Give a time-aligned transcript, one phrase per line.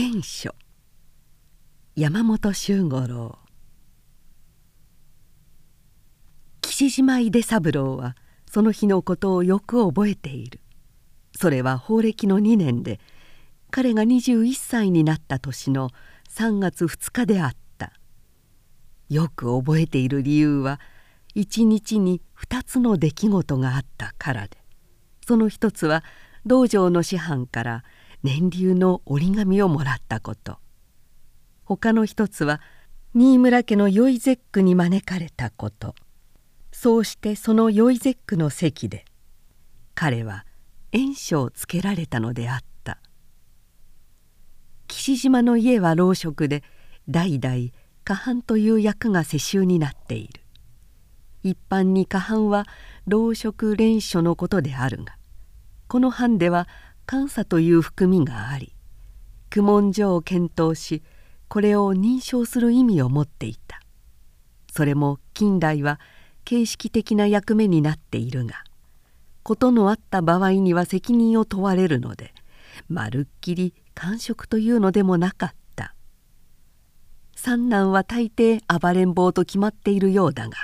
[0.00, 0.54] 縁書。
[1.96, 3.36] 山本周五郎。
[6.62, 8.14] 岸島出三郎は
[8.48, 10.60] その日のことをよく覚えている。
[11.34, 13.00] それは法暦の2年で
[13.72, 15.90] 彼が21歳になった年の
[16.30, 17.92] 3月2日であった。
[19.08, 20.78] よく覚えている理由は
[21.34, 24.58] 一日に2つの出来事があったからで。
[25.26, 26.04] その一つは
[26.46, 27.84] 道場の師範から
[28.22, 30.58] 年流の折り紙をもらったこと。
[31.64, 32.60] 他の一つは
[33.14, 35.94] 新村家の宵絶句に招かれたこと。
[36.72, 39.04] そうしてその宵絶句の席で
[39.94, 40.44] 彼は
[40.92, 42.98] 縁書をつけられたのであった。
[44.86, 46.62] 岸島の家は老職で
[47.08, 47.70] 代々
[48.04, 50.40] 過半という役が世襲になっている。
[51.42, 52.66] 一般に過半は
[53.06, 55.16] 老職連書のことであるが
[55.86, 56.68] この藩では
[57.10, 58.74] 監査という含みがあり
[59.48, 61.02] 苦問書を検討し
[61.48, 63.80] これを認証する意味を持っていた。
[64.70, 65.98] それも近代は
[66.44, 68.62] 形式的な役目になっているが
[69.42, 72.34] 事のあった場合には責任を問われるので
[72.88, 75.94] まるっきり官職というのでもなかった。
[77.34, 80.56] 三男は大抵暴れん坊と決まっているようだが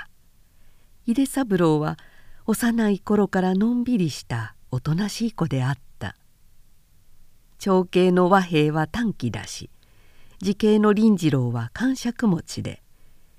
[1.05, 1.97] 井出三郎は
[2.45, 5.84] 幼い頃からのんびりしたおとなしい子であった。
[7.59, 9.69] 長兄の和平は短気だし
[10.39, 12.81] 時系の林次郎は感触持ちで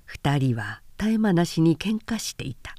[0.05, 2.75] 二人は絶え間なしに喧嘩していた。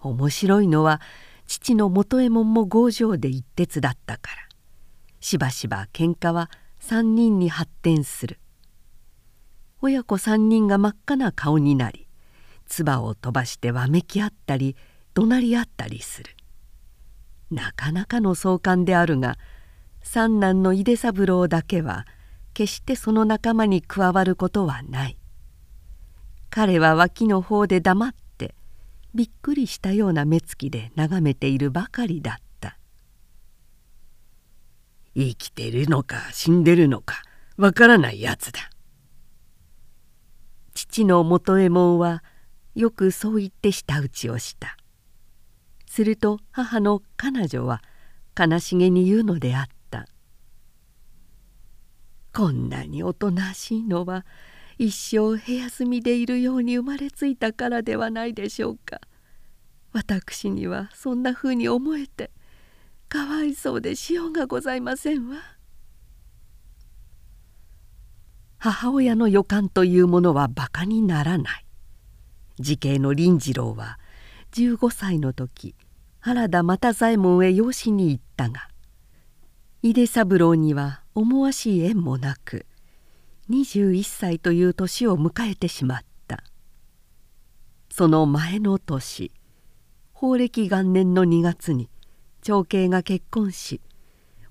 [0.00, 1.00] 面白いのは
[1.46, 4.48] 父の元右衛門も強情で一徹だったから。
[5.20, 8.38] しばしば喧嘩は三人に発展する。
[9.80, 12.08] 親子三人が真っ赤な顔になり
[12.66, 14.76] 唾を飛ばしてわめき合ったり
[15.14, 16.30] 怒鳴り合ったりする。
[17.50, 19.36] なかなかの壮観であるが
[20.02, 22.06] 三男の井出三郎だけは
[22.54, 25.16] 決してその仲間に加わることはない。
[26.50, 28.54] 彼は脇の方で黙って
[29.14, 32.76] びっくりしたような目つきで眺めているばかりだった。
[35.14, 37.22] 生きてるのか死んでるのか
[37.56, 38.70] わからないやつだ。
[40.74, 42.22] 父の元右衛門は
[42.74, 44.76] よくそう言って舌打ちをした。
[45.86, 47.82] すると母の彼女は
[48.38, 49.72] 悲しげに言うのであった
[52.34, 54.24] 「こんなにおとなしいのは
[54.78, 59.00] 一生部屋住みでいるように生まれついたからではないでしょうか。
[59.92, 62.30] 私にはそんなふうに思えて
[63.10, 65.36] かわいそうでしようがございませんわ」
[68.56, 71.66] 母親の予感というものはバカにならない。
[72.58, 73.98] 時系の林次郎は
[74.52, 75.74] 15歳の時
[76.20, 78.68] 原田又左衛門へ養子に行ったが
[79.84, 82.66] 井出三郎には思わしい縁もなく
[83.50, 86.44] 21歳という年を迎えてしまった。
[87.90, 89.32] その前の年
[90.12, 91.90] 法暦元年の2月に
[92.42, 93.80] 長兄が結婚し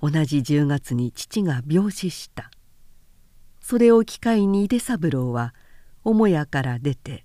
[0.02, 2.52] 同じ10月に父が病死した。
[3.62, 5.53] それを機会に井出三郎は
[6.03, 7.24] 母屋から出て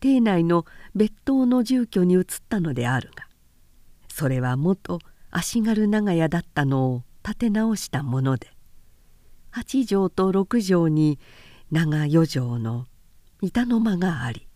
[0.00, 0.64] 邸内の
[0.96, 3.28] 別当の住居に移ったのであるが
[4.08, 4.98] それは元
[5.30, 8.46] 足軽長屋だったのを建て直したもので
[9.52, 11.18] 8畳と6畳に
[11.72, 12.86] 長4畳の
[13.42, 14.46] 板の間があり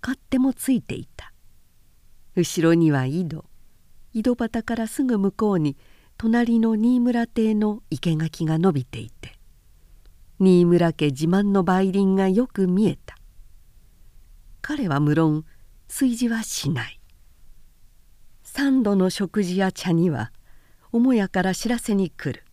[0.00, 1.32] 勝手もついていた。
[2.34, 3.44] 後ろには井戸。
[4.14, 5.76] 井戸端からすぐ向こうに
[6.16, 9.32] 隣の新村邸の生垣が伸びていて
[10.38, 13.16] 新村家自慢の梅林がよく見えた。
[14.62, 15.44] 彼は無論
[15.88, 17.00] 炊事はしない。
[18.44, 20.32] 三度の食事や茶には
[20.92, 22.44] 母屋から知らせに来る。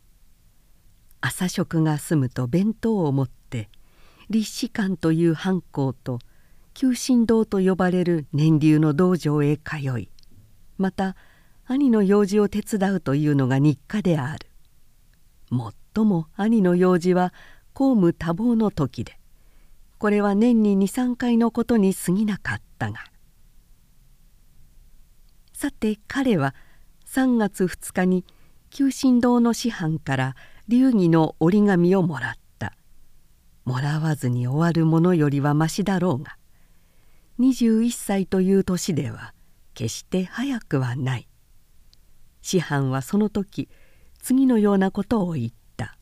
[1.21, 3.69] 朝食が済むと弁当を持って
[4.29, 6.19] 立志館という藩校と
[6.73, 10.09] 求心堂と呼ばれる年流の道場へ通い
[10.77, 11.15] また
[11.65, 14.47] 兄の用事を手伝うというのが日課である。
[15.49, 17.33] もっとも兄の用事は
[17.73, 19.17] 公務多忙の時で
[19.97, 22.99] これは年に23回のことに過ぎなかったが。
[25.53, 26.53] さて彼は
[27.13, 28.25] 3月2日に
[28.71, 30.35] 求心堂の師範から
[30.67, 32.73] 流儀の折り紙をもらった。
[33.65, 36.37] もらわずに終わるものよりはましだろうが
[37.39, 39.35] 21歳という年では
[39.75, 41.27] 決して早くはない。
[42.41, 43.69] 師範はその時
[44.19, 45.95] 次のようなことを言った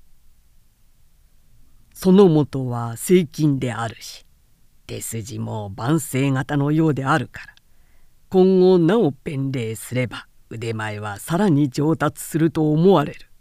[1.93, 4.25] 「その元は正金であるし
[4.87, 7.55] 手筋も万世型のようであるから
[8.29, 13.31] 今後なお弁礼すれば腕前はさらに上達すると思われる。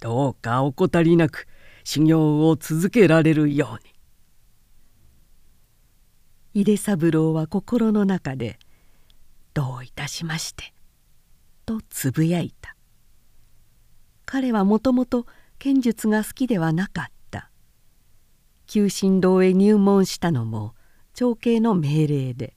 [0.00, 1.46] どうか怠りなく
[1.84, 3.92] 修行を続けられるように。
[6.54, 8.58] 井出三郎は心の中で
[9.54, 10.74] 「どういたしまして」
[11.64, 12.76] とつぶやいた
[14.26, 15.26] 彼はもともと
[15.58, 17.50] 剣術が好きではなかった
[18.66, 20.74] 九神堂へ入門したのも
[21.14, 22.52] 長兄の命令で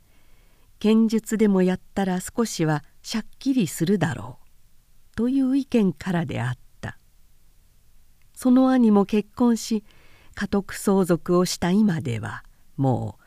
[0.79, 4.39] 剣術でもやったら少しはしゃっきりするだろ
[5.13, 5.15] う。
[5.15, 6.97] という意見からであった。
[8.33, 9.83] その兄も結婚し
[10.33, 12.43] 家督相続をした今では
[12.77, 13.23] もう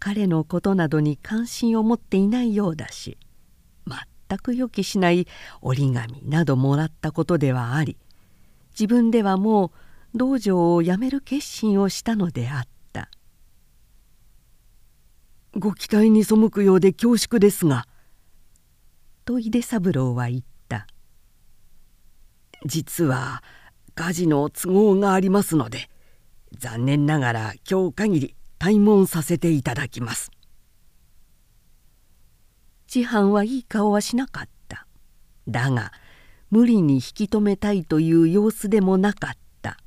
[0.00, 3.16] 彼のことなどに関心を持っていないようだし
[3.86, 5.26] 全く予期しない
[5.62, 7.96] 折り紙などもらったことではあり
[8.78, 9.70] 自分ではもう
[10.14, 13.08] 道場を辞める決心をしたのであった
[15.58, 17.88] 「ご期待に背くようで恐縮ですが」
[19.24, 20.86] と井出三郎は言った
[22.66, 23.42] 「実は
[23.94, 25.90] 火事の都合がありますので
[26.58, 30.30] 残念ながら今日限り退門させていただきます」。
[32.86, 34.86] 師範はいい顔はしなかった。
[35.48, 35.92] だが
[36.50, 39.32] 無理に引き止めたいという様子でもなかっ
[39.62, 39.78] た。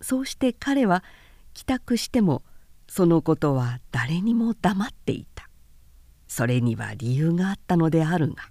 [0.00, 1.04] そうして彼は
[1.52, 2.42] 帰宅しても
[2.88, 5.33] そのことは誰にも黙っていた。
[6.34, 8.50] それには理由があったのであるが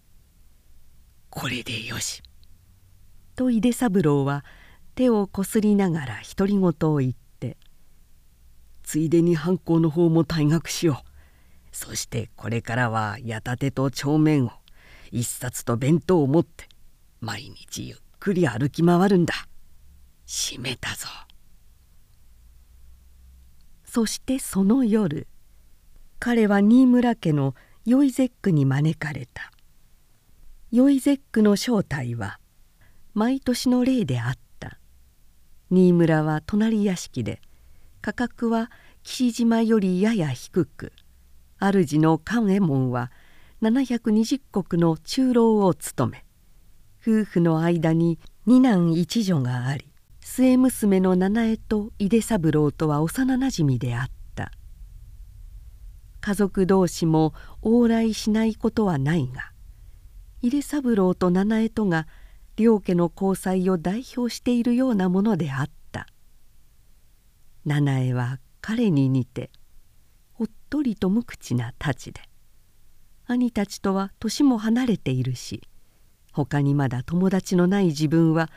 [1.30, 2.22] 「これでよし」
[3.34, 4.44] と井出三郎は
[4.94, 7.56] 手をこすりながら独り言を言って
[8.84, 11.08] 「ついでに藩校の方も退学しよう」
[11.72, 14.52] そしてこれからは矢立と帳面を
[15.10, 16.68] 一冊と弁当を持って
[17.20, 19.32] 毎日ゆっくり歩き回るんだ。
[20.26, 21.08] 閉めたぞ。
[23.86, 25.26] そしてその夜
[26.20, 27.54] 彼は新村家の
[27.86, 29.50] ヨイゼックに招かれた。
[30.70, 32.38] ヨイゼックの正体は
[33.14, 34.78] 毎年の例であった。
[35.70, 37.40] 新村は隣屋敷で
[38.02, 38.70] 価格は
[39.02, 40.92] 岸島よりやや低く。
[41.58, 43.10] 主の寛右衛門は
[43.62, 46.24] 720石の中老を務め
[47.00, 49.86] 夫婦の間に二男一女があり
[50.20, 54.19] 末娘の七重と井出三郎とは幼なじみであった。
[56.20, 59.52] 家族同士も往来しないことはないが
[60.42, 62.06] 井出三郎と七重とが
[62.56, 66.06] 両家の交際を代表しているようなものであった。
[67.66, 69.50] 七重は彼に似て
[70.38, 72.20] おっとりと無口な太刀で
[73.26, 75.62] 兄たちとは年も離れているし
[76.32, 78.50] 他にまだ友達のない自分は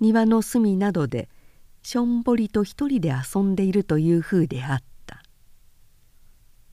[0.00, 1.28] 庭の隅などで
[1.82, 4.91] しょんぼりと一人で遊んでいるというふうであった。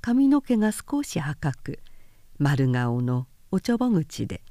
[0.01, 1.79] 髪の毛が少し赤く
[2.37, 4.41] 丸顔のおちょぼ口で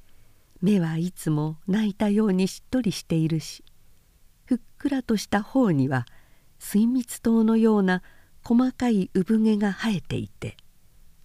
[0.60, 3.64] 目はいつも泣いたようにしっとりしているし
[4.44, 6.04] ふっくらとした方には
[6.58, 8.02] 水蜜糖のような
[8.44, 10.56] 細かい産毛が生えていて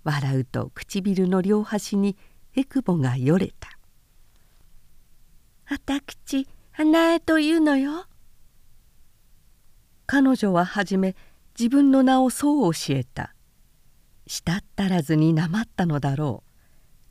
[0.03, 2.15] 笑うと唇の両端に
[2.55, 3.77] えくぼがよれた
[5.67, 8.05] 「あたくち花江というのよ」
[10.05, 11.15] 彼女ははじめ
[11.57, 13.33] 自分の名をそう教えた。
[14.27, 16.43] したったらずになまったのだろ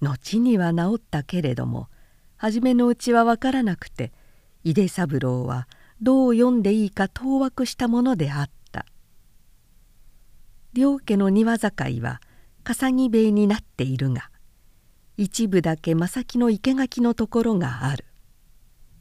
[0.01, 0.05] う。
[0.05, 1.89] 後には治ったけれども
[2.37, 4.13] 初めのうちは分からなくて
[4.65, 5.69] 井出三郎は
[6.01, 8.87] どう読んでいいか当惑したものであった。
[10.73, 11.71] 両家の庭境
[12.01, 12.21] は
[12.65, 14.31] 笠木塀になっているが
[15.17, 18.07] 一部だけ正木の生垣のところがある。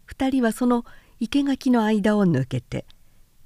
[0.06, 0.86] 二人はその
[1.20, 2.86] 生垣の間を抜けて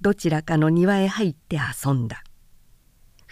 [0.01, 2.24] どちらかの庭へ入って遊んだ。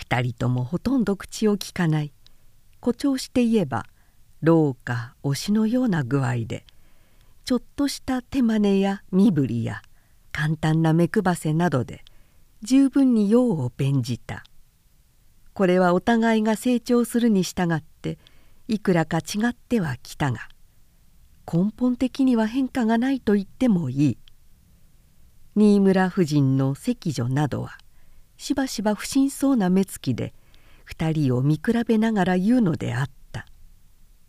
[0.03, 2.11] 二人ともほとんど口をきかない。
[2.81, 3.85] 誇張して言えば
[4.41, 6.65] 老か推しのような具合で
[7.45, 9.81] ちょっとした手真似や身振りや
[10.33, 12.03] 簡単な目配せなどで
[12.61, 14.43] 十分に用を弁じた。
[15.53, 18.17] これはお互いが成長するに従って
[18.67, 20.49] いくらか違ってはきたが
[21.51, 24.17] 根本的には変化がないと言ってもいい。
[25.55, 27.77] 新村夫人の席女などは
[28.37, 30.33] しばしば不審そうな目つきで
[30.85, 33.45] 二人を見比べながら言うのであった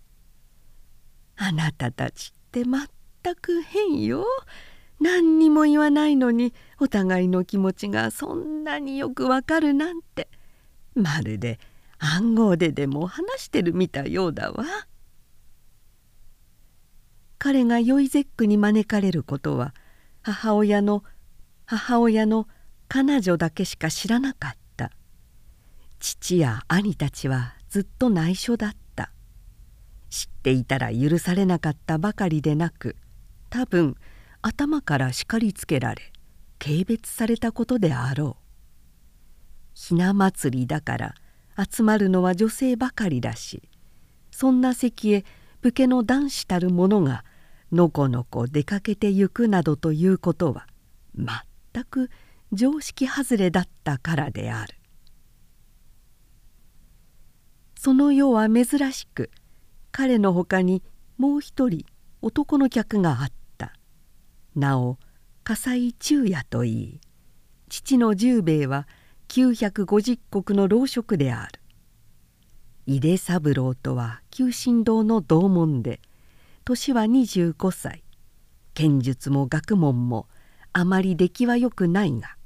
[1.37, 2.87] 「あなたたちってまっ
[3.23, 4.25] たく変よ。
[5.01, 10.29] 何にも言わないのにお互いの気持ちがそんなによくわかるなんて。
[10.95, 11.59] まるで
[11.99, 14.65] 暗号ででも話してるみたいようだわ。
[17.39, 19.75] 彼がヨイゼックに招かれることは
[20.23, 21.03] 母親の
[21.67, 22.47] 母親の
[22.89, 24.91] 彼女だけしか知らなかった。
[25.99, 29.11] 父や兄たちはずっと内緒だった。
[30.11, 32.97] 知っていたら許されなかったばかりでなく
[33.51, 33.97] 多分
[34.43, 36.13] 頭から叱りつけられ
[36.61, 38.45] 軽蔑されたことであろう。
[39.75, 41.15] ひな祭りだから
[41.71, 43.63] 集まるのは女性ばかりだし
[44.31, 45.25] そんな席へ
[45.61, 47.25] 武家の男子たる者が
[47.73, 50.67] のこのこ出かけてゆくなどということは
[51.17, 52.11] 全く
[52.55, 54.75] 常識外れだったからである。
[57.77, 59.31] その世は珍しく
[59.93, 60.83] 彼のほかに
[61.19, 61.85] もう一人
[62.23, 63.75] 男の客があった。
[64.57, 64.99] なお
[65.43, 67.01] 笠井忠也といい
[67.69, 68.89] 父の十兵衛は
[69.29, 71.61] 950石の老職である。
[72.87, 76.01] 井出三郎とは九神堂の同門で
[76.65, 78.05] 年は25歳。
[78.75, 80.27] 剣術も学問も
[80.73, 82.37] あまり出来はよくないが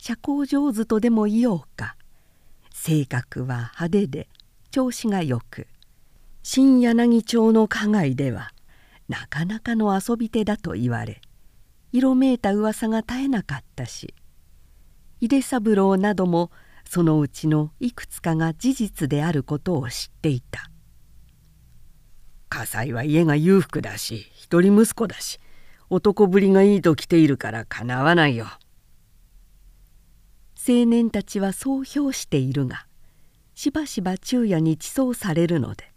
[0.00, 1.96] 社交上手とでも言おうか。
[2.72, 4.28] 性格は派手で
[4.70, 5.66] 調子がよく。
[6.42, 8.50] 新柳町の花街では
[9.08, 11.20] なかなかの遊び手だと言われ
[11.92, 14.14] 色めいた噂が絶えなかったし
[15.20, 16.50] 井出三郎なども
[16.88, 20.70] そのうちのいくつかが事実であることを知っていた。
[22.48, 25.38] 葛西は家が裕福だし一人息子だし
[25.90, 28.46] 男ぶりがいいと来ているからかなわないよ。
[30.70, 32.86] 青年たちはそう評しているが
[33.56, 35.90] しばしば昼夜に馳走されるので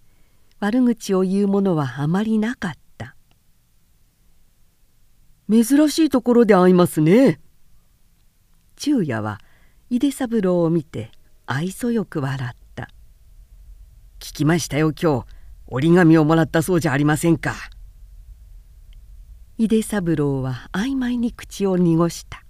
[0.60, 3.15] 悪口を言う者はあまりなかった。
[5.51, 7.39] 珍しいところで会いますね。
[8.77, 9.39] 昼夜は
[9.89, 11.12] 井出三郎を見て
[11.46, 12.89] 愛想よく笑った
[14.20, 15.25] 「聞きましたよ今日。
[15.68, 17.53] 折り紙をもらったそうじゃありませんか」
[19.60, 22.43] 井出三郎は曖昧に口を濁した。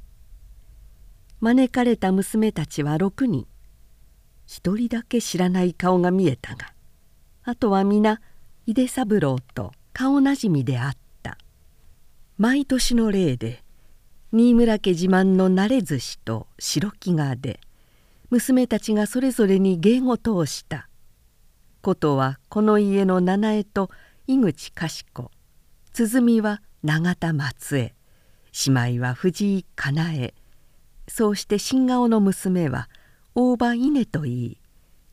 [1.44, 3.48] 招かれた娘たちは6人。
[4.48, 6.74] 一人だけ知らない顔が見えたが
[7.44, 8.22] あとは皆
[8.66, 11.38] 井出三郎と顔なじみであった。
[12.38, 13.62] 毎年の例で
[14.32, 17.60] 新村家自慢の慣れ寿司と白木がで
[18.30, 20.88] 娘たちがそれぞれに芸事をした。
[21.82, 23.90] ことはこの家の七重と
[24.28, 25.04] 井口賢
[25.94, 27.94] 鼓は永田松江。
[28.68, 30.34] 姉妹は藤井かなえ。
[31.08, 32.90] そうして新顔の娘は
[33.36, 34.58] 大場稲といい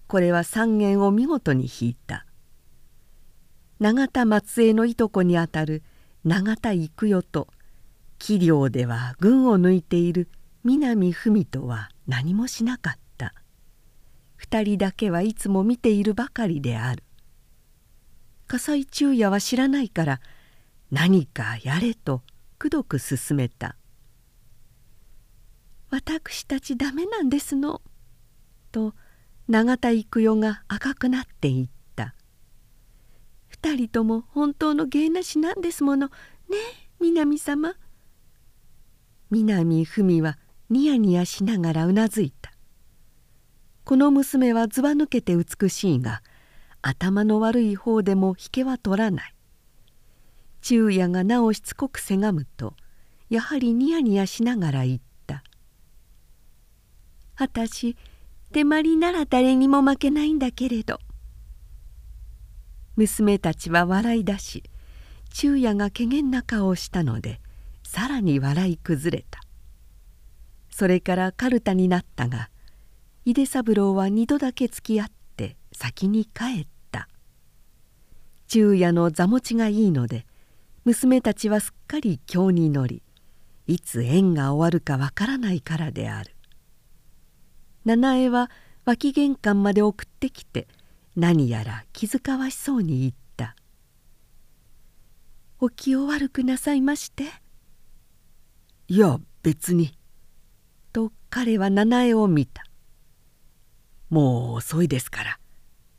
[0.06, 2.26] これは三弦を見事に弾いた。
[3.78, 5.82] 永田松江のいとこにあたる
[6.24, 7.48] 永田育代と
[8.18, 10.28] 器量では群を抜いている
[10.64, 13.34] 南文とは何もしなかった。
[14.36, 17.04] 二人だけはいつも見ているばかりである。
[18.48, 20.20] 笠井忠也は知らないから
[20.90, 22.22] 何かやれと
[22.58, 23.76] くどく勧めた
[25.90, 27.82] 「私たちダメなんですの」
[28.72, 28.94] と
[29.48, 32.14] 永田育代が赤くなっていった
[33.48, 36.06] 「二人とも本当の芸なしなんですもの。
[36.48, 37.74] ねえ南様」
[39.30, 42.52] 南文はニヤニヤしながらうなずいた。
[43.84, 46.22] この娘はずば抜けて美しいが
[46.82, 49.34] 頭の悪い方でも引けは取らない。
[50.62, 52.74] 昼夜がなおしつこくせがむと
[53.30, 55.04] やはりニヤニヤしながら言った
[57.42, 57.96] 「あたし
[58.52, 60.98] 手まりなら誰にも負けないんだけれど」
[62.96, 64.64] 娘たちは笑い出し
[65.32, 67.40] 昼夜がけげんな顔をしたので
[67.82, 69.40] さらに笑い崩れた。
[70.70, 72.50] それからかるたになったが
[73.24, 77.08] 井出三郎は二度だけ付き合って先に帰った。
[78.48, 80.26] 昼夜の座持ちがいいので
[80.84, 83.02] 娘たちはすっかり京に乗り
[83.66, 86.34] いつ縁が終わるかわからないからである。
[87.84, 88.50] 七重は
[88.84, 90.68] 脇玄関まで送ってきて
[91.16, 93.56] 何やら気遣わしそうに言った
[95.60, 97.24] 「お気を悪くなさいまして」
[98.88, 99.96] いや別に」
[100.92, 102.64] と彼は七重を見た
[104.10, 105.40] 「もう遅いですから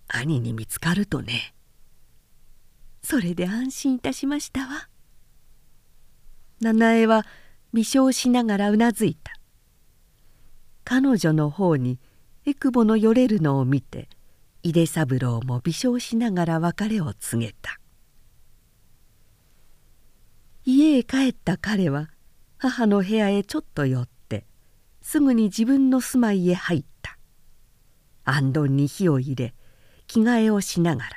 [0.08, 1.54] 兄に見つかるとね」
[3.04, 4.88] それで安心いたしましたわ。
[6.62, 7.26] 七重は
[7.74, 9.34] 微笑しながらうなずいた。
[10.94, 12.00] 彼女の方に
[12.46, 14.10] えくぼのよれるのを見て
[14.62, 17.80] 井出三郎も微笑しながら別れを告げた。
[20.66, 22.10] 家へ帰った彼は
[22.58, 24.44] 母の部屋へちょっと寄って
[25.02, 27.18] すぐに自分の住まいへ入った。
[28.26, 29.54] 行灯に火を入れ
[30.08, 31.10] 着替えをしながら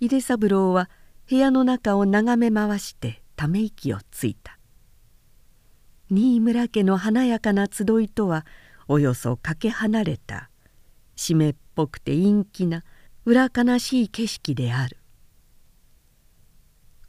[0.00, 0.90] 井出三郎は
[1.28, 4.58] 部屋の中を眺め回してため息をついた。
[6.10, 8.44] 新村家の華やかな集いとは
[8.92, 10.50] およそかけ離れた。
[11.14, 12.82] 湿っぽくて陰気な
[13.24, 14.96] 裏悲しい景色である。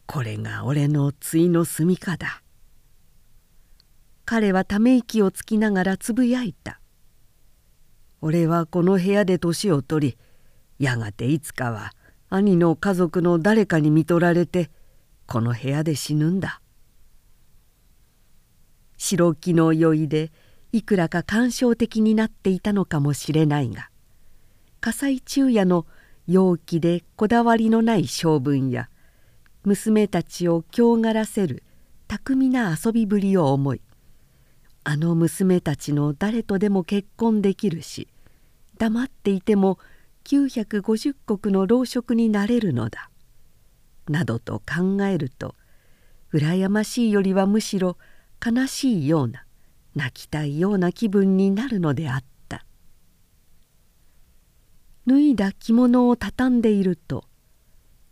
[0.06, 2.44] これが俺の対の住みかだ。
[4.26, 6.80] 彼はため息をつきながらつぶやいた
[8.22, 10.18] 「俺はこの部屋で年を取り
[10.78, 11.94] やがていつかは
[12.30, 14.70] 兄の家族の誰かに見取られて
[15.26, 16.62] この部屋で死ぬんだ」
[18.98, 20.32] 白木の酔いで
[20.74, 23.90] いくらか感傷的になっていたのかもしれないが
[24.80, 25.86] 火災昼夜の
[26.28, 28.90] 陽気でこだわりのない性分や
[29.64, 31.64] 娘たちを強がらせる
[32.08, 33.82] 巧みな遊びぶりを思い
[34.84, 38.08] あの娘たちの誰とでも結婚できるし
[38.78, 39.78] 黙っていても
[40.24, 43.10] 950石の老職になれるのだ
[44.08, 45.56] などと考えると
[46.34, 47.98] 羨ましいよりはむしろ
[48.44, 49.46] 悲しいような
[49.96, 52.66] 泣きたいような気分になるのであった。
[55.08, 57.26] 脱いだ着物を畳んでいると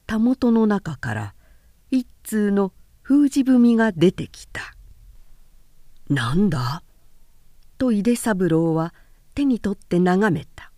[0.08, 1.36] たもとの中から
[1.92, 4.76] 一通の封じ踏みが出てきた
[6.10, 6.84] 「なんだ?」
[7.78, 8.94] と井出三郎は
[9.36, 10.72] 手に取って眺めた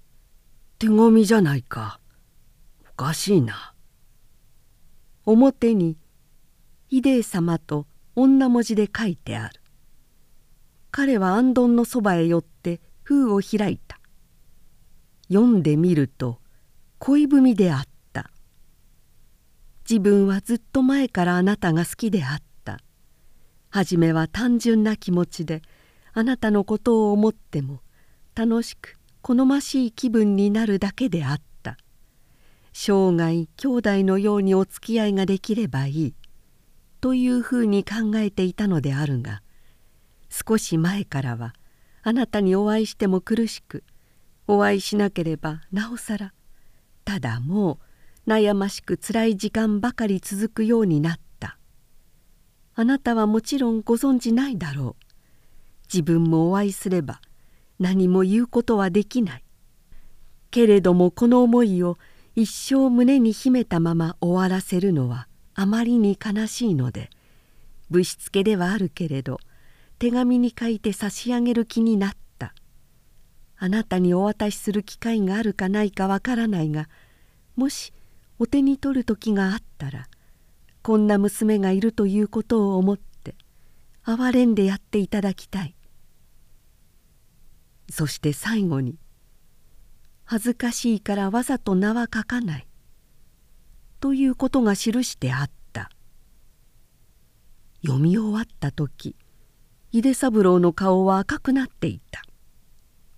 [0.78, 2.00] 「手紙じゃないか。
[2.90, 3.74] おかしいな」
[5.24, 5.96] 表に
[6.92, 9.59] 「秀栄様」と女文字で書いてある。
[10.90, 13.98] 彼は行灯のそばへ寄って封を開いた。
[15.28, 16.40] 読んでみると
[16.98, 17.82] 恋文であっ
[18.12, 18.30] た。
[19.88, 22.78] 自分はずっと前からあなたが好きであった。
[23.70, 25.62] 初めは単純な気持ちで
[26.12, 27.80] あなたのことを思っても
[28.34, 31.76] 楽しく好ましい気分になるだけであった。
[32.72, 36.14] 生涯兄弟のようにお付き合いができればいい。
[37.00, 39.42] というふうに考えていたのであるが
[40.30, 41.54] 少し前からは
[42.02, 43.84] あなたにお会いしても苦しく
[44.46, 46.32] お会いしなければなおさら
[47.04, 47.80] ただも
[48.26, 51.58] う悩ましくつらい時間ばかり続くようになった。
[52.76, 55.04] あなたはもちろんご存じないだろう。
[55.92, 57.20] 自分もお会いすれば
[57.80, 59.44] 何も言うことはできない。
[60.50, 61.98] けれどもこの思いを
[62.36, 67.10] 一生胸に秘めたまま終わらせるのはあまりに悲しいので
[67.90, 69.40] ぶしつけではあるけれど
[70.00, 72.54] 手紙に書いて差し上げる気になった。
[73.58, 76.88] あなたにお渡しする機会があるかないかわからないが
[77.54, 77.92] もし
[78.38, 80.08] お手に取る時があったら
[80.80, 83.34] こんな娘がいるということを思って
[84.06, 85.76] 憐れんでやっていただきたい。
[87.90, 88.96] そして最後に
[90.24, 92.66] 「恥ずかしいからわざと名は書かない」
[94.00, 95.90] ということが記してあった。
[97.82, 99.14] 読み終わった時
[99.92, 102.22] 井出三郎の顔は赤くなっていた。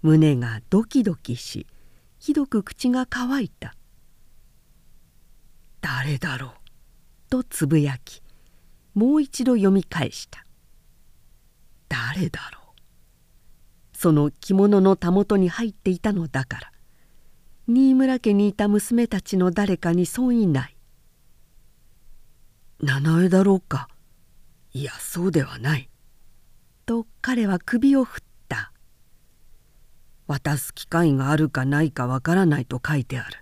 [0.01, 1.67] 胸がドキドキし
[2.19, 3.75] ひどく口が乾いた
[5.81, 6.51] 「誰だろう」
[7.31, 8.21] とつぶやき
[8.95, 10.45] もう一度読み返した
[11.89, 12.81] 「誰だろう」
[13.97, 16.73] その着物のたもとに入っていたのだから。
[17.69, 20.77] 新村家にいた娘たちの誰かに損いない。
[22.81, 23.89] 七重だろうか？
[24.73, 25.89] いやそうではない。
[26.93, 28.71] と彼は首を振った。
[30.27, 33.39] 渡す機会があるかないかわからないと書いてある。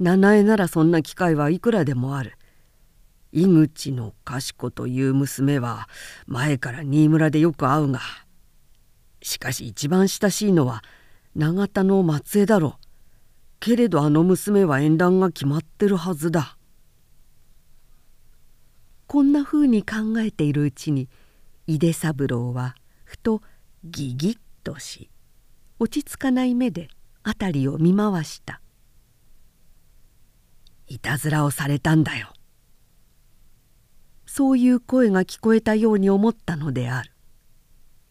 [0.00, 2.38] 七重ならそんな機会はいくらでもある。
[3.32, 5.90] 井口の賢という娘は
[6.26, 8.00] 前から新村でよく会うが。
[9.20, 10.82] しかし一番親しいのは
[11.36, 12.86] 永田の松江だろう。
[13.60, 16.56] けれどあの娘は縁談が決まってるはずだ。
[19.06, 21.10] こんなふうに考えているうちに
[21.66, 22.74] 井出三郎は
[23.04, 23.42] ふと
[23.84, 25.10] ギギッとし
[25.78, 26.88] 落ち着かない目で
[27.24, 28.60] 辺りを見回した
[30.88, 32.32] 「いたずらをされたんだよ」
[34.26, 37.12] そういう声が聞こえたように思ったのである。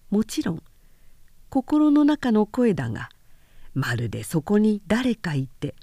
[0.09, 0.63] もちろん
[1.49, 3.09] 心の中の声だが
[3.73, 5.75] まるでそこに誰かいて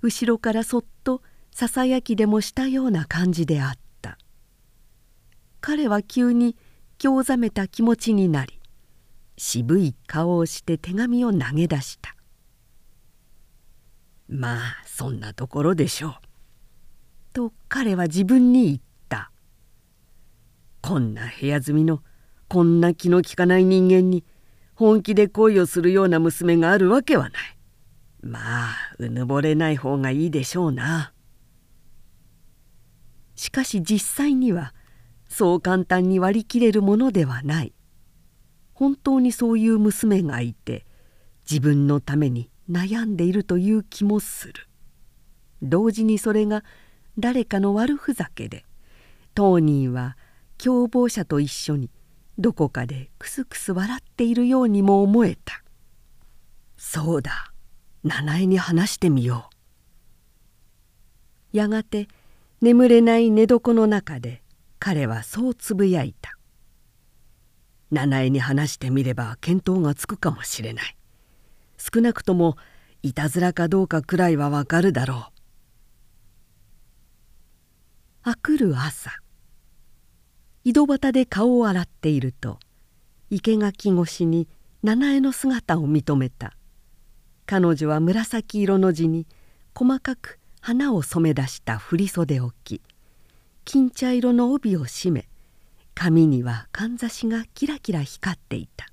[0.00, 4.18] 後ろからそっとささやきでもしたような感じであった。
[5.60, 6.56] 彼は急に
[7.02, 8.60] 興ざめた気持ちになり
[9.36, 12.14] 渋い顔をして手紙を投げ出した
[14.30, 16.14] 「まあそんなところでしょう」
[17.34, 19.32] と彼は自分に言った
[20.80, 22.04] 「こんな部屋住みの
[22.46, 24.22] こんな気の利かない人間に
[24.76, 27.58] 本気で恋をするような娘があるわけはない。
[28.22, 31.12] まあうぬぼれない方がいいでしょうな。
[33.34, 34.72] しかし実際には
[35.32, 37.72] そう簡単に割り切れるものではない。
[38.74, 40.84] 本当にそういう娘がいて
[41.50, 44.68] 自分のために悩んでいるという気もする。
[45.62, 46.62] 同時にそれが
[47.18, 48.66] 誰かの悪ふざけで
[49.34, 50.18] 当人は
[50.58, 51.90] 共謀者と一緒に
[52.38, 55.62] どこかでクスクス笑っているようにも思えた
[56.76, 57.52] そうだ
[58.04, 59.48] 七重に話してみよ
[61.52, 62.08] うやがて
[62.60, 64.41] 眠れない寝床の中で
[64.84, 66.36] 彼はそうつぶやいた。
[67.92, 70.96] 七重に話してみれば見当がつくかもしれない。
[71.78, 72.56] 少なくとも
[73.00, 75.28] いたずらかどうかくらいはわかるだろ
[78.24, 78.30] う。
[78.30, 79.12] あくる朝
[80.64, 82.58] 井戸端で顔を洗っていると
[83.30, 84.48] 生垣越しに
[84.82, 86.56] 七重の姿を認めた。
[87.46, 89.28] 彼女は紫色の地に
[89.76, 92.82] 細かく花を染め出した振袖を着
[93.64, 95.28] 金茶色の帯を締め
[95.94, 98.86] 髪にはかんざしがキラキラ光っていた。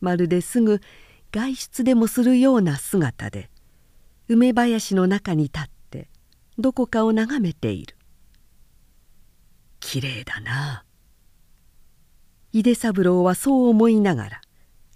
[0.00, 0.80] まるですぐ
[1.32, 3.50] 外出でもするような姿で
[4.28, 6.08] 梅林の中に立って
[6.58, 7.96] どこかを眺めている。
[9.80, 10.84] きれいだな。
[12.52, 14.40] 井出三郎はそう思いながら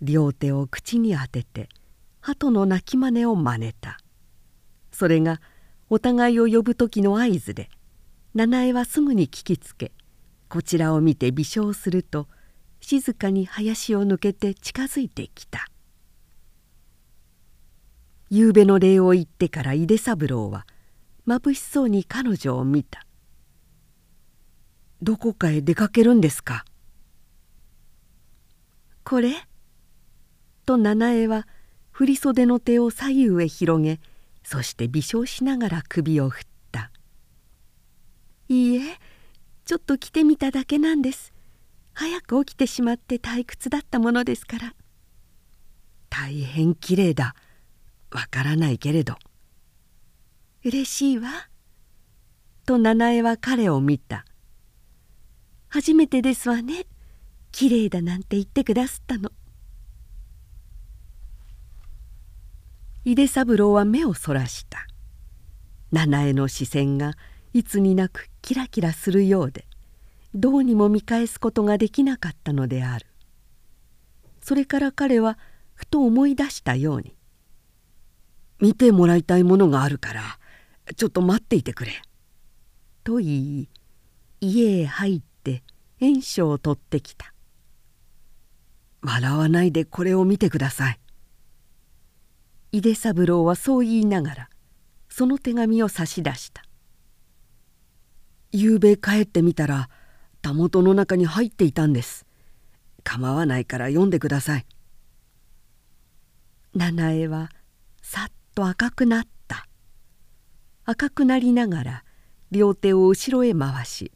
[0.00, 1.68] 両手を口に当てて
[2.20, 3.98] 鳩の鳴き真似を真似た。
[4.90, 5.40] それが
[5.90, 7.68] お互いを呼ぶ時の合図で
[8.32, 9.90] 七重はすぐに聞きつけ
[10.48, 12.28] こちらを見て微笑すると
[12.80, 15.66] 静かに林を抜けて近づいてきた。
[18.30, 20.64] 夕べの礼を言ってから井出三郎は
[21.26, 23.04] まぶしそうに彼女を見た
[25.02, 26.64] 「どこかへ出かけるんですか?」
[29.02, 29.34] これ？
[30.64, 31.48] と七重は
[31.90, 33.98] 振袖の手を左右へ広げ
[34.44, 36.50] そして微笑しながら首を振った
[38.50, 38.98] 「いいえ
[39.64, 41.32] ちょっと着てみただけなんです。
[41.94, 44.74] 早く起きてしまって退屈だったものですから」
[46.10, 47.36] 大変きれいだ。
[48.10, 49.14] わからないけれど。
[50.64, 51.48] 嬉しいわ」
[52.66, 54.26] と七重は彼を見た
[55.70, 56.86] 「初めてですわね。
[57.52, 59.30] きれいだなんて言ってくだすったの」
[63.04, 64.88] 井出三郎は目をそらした。
[65.92, 67.14] 七重の視線が
[67.52, 69.66] いつになくキラキラするようで
[70.34, 73.06] どうにも見返すことができなかったのである。
[74.40, 75.38] それから彼は
[75.74, 77.14] ふと思い出したように
[78.60, 80.38] 「見てもらいたいものがあるから
[80.96, 82.02] ちょっと待っていてくれ」
[83.04, 83.68] と言い
[84.40, 85.62] 家へ入って
[86.00, 87.34] 炎書を取ってきた
[89.02, 91.00] 「笑わないでこれを見てください」
[92.72, 94.50] 井出三郎はそう言いながら
[95.08, 96.62] その手紙を差し出した。
[98.52, 99.88] 夕べ帰ってみたら
[100.42, 102.26] たもとの中に入っていたんです。
[103.04, 104.66] 構わないから読んでください。
[106.74, 107.50] 七重は
[108.02, 109.66] さっと赤くなった。
[110.84, 112.04] 赤くなりながら
[112.50, 114.10] 両手を後ろへ回し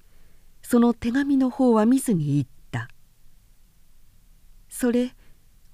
[0.62, 2.88] その手紙の方は見ずに言った
[4.68, 5.14] 「それ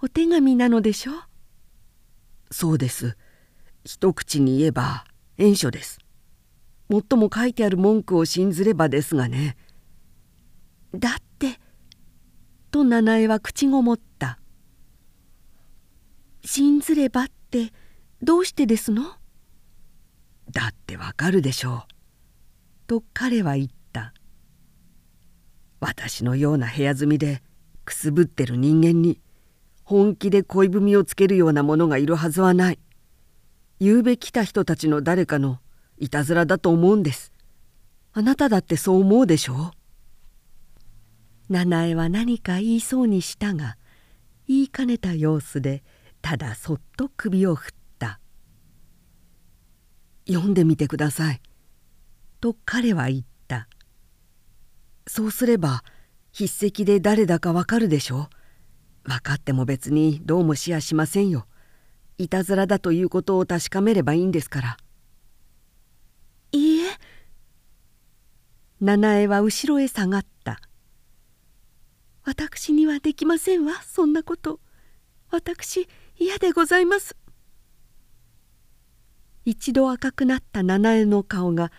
[0.03, 1.13] お手紙なのでしょ?」
[2.53, 3.17] そうです。
[3.85, 5.07] 一口に言えば
[5.39, 6.00] 縁書です。
[6.91, 9.57] もっとも書いてある文句を信ずればですがね。
[10.93, 11.61] だって
[12.73, 14.41] と七重は口ごもった。
[16.45, 17.73] 信ずればって
[18.23, 19.05] どうしてですの？
[20.51, 21.93] だってわかるでしょう。
[22.89, 24.13] と彼は言った。
[25.79, 27.41] 私のような部屋住みで
[27.85, 29.21] くすぶってる人間に
[29.85, 32.81] 本気で恋文をつけるようなものがいるはずはない。
[33.81, 35.61] 昨べ来た人たちの誰かの
[36.01, 37.33] いたずらだと思うんです。
[38.13, 39.73] あなただってそう思うでしょ
[41.49, 41.53] う？
[41.53, 43.77] 七重は何か言いそうにしたが
[44.49, 45.85] 言いかねた様子で
[46.23, 48.19] ただそっと首を振った
[50.27, 51.41] 「読んでみてください」
[52.41, 53.69] と彼は言った
[55.07, 55.85] 「そうすれば
[56.33, 58.31] 筆跡で誰だかわかるでしょ
[59.05, 59.11] う？
[59.11, 61.47] 分かっても別にどうもしやしませんよ。
[62.17, 64.77] いたずらだということを確かめればいいんですから。
[66.53, 66.99] いいえ。
[68.81, 70.61] 七重は後ろへ下がった。
[72.25, 74.61] 私にはできませんわそんなこと。
[75.31, 77.17] 私嫌でございます。
[79.45, 81.73] 一度赤くなった七重の顔が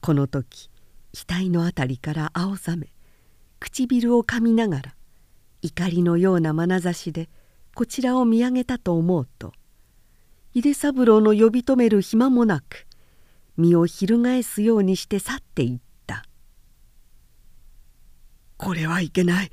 [0.00, 0.70] この時
[1.14, 2.88] 額の辺りから青ざめ
[3.60, 4.94] 唇をかみながら
[5.62, 7.28] 怒りのような眼差しで
[7.74, 9.52] こちらを見上げたと思うと
[10.54, 12.86] 井出三郎の呼び止める暇もなく
[13.56, 16.24] 身を翻すようにして去っていった
[18.56, 19.52] 「これはいけない。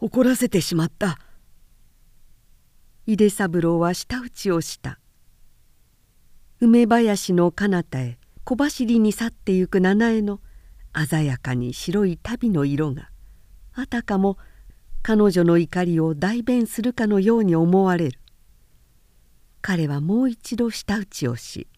[0.00, 1.18] 怒らせてしまった」
[3.06, 4.98] 井出三郎は舌打ちをした。
[6.60, 10.40] 梅林の彼方へ小走りに去ってゆく七重の
[11.08, 13.10] 鮮やかに白い足袋の色が
[13.72, 14.38] あたかも
[15.02, 18.18] 彼女の怒りを代弁するかのように思われる。
[19.60, 21.68] 彼はもう一度舌打ちをし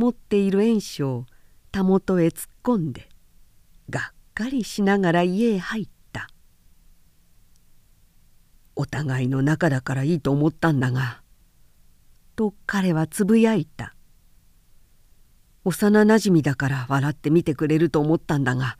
[0.00, 1.26] 持っている縁書を
[1.70, 3.10] たもとへ突っ込んで
[3.90, 6.28] がっかりしながら家へ入った
[8.74, 11.20] 「お互いの仲だからいいと思ったんだが」
[12.34, 13.94] と彼はつぶやいた。
[15.64, 18.78] 幼なじみだから笑ってみてくれると思ったんだが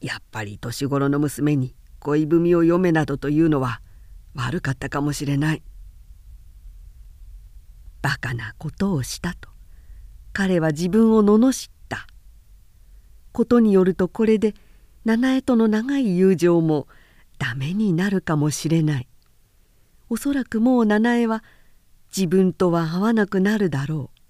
[0.00, 3.80] やっぱり年頃の娘に恋文を読めなどというのは
[4.34, 5.62] 悪かったかもしれない。
[8.02, 9.53] バカなことをしたと。
[10.34, 12.08] 彼は自分を罵った。
[13.32, 14.54] ことによるとこれで
[15.04, 16.88] 七重との長い友情も
[17.38, 19.08] ダメになるかもしれない。
[20.10, 21.44] おそらくもう七重は
[22.14, 24.20] 自分とは会わなくなるだろう。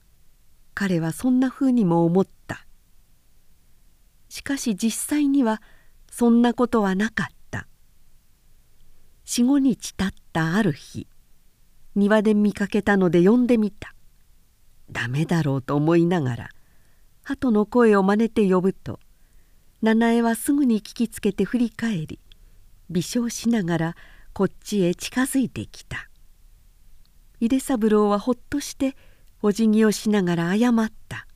[0.74, 2.66] 彼はそんなふうにも思った。
[4.28, 5.62] しかし実際には
[6.10, 7.66] そんなことはなかった。
[9.24, 11.06] 四五日たったある日
[11.94, 13.94] 庭で見かけたので呼んでみた。
[14.94, 16.48] ダメだろうと思いながら
[17.24, 19.00] 鳩の声を真似て呼ぶと
[19.82, 22.20] 七重はすぐに聞きつけて振り返り
[22.88, 23.96] 微笑しながら
[24.32, 26.08] こっちへ近づいてきた。
[27.40, 28.96] 井出三郎はほっとして
[29.42, 31.26] お辞儀をしながら謝った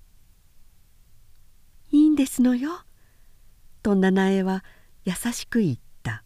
[1.90, 2.71] 「いいんですのよ」
[3.83, 4.64] と七重は
[5.05, 6.23] 優しく言った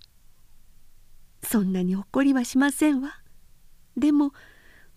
[1.43, 3.21] 「そんなに怒りはしませんわ。
[3.97, 4.33] でも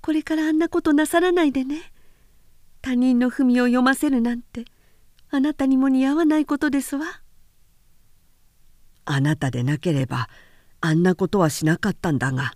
[0.01, 1.91] これからあんなことなさらないでね。
[2.85, 4.65] 他人の文を読ませるなんて
[5.31, 7.23] あなたにも似合わないことですわ」
[9.05, 10.29] あなたでなければ
[10.81, 12.53] あんなことはしなかったんだが」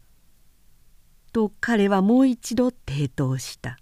[1.34, 3.80] と彼はもう一度抵当した。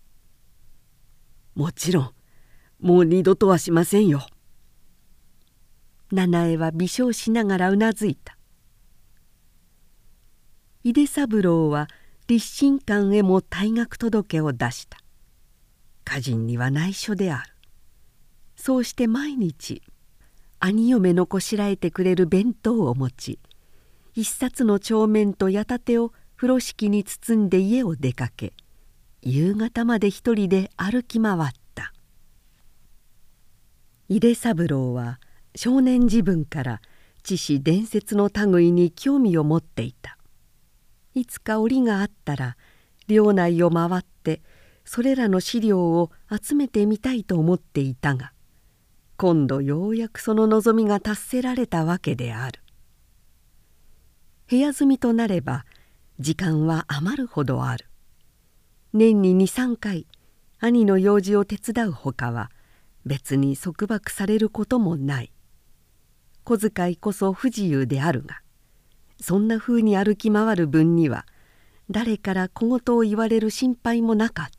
[1.54, 2.12] もちろん
[2.80, 4.26] もう二度とはしませんよ。
[6.14, 8.38] 七重は微笑しながらうなずいた。
[10.86, 11.90] 井出三郎は
[12.28, 14.98] 立身館へも退学届を出した
[16.08, 17.54] 家人には内緒である。
[18.56, 19.82] そうして毎日
[20.58, 23.40] 兄嫁のこしらえてくれる弁当を持ち
[24.16, 28.54] 一冊の帳面と矢立てを風呂敷に包んで家を出かけ
[29.22, 31.92] 夕方まで一人で歩き回った。
[34.08, 35.20] 井出三郎は
[35.56, 36.82] 少年時分から
[37.22, 40.18] 知史伝説の類に興味を持っていた。
[41.14, 42.56] いつか折があったら
[43.08, 44.17] 領内を回って
[44.88, 48.32] それらの資料を集めてみたいと思っていたが
[49.18, 52.62] 今度ようやくその望みが達せられたわけである。
[54.50, 55.66] 部屋住みとなれば
[56.20, 57.86] 時間は余るほどある。
[58.94, 60.08] 年に23回
[60.60, 62.50] 兄の用事を手伝うほかは
[63.06, 65.34] 別に束縛されることもない。
[66.46, 68.40] 小遣いこそ不自由であるが
[69.20, 71.26] そんなふうに歩き回る分には
[71.90, 74.57] 誰から小言を言われる心配もなかった。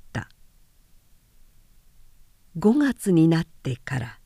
[2.59, 4.19] 5月になってから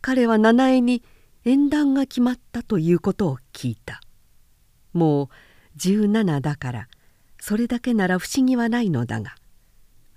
[0.00, 1.02] 彼は七重に
[1.44, 4.00] 縁談が決まったということを聞いた。
[4.92, 5.28] もう
[5.78, 6.88] 17だから
[7.40, 9.34] それだけなら不思議はないのだが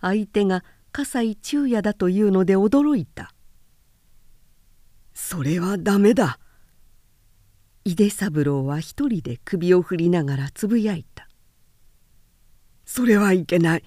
[0.02, 3.34] 相手が葛西忠也だというので驚いた
[5.14, 6.40] 「それはダメだ」
[7.86, 11.30] 井出三郎は一人で首を振りながらつぶやいた
[12.86, 13.84] 「それはいけない。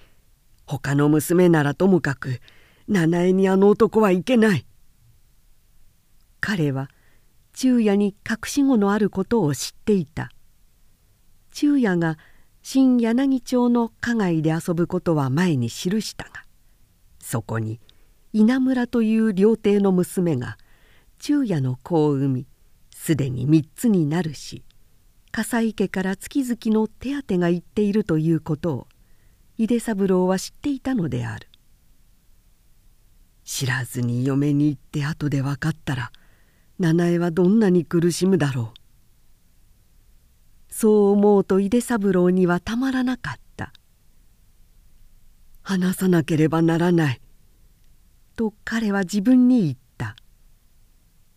[0.65, 2.41] 他の娘ならともかく
[2.87, 4.65] 七重にあの男はいけない」
[6.39, 6.89] 彼は
[7.53, 10.31] 忠也に隠し子のあることを知っていた。
[11.51, 12.19] 忠也が
[12.61, 16.43] 新柳町の花街で遊ぶことは前に記したが
[17.19, 17.79] そこに
[18.33, 20.57] 稲村という料亭の娘が
[21.19, 22.47] 昼夜の子を産み
[22.93, 24.63] すでに3つになるし
[25.31, 28.87] 笠井家から月々の手当がいっているということを
[29.57, 31.47] 井出三郎は知っていたのである。
[33.47, 36.11] 知らずに嫁に行って後で分かったら
[36.79, 38.79] 七重はどんなに苦しむだろう。
[40.69, 43.71] そう思うと井出三郎にはたまらなかった。
[45.63, 47.21] 話さなければならない。
[48.35, 50.17] と彼は自分に言った。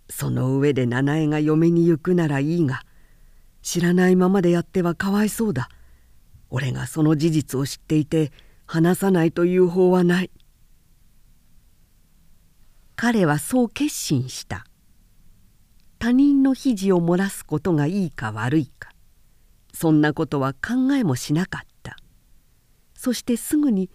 [0.08, 2.82] その上で七重が嫁に行くならいいが
[3.62, 5.68] 知らないままでやってはかわいそうだ。
[6.50, 8.32] 俺がその事実を知っていて
[8.66, 10.30] 話さないという法はない。
[13.02, 14.66] 彼はそう決心した。
[15.98, 18.90] 他人の肘を漏らすことがいいか悪いか。
[19.72, 21.96] そんなことは考えもしなかった。
[22.92, 23.88] そしてすぐに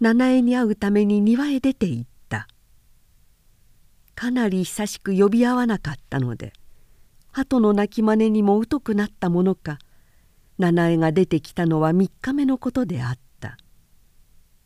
[0.00, 2.48] 七重に会うために庭へ出て行った。
[4.16, 6.52] かなり久しく呼び合わなかったので
[7.30, 9.78] 鳩の鳴き真似にも疎くなったものか
[10.58, 13.56] 七重が出てきたのは3日目のことであった。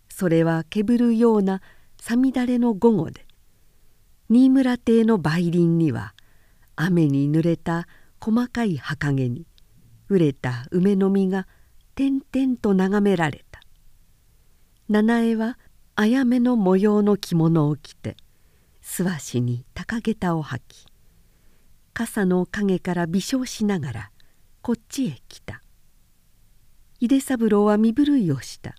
[0.09, 1.61] それはけぶるような
[2.01, 3.27] さみだれの午後で。
[4.33, 6.15] 新村邸の梅林には
[6.75, 7.87] 雨に濡れた
[8.19, 9.47] 細かい葉陰に
[10.09, 11.47] 熟れた梅の実が
[11.95, 13.61] 点々と眺められた。
[14.89, 15.59] 七重は
[15.97, 18.17] あやめの模様の着物を着て
[18.81, 20.87] 素足に高下駄を履き
[21.93, 24.11] 傘の陰から微笑しながら
[24.63, 25.61] こっちへ来た。
[27.01, 28.77] 井出三郎は身震いをした。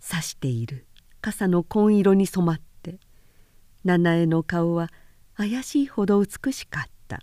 [0.00, 0.86] さしている
[1.20, 2.65] 傘の紺色に染まって
[3.86, 4.90] 七重の顔は
[5.36, 7.20] 怪しいほど美しかった。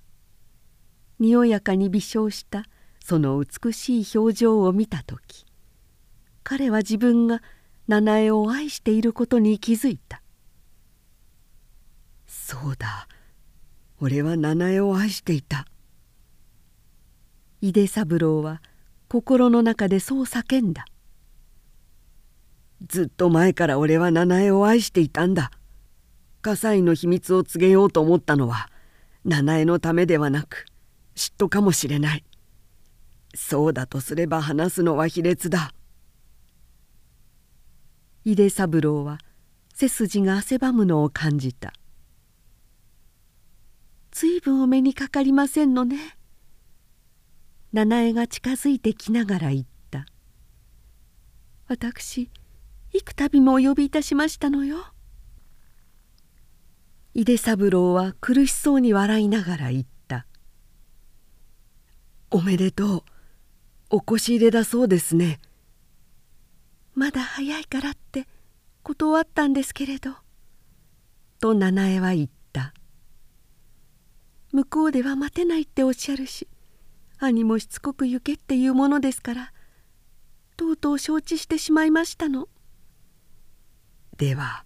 [1.19, 2.63] によやかに微笑した
[3.03, 5.45] その美しい表情を見た時
[6.43, 7.41] 彼は自分が
[7.89, 10.21] 七重を愛していることに気づいた。
[12.25, 13.09] そうだ
[13.99, 15.65] 俺は七重を愛していた。
[17.59, 18.61] 井出三郎は
[19.09, 20.85] 心の中でそう叫んだ。
[22.87, 25.51] ずっと前から俺は七重を愛していたんだ。
[26.43, 28.69] 葛西の秘密を告げようと思ったのは
[29.25, 30.65] 七重のためではなく
[31.15, 32.23] 嫉妬かもしれない。
[33.33, 35.73] そうだとすれば話すのは卑劣だ。
[38.25, 39.17] 井出三郎は
[39.73, 41.73] 背筋が汗ばむのを感じた
[44.11, 45.97] 随分お目にかかりませんのね
[47.73, 50.05] 七重が近づいてきながら言った
[51.67, 52.29] 「私
[52.93, 54.85] 幾度もお呼びいたしましたのよ」
[57.15, 60.25] 井出三郎は苦しそうに笑いながら言った
[62.31, 63.03] 「おめでとう。
[63.95, 65.39] お越し入れだそうですね」
[66.95, 68.27] まだ早いからって
[68.81, 70.15] 断ったんですけれど」
[71.39, 72.73] と七重は言った
[74.51, 76.47] 「向こうでは待てないっておっしゃるし
[77.19, 79.53] 兄もしつこく行けっていうものですから
[80.57, 82.49] とうとう承知してしまいましたの」
[84.17, 84.65] では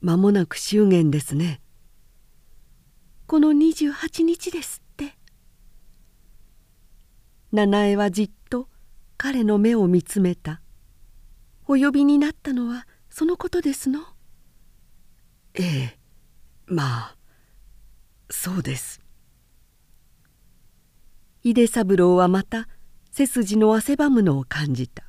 [0.00, 1.60] 間もなく祝言ですね。
[3.26, 5.16] この28日ですって。
[7.52, 8.68] 七重はじっと
[9.16, 10.60] 彼の目を見つめた。
[11.66, 14.00] お呼びになったのはそのことですの？
[15.54, 15.98] ええ
[16.66, 17.16] まあ
[18.28, 19.00] そうです。
[21.42, 22.68] 井出三郎はまた
[23.10, 25.04] 背筋の汗ばむのを感じた。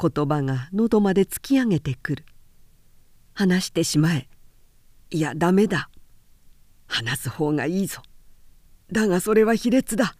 [0.00, 2.24] 言葉が喉まで突き上げてくる。
[3.34, 4.28] 話してしまえ。
[5.10, 5.90] いやダメだ
[6.94, 8.02] 話す方がいいぞ。
[8.92, 10.14] だがそれは卑劣だ。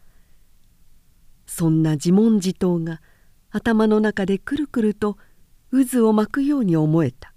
[1.46, 3.00] そんな自問自答が
[3.50, 5.16] 頭の中でくるくると
[5.70, 7.32] 渦を巻くように思えた。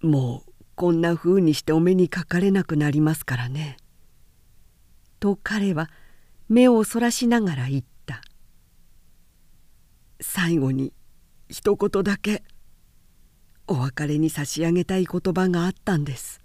[0.00, 3.76] もうこんなふうにしてお目にかかれなくなりますからね。
[5.18, 5.90] と彼は
[6.48, 8.22] 目をそらしながら言った。
[10.22, 10.94] 最後に
[11.50, 12.42] 一言だけ
[13.66, 16.39] お別れに差し上げたい言葉があったんです。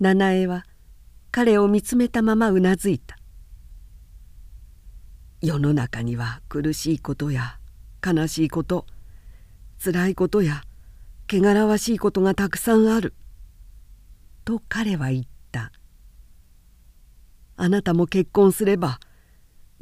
[0.00, 0.64] 七重は
[1.30, 3.18] 彼を見つめたままうなずいた。
[5.42, 7.58] 世の中には苦しいことや
[8.04, 8.86] 悲しいこと
[9.82, 10.62] 辛いことや
[11.30, 13.12] 汚らわしいことがたくさんある」
[14.46, 15.70] と彼は言った
[17.56, 19.00] 「あなたも結婚すれば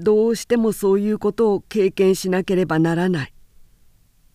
[0.00, 3.34] どうしてもそういうことを経験しなければならない。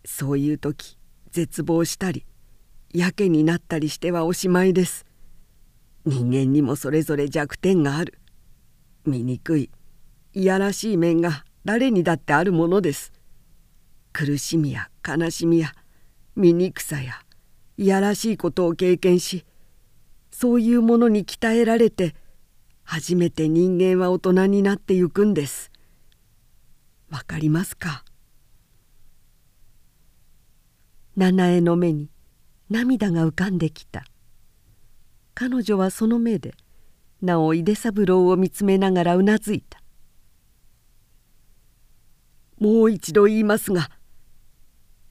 [0.06, 0.98] そういう時
[1.32, 2.26] 絶望したり
[2.94, 5.06] やけになったりしてはおしまいです。
[6.06, 8.20] 人間にもそれぞれ弱点がある。
[9.06, 9.70] 醜い
[10.34, 13.12] いやらしい面が誰にだってあるものです。
[14.12, 15.74] 苦しみや悲しみや
[16.36, 17.22] 醜さや
[17.78, 19.46] いやらしいことを経験し
[20.32, 22.16] そういうものに鍛えられて
[22.84, 25.72] 初めて人間は大人になってゆくんです。
[27.10, 28.04] わかりますか？
[31.16, 32.10] 七重の目に
[32.70, 34.04] 涙が浮かんできた。
[35.36, 36.54] 彼女はその目で
[37.22, 39.82] なお井出三郎を見つめながらうなずいた。
[42.60, 43.90] もう一度言いますが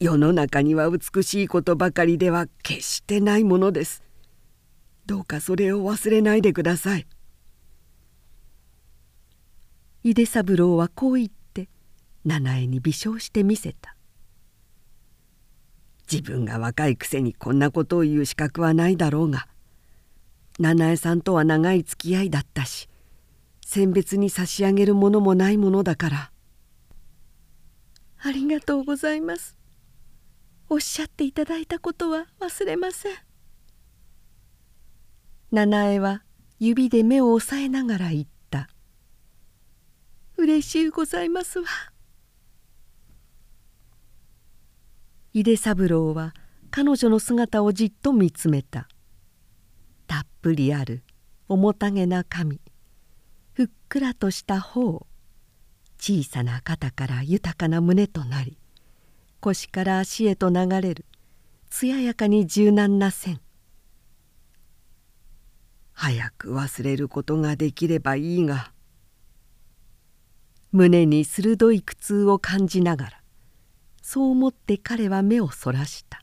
[0.00, 4.02] 世の中には美しいことばかりでは決してないものです。
[5.06, 7.06] どうかそれを忘れないでください。
[10.04, 11.68] 井出三郎はこう言って
[12.24, 13.96] 七重に微笑してみせた。
[16.10, 19.46] 自分が若いくせにこんなことを言う資格はないだろうが
[20.58, 22.88] 七重さんとは長い付き合いだったし
[23.64, 26.32] 選別に差し上げるものもないものだから。
[28.24, 29.56] ありがとうございます。
[30.68, 33.16] おっしゃっていただいたことは忘れません。
[35.50, 36.22] 七重は
[36.58, 38.68] 指で目を押さえながら言った。
[40.36, 41.66] 嬉しゅうございますわ。
[45.32, 46.34] 井出三郎は
[46.70, 48.86] 彼女の姿をじっと見つめた。
[50.42, 51.04] ぷりある。
[51.48, 52.60] 面影な髪
[53.52, 55.06] ふっくらとした頬。
[55.98, 58.58] 小さな肩から豊かな胸となり。
[59.40, 61.04] 腰から足へと流れる。
[61.70, 63.40] 艶やかに柔軟な線。
[65.92, 68.72] 早く忘れることができればいいが。
[70.72, 73.22] 胸に鋭い苦痛を感じながら。
[74.02, 76.21] そう思って彼は目をそらした。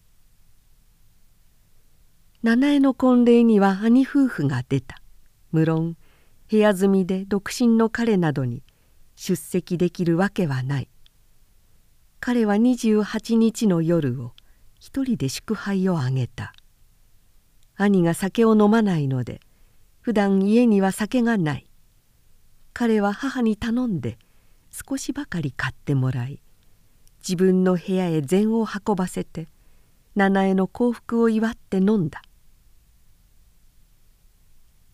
[2.42, 5.02] 七重の婚礼には兄夫婦が出た。
[5.52, 5.98] 無論
[6.50, 8.64] 部屋住みで独身の彼などに
[9.18, 10.90] 出席できるわけはない。
[12.22, 14.32] 彼は28日の夜を
[14.80, 16.54] 一人で祝杯をあげた。
[17.76, 19.42] 兄が酒を飲まないので
[20.00, 21.70] 普段家には酒がない。
[22.72, 24.18] 彼は母に頼んで
[24.72, 26.42] 少しばかり買ってもらい
[27.20, 29.50] 自分の部屋へ膳を運ばせて
[30.16, 32.22] 七重の幸福を祝って飲んだ。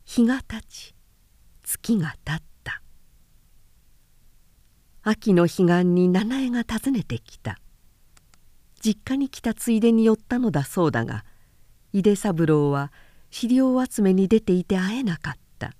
[0.05, 0.95] 日が経ち
[1.63, 2.81] 月が経った。
[5.03, 7.59] 秋の彼岸に七重が訪ねてきた。
[8.85, 11.25] 実家に来たついでに寄ったのだそうだが
[11.91, 12.91] 井出三郎は
[13.31, 15.73] 資料集めに出ていて会えなかった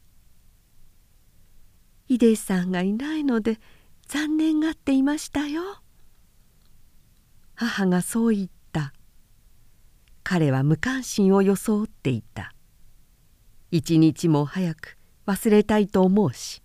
[2.09, 3.59] 「井出さんがいないので
[4.07, 5.61] 残念がっていましたよ」
[7.53, 8.91] 母がそう言った。
[10.23, 12.55] 彼は無関心を装っていた。
[13.72, 16.61] 一日も早く忘れたいと思うし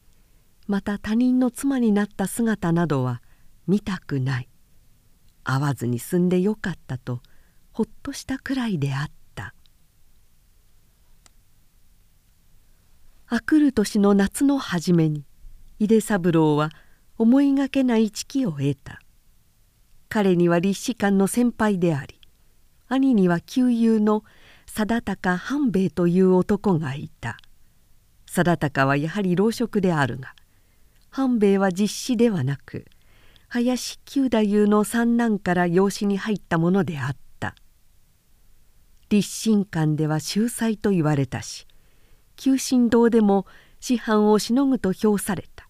[0.66, 3.22] また他人の妻になった姿などは
[3.66, 4.48] 見たくない。
[5.42, 7.22] 会わずに済んでよかったと
[7.72, 9.54] ほっとしたくらいであった。
[13.26, 15.24] あくる年の夏の初めに
[15.78, 16.70] 井出三郎は
[17.18, 19.00] 思いがけない知識を得た。
[20.08, 22.20] 彼には立志官の先輩であり
[22.88, 24.24] 兄には旧友の
[24.72, 27.38] 貞高半兵衛という男がいた。
[28.26, 30.36] 貞高はやはり老職であるが
[31.10, 32.86] 半兵衛は実子ではなく
[33.48, 37.56] 林九太夫の三男から養子に入ったものであった。
[39.08, 41.66] 立身官では秀才と言われたし
[42.36, 43.46] 旧神堂でも
[43.80, 45.66] 師範をしのぐと評された。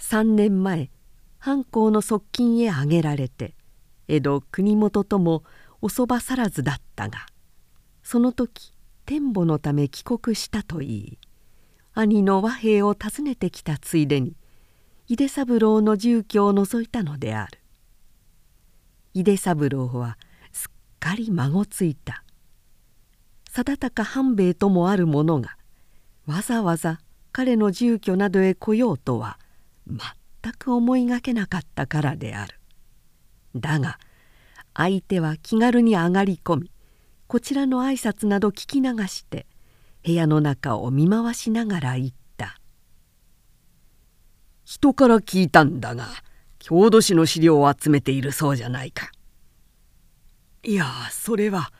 [0.00, 0.90] 3年前
[1.38, 3.54] 藩公の側近へ挙げられて
[4.08, 5.44] 江戸国元とも
[5.82, 7.26] おそばさらずだったが
[8.04, 8.72] その時
[9.06, 11.18] 天母のため帰国したといい
[11.94, 14.36] 兄の和平を訪ねてきたついでに
[15.08, 17.58] 井出三郎の住居を除いたのである。
[19.12, 20.18] 井出三郎は
[20.52, 22.24] すっかり孫ついた。
[23.52, 25.56] 定高半兵衛ともある者が
[26.26, 26.98] わざわざ
[27.32, 29.38] 彼の住居などへ来ようとは
[29.86, 32.58] 全く思いがけなかったからである。
[33.54, 33.98] だが
[34.74, 36.70] 相手は気軽に上がり込み
[37.26, 39.46] こちらの挨拶など聞き流して
[40.04, 42.58] 部屋の中を見回しながら言った
[44.64, 46.08] 「人から聞いたんだが
[46.58, 49.10] 郷土史の資料を集めているそうじゃないか」
[50.64, 51.72] 「いやそれは」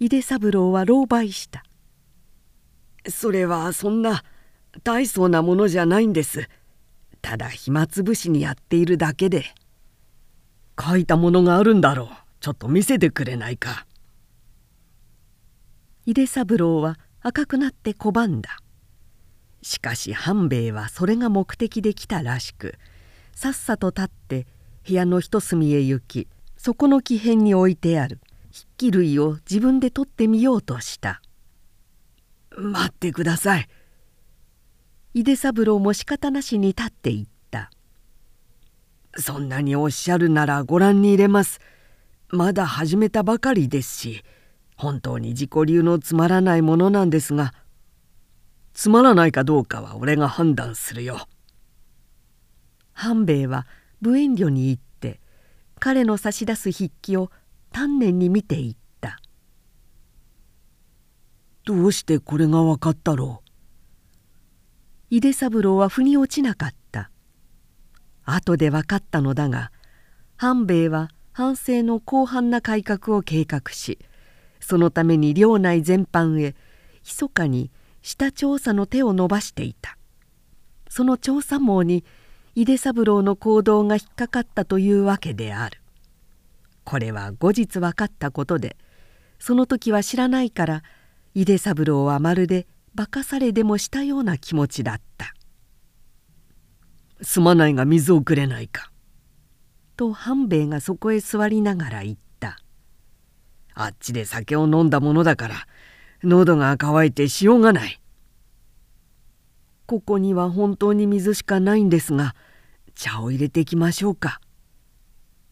[0.00, 1.64] 井出三郎は狼狽した
[3.08, 4.22] 「それはそんな
[4.84, 6.48] 大層なものじゃないんです」
[7.20, 9.54] ただ暇つぶしにやっているだけで。
[10.80, 12.08] 書いたものがあるんだろう。
[12.40, 13.87] ちょっと見せてくれないか。
[16.14, 18.58] 出三郎は赤くなって拒んだ。
[19.62, 22.76] しかし半兵衛はそれが目的で来たらしく
[23.34, 24.46] さっさと立って
[24.86, 28.20] 部屋の一隅へ行きそこの木片に置いてある。
[28.50, 31.20] 筆記類を自分で取ってみようとした
[32.56, 33.68] 「待ってください。
[35.14, 37.70] 井出三郎も仕方なしに立っていった
[39.16, 41.60] 「そんなにおっしゃるならご覧に入れます。
[42.30, 44.24] まだ始めたばかりですし。
[44.78, 47.52] 本当に自己流のつまらないものなんですが
[48.72, 51.28] つまらないかどうかは俺が判断するよ」
[52.94, 53.66] 半兵衛は
[54.00, 55.20] 無遠慮に言って
[55.80, 57.30] 彼の差し出す筆記を
[57.72, 59.20] 丹念に見ていった
[61.66, 63.48] 「どうしてこれが分かったろう。
[65.10, 67.10] 井出三郎は腑に落ちなかった。
[68.24, 69.72] 後で分かったのだが
[70.36, 73.98] 半兵衛は藩政の広範な改革を計画し
[74.68, 76.54] そのために領内全般へ
[77.02, 77.70] 密かに
[78.02, 79.96] 下調査の手を伸ばしていた。
[80.90, 82.04] その調査網に
[82.54, 85.80] 井出三郎の行動が引っかかったというわけである。
[86.84, 88.76] これは後日分かったことで
[89.38, 90.82] その時は知らないから
[91.32, 95.32] 井出三郎はまるで化かされでもしたような気持ちだった。
[97.22, 98.92] すまないが水をくれないか」
[99.96, 102.20] と半兵衛がそこへ座りながら言った
[103.80, 105.54] 「あっちで酒を飲んだものだから
[106.22, 108.00] 喉が渇いてしようがない」
[109.86, 112.34] ここには本当に水しかないんですが
[112.94, 114.40] 茶を入れてきましょうか。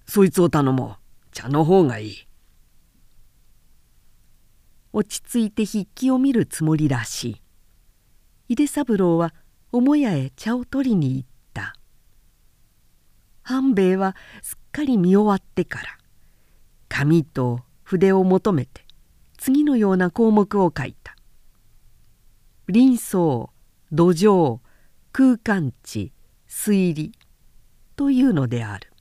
[0.04, 1.06] そいつを頼もう。
[1.32, 2.28] 茶の方がいい。
[4.92, 7.42] 落ち着いて筆記を見るつもりらしい。
[8.48, 9.32] 井出三郎は
[9.70, 11.74] 母屋へ茶を取りに行った。
[13.42, 15.98] 半兵衛はすっかり見終わってから
[16.88, 18.84] 紙と筆を求めて
[19.38, 21.14] 次のような項目を書いた
[22.66, 23.50] 「林層
[23.92, 24.58] 土壌
[25.12, 26.12] 空間地
[26.48, 27.12] 推理
[27.94, 28.92] というのである。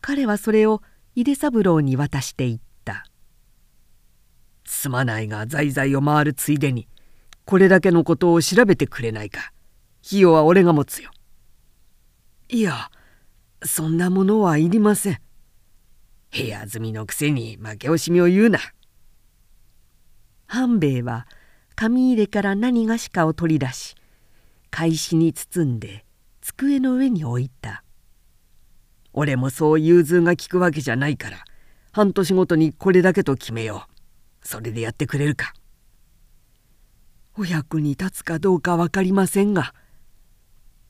[0.00, 0.80] 彼はそれを
[1.14, 3.04] 井出三郎に渡していった
[4.64, 6.88] 「すまないが在々を回るついでに
[7.44, 9.52] これだけのことを調べてくれないか。
[10.06, 11.10] 費用は俺が持つよ」
[12.48, 12.90] いや
[13.62, 15.25] そんなものはいりません。
[16.32, 18.58] 部屋住みのくせに負け惜しみを言うな。
[20.46, 21.26] 半兵衛は
[21.74, 23.96] 紙入れから何がしかを取り出し
[24.70, 26.04] 返しに包んで
[26.40, 27.82] 机の上に置いた。
[29.12, 31.38] 俺もそう融通が利くわけじゃないから
[31.92, 33.86] 半年ごとにこれだけと決めよ
[34.42, 34.46] う。
[34.46, 35.54] それでやってくれるか。
[37.38, 39.74] お役に立つかどうか分かりませんが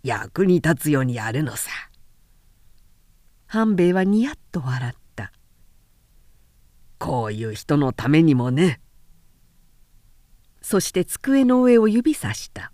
[0.03, 1.70] 役に立つようにやるのさ。
[3.47, 5.05] 半兵衛はニヤッと笑った。
[6.99, 8.80] こういう人のためにもね。
[10.62, 12.72] そして机の上を指さした。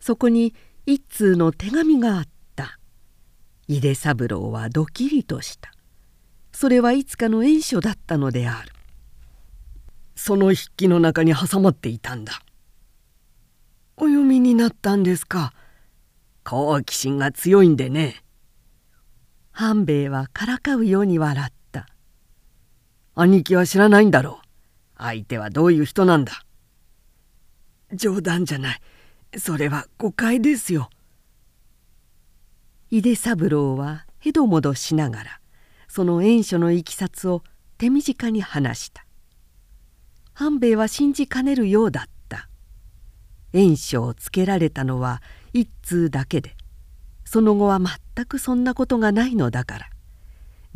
[0.00, 0.54] そこに
[0.86, 2.78] 一通の手紙があった。
[3.66, 5.72] 井出三郎はドキリとした。
[6.52, 8.72] それはいつかの縁書だったのである。
[10.14, 12.42] その筆記の中に挟まっていたんだ。
[13.96, 15.52] お読みになったんですか。
[16.44, 18.22] 好奇心が強いんでね。
[19.52, 21.59] 半兵衛はからかうように笑った。
[23.22, 24.46] 兄貴は知らないんだろう。
[24.96, 26.44] 相手はどういう人なんだ。
[27.92, 28.80] 冗談じゃない。
[29.38, 30.88] それは誤解ですよ。
[32.88, 35.40] 井出三郎はへどもどしながら
[35.86, 37.42] その縁書のいきさつを
[37.76, 39.04] 手短に話した。
[40.32, 42.48] 半兵衛は信じかねるようだった。
[43.52, 46.56] 縁書をつけられたのは一通だけで
[47.24, 49.90] その後は全くそんなことがないのだから。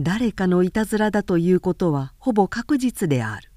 [0.00, 3.50] 誰かのいたずらだということはほぼ確実である。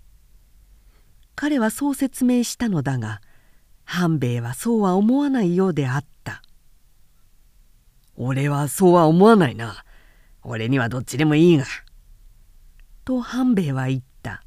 [1.35, 3.21] 彼はそう説明したのだが
[3.85, 6.41] 半兵衛はそうは思わないようであった。
[8.15, 9.83] 俺はそうは思わないな。
[10.43, 11.65] 俺にはどっちでもいいが。
[13.05, 14.43] と半兵衛は言った。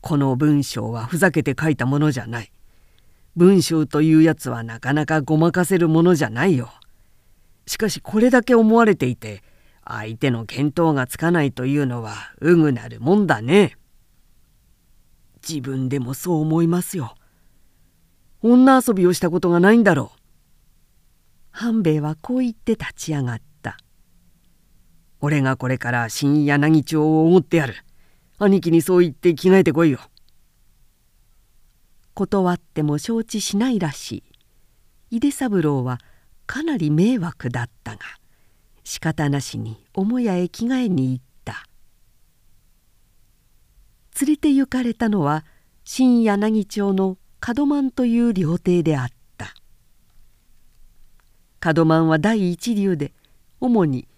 [0.00, 2.52] この文章はふざけて書いたものじゃない。
[3.36, 6.70] 文章というやつはなかなかごまかせるものじゃないよ。
[7.66, 9.42] しかしこれだけ思われていて
[9.84, 13.76] 相手の見当がつかないというのはうぐなるもんだね。
[15.46, 17.14] 自分でもそう思いますよ。
[18.42, 20.18] 女遊びをしたことがないんだろう。
[21.50, 23.76] 半兵衛はこう言って立ち上がった。
[25.20, 27.74] 俺がこれから新柳町をおごってやる。
[28.38, 30.00] 兄貴にそう言って着替えてこいよ。
[32.14, 34.24] 断っても承知しないらし
[35.10, 35.16] い。
[35.16, 35.98] 井出三郎は
[36.46, 38.00] かなり迷惑だったが。
[38.84, 41.66] 仕方なしに母屋へ着替えに行った。
[44.20, 45.44] 連れて行かれたのは
[45.84, 47.16] 新柳町の
[47.56, 49.54] 門万という料亭であった。
[51.74, 53.12] 門万は第一流で
[53.60, 54.08] 主に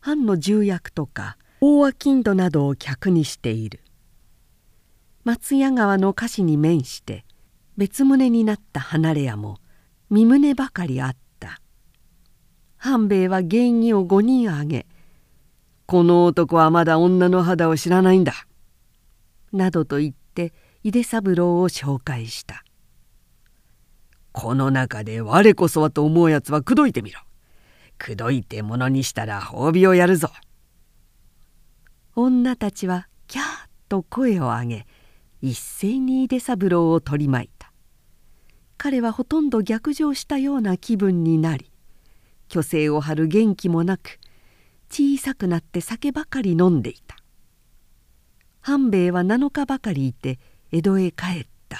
[0.00, 3.80] 藩の重役とか大和金土などを客にしている。
[5.24, 7.24] 松屋川の菓子に面して
[7.76, 9.58] 別棟になった離れ屋も
[10.08, 11.29] 三棟ばかりあった。
[12.82, 14.86] 半兵衛は芸妓を5人あげ
[15.84, 18.32] 「この男はまだ女の肌を知らないんだ」
[19.52, 22.64] などと言って井出三郎を紹介した。
[24.32, 27.20] この中で我こそはと思うやつは口説いてみろ。
[27.98, 30.30] 口説いてものにしたら褒美をやるぞ。
[32.16, 33.44] 女たちはキャー
[33.90, 34.86] と声を上げ
[35.42, 37.72] 一斉に井出三郎を取り巻いた。
[38.78, 41.69] 彼はほとんど逆上したような気分になり
[42.50, 44.18] 虚勢を張る元気もなく
[44.90, 47.16] 小さくなって酒ばかり飲んでいた。
[48.60, 50.38] 半兵衛は7日ばかりいて
[50.72, 51.78] 江戸へ帰った。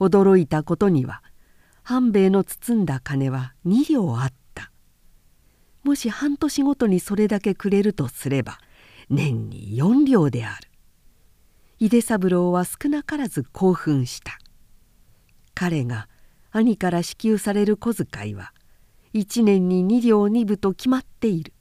[0.00, 1.22] 驚いたことには
[1.82, 4.72] 半兵衛の包んだ金は2両あった。
[5.84, 8.58] もし半年ごとにそれだけくれるとすれば
[9.08, 10.68] 年に4両である。
[11.78, 14.38] 井出三郎は少なからず興奮した。
[15.54, 16.08] 彼が
[16.50, 18.52] 兄から支給される小遣いは
[19.12, 21.52] 一年に二両二分と決まっている。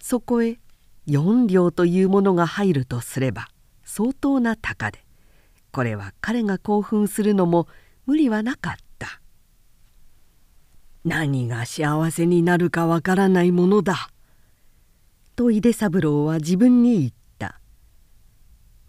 [0.00, 0.58] そこへ
[1.06, 3.48] 四両というものが入るとすれば
[3.84, 5.04] 相当な高で
[5.70, 7.66] これは彼が興奮するのも
[8.06, 9.20] 無理はなかった。
[11.04, 14.10] 何が幸せになるかわからないものだ。
[15.36, 17.60] と井出三郎は自分に言った。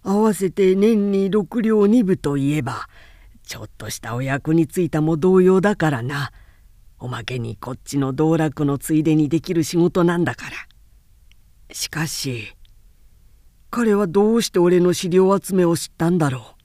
[0.03, 2.87] 合わせて年に六両二分といえば
[3.43, 6.31] ちょっとしたお役についたも同様だからな。
[6.99, 11.75] おまけにこっちの道楽のついでにできる仕事なんだから。
[11.75, 12.55] しかし
[13.69, 16.55] 彼はどうして俺の資料集めを知ったんだろ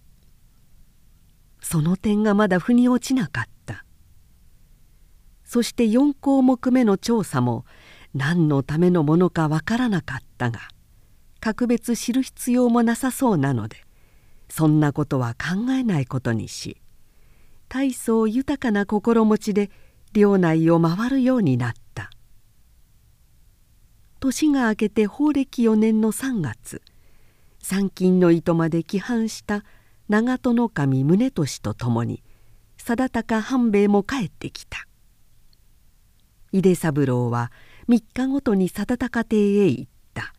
[1.61, 1.65] う。
[1.65, 3.85] その点がまだ腑に落ちなかった。
[5.45, 7.65] そして4項目目の調査も
[8.15, 10.61] 何のためのものかわからなかったが
[11.41, 13.77] 格別知る必要もなさそうなので
[14.49, 16.81] そんなことは考えないことにし
[17.69, 19.71] 大層豊かな心持ちで
[20.15, 22.09] 領内を回るようになった。
[24.21, 26.81] 年が明けて法暦4年の3月
[27.59, 29.65] 参勤の糸まで規範した
[30.09, 32.23] 長門守宗利と共に
[32.79, 34.87] 定高半兵衛も帰ってきた。
[36.53, 37.51] 井出三郎は
[37.89, 39.85] 3日ごとに定高邸へ行っ
[40.15, 40.33] た。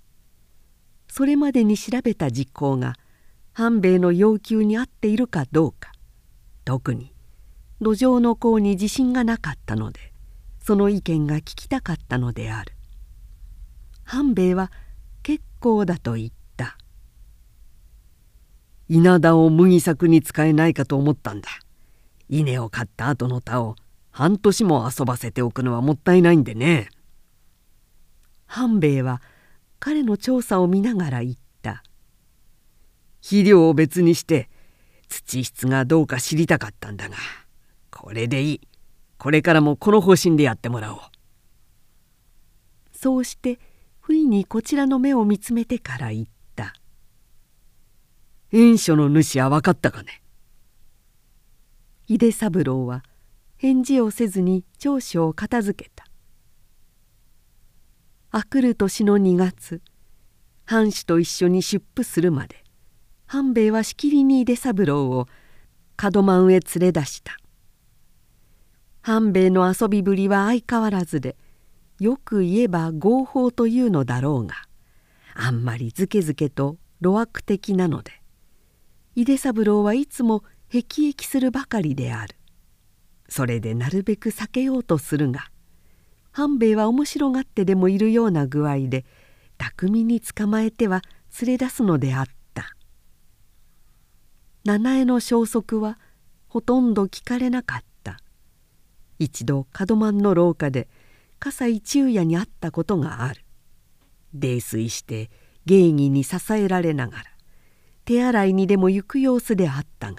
[1.10, 2.94] それまでに調べた実行が
[3.52, 5.92] 半兵衛の要求に合っているかどうか
[6.64, 7.15] 特に
[7.80, 10.14] 路上の功に自信がなかったので
[10.66, 12.74] その意見が聞きたかったのである。
[14.04, 14.72] 半兵衛は
[15.22, 16.78] 結構だと言った。
[18.90, 21.50] 稲田を麦作に使えないかと思ったんだ。
[22.30, 23.76] 稲を買った後の田を
[24.10, 26.90] 半年も遊ばせておくのはもったいないんでね。
[28.48, 29.22] 半兵衛は
[29.80, 31.84] 彼の調査を見ながら言った。
[33.22, 34.50] 肥料を別にして
[35.10, 37.18] 土質がどうか知りたかったんだが。
[38.06, 38.62] これでいい。
[39.18, 41.00] これからもこの方針でやってもらおう。
[42.92, 43.58] そうして
[44.00, 46.76] 不意にこちらの目を見つめてから言った
[48.54, 50.22] 「園書の主は分かったかね?」
[52.06, 53.04] 井出三郎は
[53.58, 56.06] 返事をせずに長所を片付けた。
[58.30, 59.82] あくる年の2月
[60.66, 62.64] 藩主と一緒に出府するまで
[63.26, 65.28] 半兵衛はしきりに出三郎を
[66.00, 67.40] 門真へ連れ出した
[69.06, 71.38] 半兵衛の遊びぶりは相変わらずで
[72.00, 74.56] よく言えば合法というのだろうが
[75.36, 78.14] あんまりずけずけと路悪的なので
[79.14, 82.36] 井出三郎はいつも辟易するばかりである。
[83.30, 85.52] それでなるべく避けようとするが
[86.32, 89.06] 半兵衛は面白がってでもいるような具合で
[89.60, 91.04] 巧みに捕まえては
[91.40, 92.26] 連れ出すのであっ
[92.56, 92.76] た。
[94.64, 96.00] 七重の消息は
[96.48, 97.95] ほとんど聞かれなかった。
[99.20, 100.88] 一度門真の廊下で
[101.40, 103.42] 葛西中也に会ったことがある。
[104.34, 105.30] 泥酔して
[105.66, 107.24] 芸儀に支えられながら
[108.04, 110.18] 手洗いにでも行く様子であったが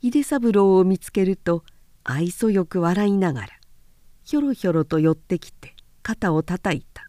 [0.00, 1.64] 井出三郎を見つけると
[2.04, 3.48] 愛想よく笑いながら
[4.24, 7.04] ひょろひょろと寄ってきて肩をたたいた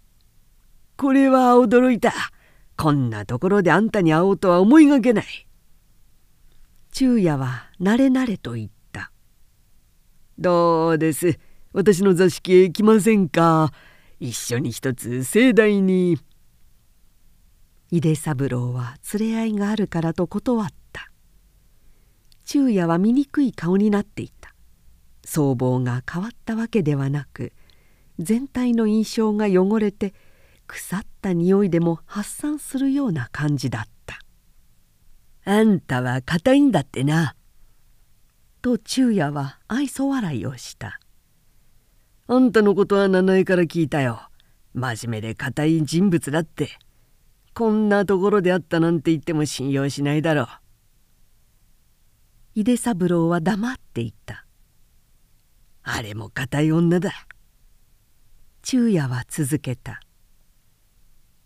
[0.96, 2.12] 「これは驚いた。
[2.76, 5.46] こんなところであんたに会おうとは思いがけない」
[6.92, 8.74] 昼夜は慣れ慣れと言った
[10.40, 11.38] 「どうです？
[11.72, 13.72] 私の座敷へ来ませんか？
[14.18, 16.18] 一緒に一つ盛大に」
[17.92, 21.10] 井出三郎は連れ合いがあるからと断った。
[22.44, 24.54] 昼夜は醜い顔になっていた。
[25.24, 27.52] 僧帽が変わったわけではなく
[28.18, 30.14] 全体の印象が汚れて
[30.66, 34.18] 腐った匂いでも発散するような感じだった
[35.44, 37.36] 「あんたは硬いんだってな」
[38.60, 41.00] と昼夜は愛想笑いをした
[42.28, 44.28] 「あんたのことは七重から聞いたよ。
[44.72, 46.78] 真面目で硬い人物だって。
[47.54, 50.46] こんなところであったなんて言っても信用しないだろう」
[52.60, 54.46] 井出三郎は黙っていた。
[55.82, 57.12] あれも固い女だ。
[58.62, 60.00] 昼夜は続けた。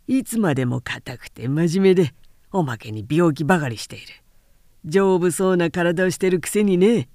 [0.07, 2.15] いつまでも硬くて真面目で
[2.53, 4.24] おまけに病気ばかりしている。
[4.85, 7.09] 丈夫そうな体をしてるくせにね。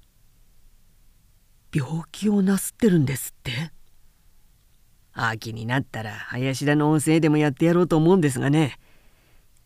[1.72, 3.72] 病気をなすってるんですって。
[5.12, 8.78] 秋になったら林田の温泉でもやってやろうと思うんですがね。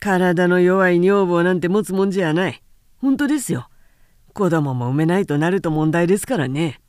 [0.00, 2.62] 体の弱い女房なんて持つもんじゃない。
[2.98, 3.68] 本当ですよ。
[4.34, 6.80] 子供も産めないとなると問題ですからね。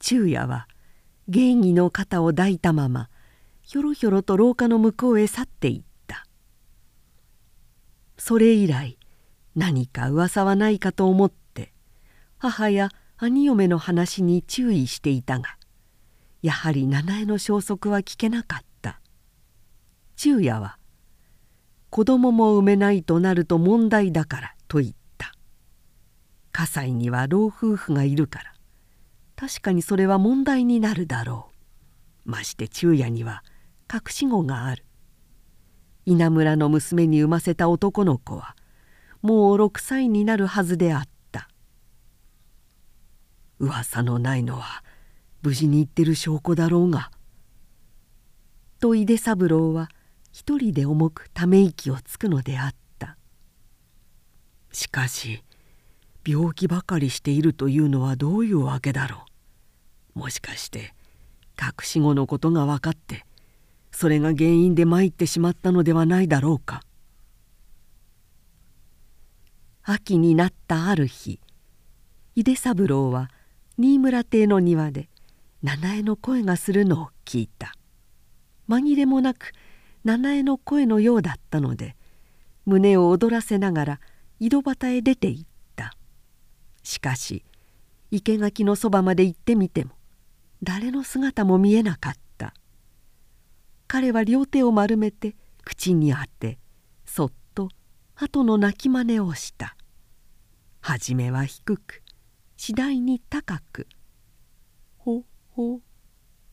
[0.00, 0.66] 昼夜は
[1.28, 3.08] 芸儀の肩を抱いたまま
[3.62, 5.89] ひょろひょろと廊下の向こうへ去っていった。
[8.20, 8.98] それ以来
[9.56, 11.72] 何か噂はないかと思って
[12.36, 15.56] 母や兄嫁の話に注意していたが
[16.42, 19.00] やはり七重の消息は聞けなかった。
[20.16, 20.78] 昼夜は
[21.90, 25.32] 「子供も産めないとなると問題だから」と言った。
[26.52, 28.54] 葛西には老夫婦がいるから
[29.34, 31.50] 確かにそれは問題になるだろ
[32.26, 32.30] う。
[32.30, 33.42] まして昼夜には
[33.92, 34.84] 隠し子がある。
[36.10, 38.56] 稲村の娘に産ませた男の子は
[39.22, 41.48] もう6歳になるはずであった。
[43.60, 44.82] 噂のないのは
[45.42, 47.12] 無事に行ってる証拠だろうが。
[48.80, 49.88] と井出三郎は
[50.32, 53.16] 一人で重くため息をつくのであった。
[54.72, 55.44] しかし
[56.26, 59.26] 病気ばかりしているというのはどういうわけだろ
[60.16, 60.18] う。
[60.18, 60.92] もしかして
[61.56, 63.24] 隠し子のことが分かって
[64.00, 66.80] それが原因で参ってしまったのではないだろうか。
[69.82, 71.38] 秋になったある日
[72.34, 73.30] 井出三郎は
[73.76, 75.10] 新村邸の庭で
[75.62, 77.74] 七重の声がするのを聞いた。
[78.70, 79.52] 紛れもなく
[80.04, 81.94] 七重の声のようだったので
[82.64, 84.00] 胸を躍らせながら
[84.38, 85.44] 井戸端へ出て行っ
[85.76, 85.92] た。
[86.82, 87.44] しかし
[88.10, 89.90] 生垣のそばまで行ってみても
[90.62, 92.29] 誰の姿も見えなかった。
[93.92, 95.34] 彼は両手を丸めて
[95.64, 96.60] 口に当て
[97.04, 97.70] そっと
[98.14, 99.76] 鳩の鳴き真似をした。
[100.80, 102.04] 初めは低く
[102.56, 103.88] 次第に高く
[104.96, 105.80] 「ほほ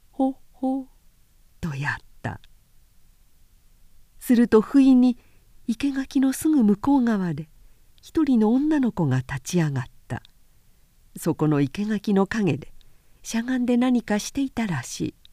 [0.09, 0.88] ほほ」
[1.61, 2.41] とやった。
[4.17, 5.19] すると不意に
[5.67, 7.49] 生垣のすぐ向こう側で
[8.01, 10.23] 一人の女の子が立ち上がった。
[11.15, 12.73] そこの生垣の陰で
[13.21, 15.26] しゃがんで何かしていたらしい。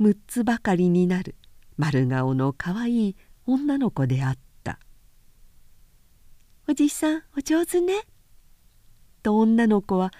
[0.00, 1.34] 6つばかりになる。
[1.76, 4.78] 丸顔のかわいい女の子であった
[6.66, 8.06] 「おじさんお上手ね」
[9.22, 10.10] と女の子は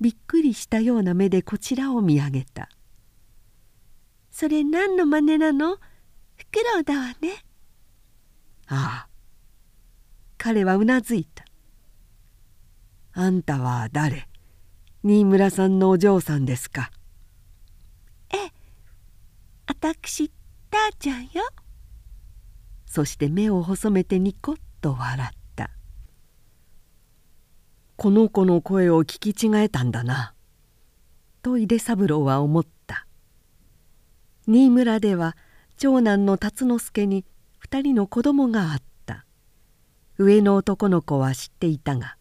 [0.00, 2.70] びっくりしたような目でこちらを見上げた
[4.32, 5.76] 「それ何の真似なの？
[5.76, 5.80] フ
[6.50, 7.44] クロウだわね」
[8.68, 9.08] ああ。
[10.38, 11.44] 彼はうなずいた
[13.12, 14.28] 「あんたは誰？
[15.04, 16.90] 新村さんのお嬢さんですか?」
[19.82, 20.30] 私
[20.70, 21.42] たーちゃんよ。
[22.86, 25.70] そして目を細めてニコッと笑った。
[27.96, 30.34] この子の声を聞き違えたんだな。
[31.42, 33.08] と井出三郎は思った。
[34.46, 35.36] 新村では
[35.76, 37.24] 長男の辰之助に
[37.68, 39.26] 2人の子供があった。
[40.16, 42.16] 上の男の子は知っていたが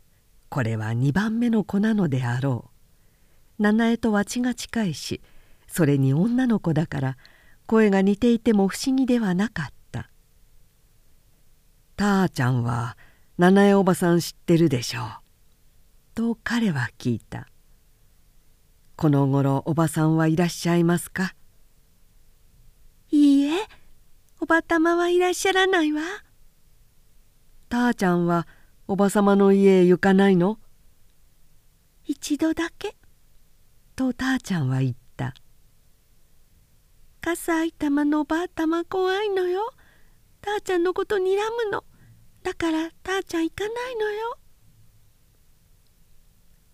[0.49, 2.71] これは2番目の子なのであろ
[3.59, 3.61] う。
[3.61, 5.21] 七重とは血が近いし
[5.67, 7.17] それに女の子だから
[7.71, 10.11] 声が似ていても不思議ではなかった
[11.95, 12.97] 「たーちゃんは
[13.37, 15.07] 七重おばさん知ってるでしょう」
[16.13, 17.47] と彼は聞いた
[18.97, 21.33] 「この頃おばさんはいらっしゃいますか?」
[23.09, 23.65] いいえ
[24.41, 26.01] おばたまはいらっしゃらないわ
[27.69, 28.49] たーちゃんは
[28.85, 30.59] おばさまの家へ行かないの？
[32.03, 32.97] 一度だけ。
[33.95, 35.00] とたーちゃんは言った
[37.21, 39.61] 笠井玉のばあたま怖いのよ。
[40.41, 41.83] たーちゃんのことにらむの。
[42.41, 44.37] だからたーちゃん行かないのよ。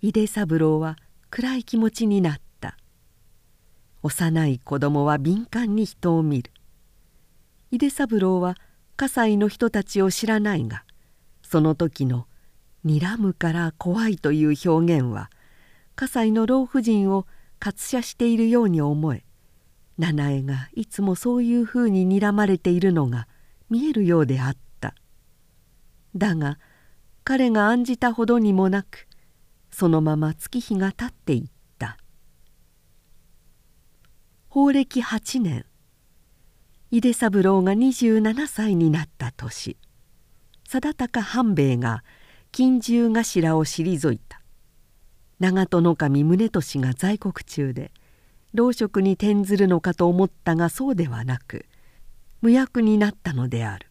[0.02, 0.95] 井出三郎は
[1.30, 2.78] 暗い気持ちになった。
[4.04, 6.52] 幼い子供は敏感に人を見る。
[7.70, 8.56] 井出三郎は
[8.95, 10.86] 葛西の人たちを知らないが
[11.43, 12.26] その時の
[12.86, 15.30] 「睨むから怖い」という表現は
[15.95, 17.28] 葛西の老婦人を
[17.60, 19.26] 活写しているように思え
[19.98, 23.28] 七重がいつもそういうふうに睨まれているのが
[23.70, 24.93] 見えるようであった。
[26.16, 26.60] だが
[27.24, 29.08] 彼が案じたほどにもなく
[29.72, 31.98] そのまま月日が経っていった。
[34.50, 35.66] 法暦8年
[36.89, 39.78] 井出三郎が27歳になった年
[40.70, 42.04] 定高半兵衛が
[42.52, 44.41] 金獣頭を退いた。
[45.39, 47.91] 長門守宗俊が在国中で
[48.54, 51.66] 老職に転ずるのかと思ったがそうではなく
[52.41, 53.88] 無役になったのである。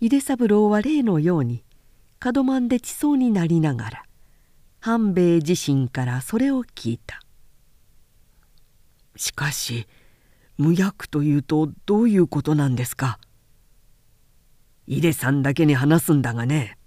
[0.00, 1.64] 井出三郎は例のように
[2.22, 4.02] 門満で地層になりながら
[4.80, 7.20] 半兵衛自身からそれを聞いた。
[9.16, 9.86] しかし
[10.58, 13.18] 無役というとどういうことなんですか？
[14.86, 16.78] 井出さんだけに話すんだがね。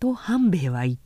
[0.00, 1.05] と半兵衛は言った。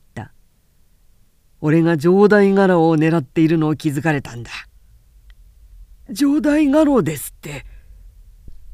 [1.61, 4.49] 俺が城代家老を狙っているのを気づかれたんだ。
[6.13, 7.65] 城代家老ですって。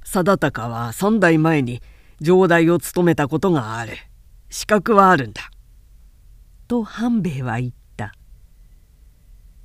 [0.04, 1.82] 定高は三代前に
[2.24, 3.98] 城代を務めたことがある。
[4.50, 5.52] 資格はあるんだ。
[6.70, 8.14] と半兵衛は言った。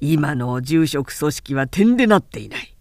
[0.00, 2.74] 今の住職組織は点でなっていない。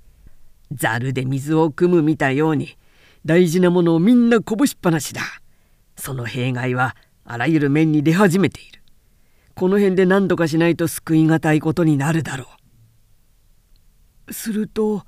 [0.72, 2.78] ざるで水を汲む見たように
[3.26, 5.22] 大事なものをみんなこぼしっぱなしだ。
[5.96, 8.81] その弊害はあらゆる面に出始めている。
[9.62, 12.48] この辺で何とかしないと救いがたいことになるだろ
[14.28, 14.34] う。
[14.34, 15.06] すると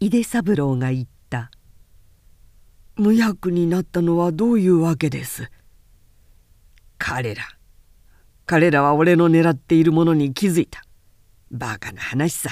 [0.00, 1.50] 井出三郎が言った
[2.96, 5.50] 「無役になったのはどういうわけです」
[6.98, 7.42] 彼ら。
[8.44, 10.84] 彼らは俺の狙っているものに気づいた。
[11.50, 12.50] バカな話さ。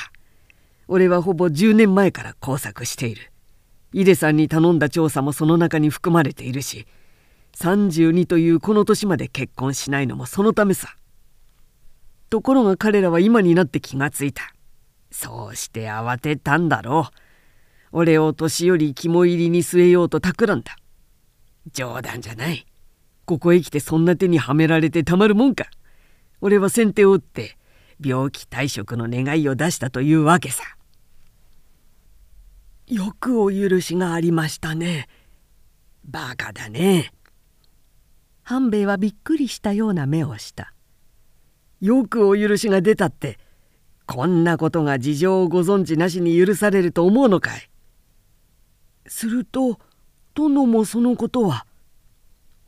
[0.88, 3.30] 俺はほぼ10年前から工作している。
[3.92, 6.86] 井出さんに頼んだ調査もその中に含まれているし
[7.56, 10.96] 32というこの年まで結婚しないのもそのためさ。
[12.30, 14.54] ところが彼らは今になって気がついた。
[15.10, 17.16] そうして慌てたんだろう。
[17.92, 20.76] 俺を年寄り肝入りに据えようと企んだ。
[21.72, 22.66] 冗談じゃない。
[23.24, 25.66] ここへ来てそんな手にはめられてたまるもんか。
[26.40, 27.56] 俺は先手を打って
[28.04, 30.64] 病気退職の願いを出したというわけさ。
[32.86, 35.08] よくお許しがありましたね。
[36.04, 37.12] バカだね。
[38.44, 40.74] 半兵衛はびっくりしたような目をした。
[41.80, 43.38] よくお許しが出たって
[44.06, 47.70] こんなことが事情をご存知なしに許されると思うのかい?
[49.06, 49.78] すると
[50.34, 51.66] 殿もそのことは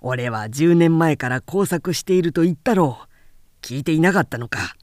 [0.00, 3.06] 俺は10年前から工作していると言ったろう。
[3.62, 4.76] 聞いていなかったのか?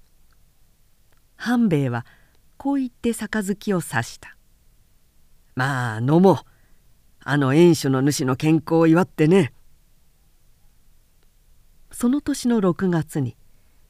[1.36, 2.06] 半兵衛は
[2.58, 4.38] こう言って杯を刺した。
[5.56, 6.38] まあ飲もう。
[7.26, 9.53] あの縁種の主の健康を祝ってね
[12.04, 13.38] その年の6月に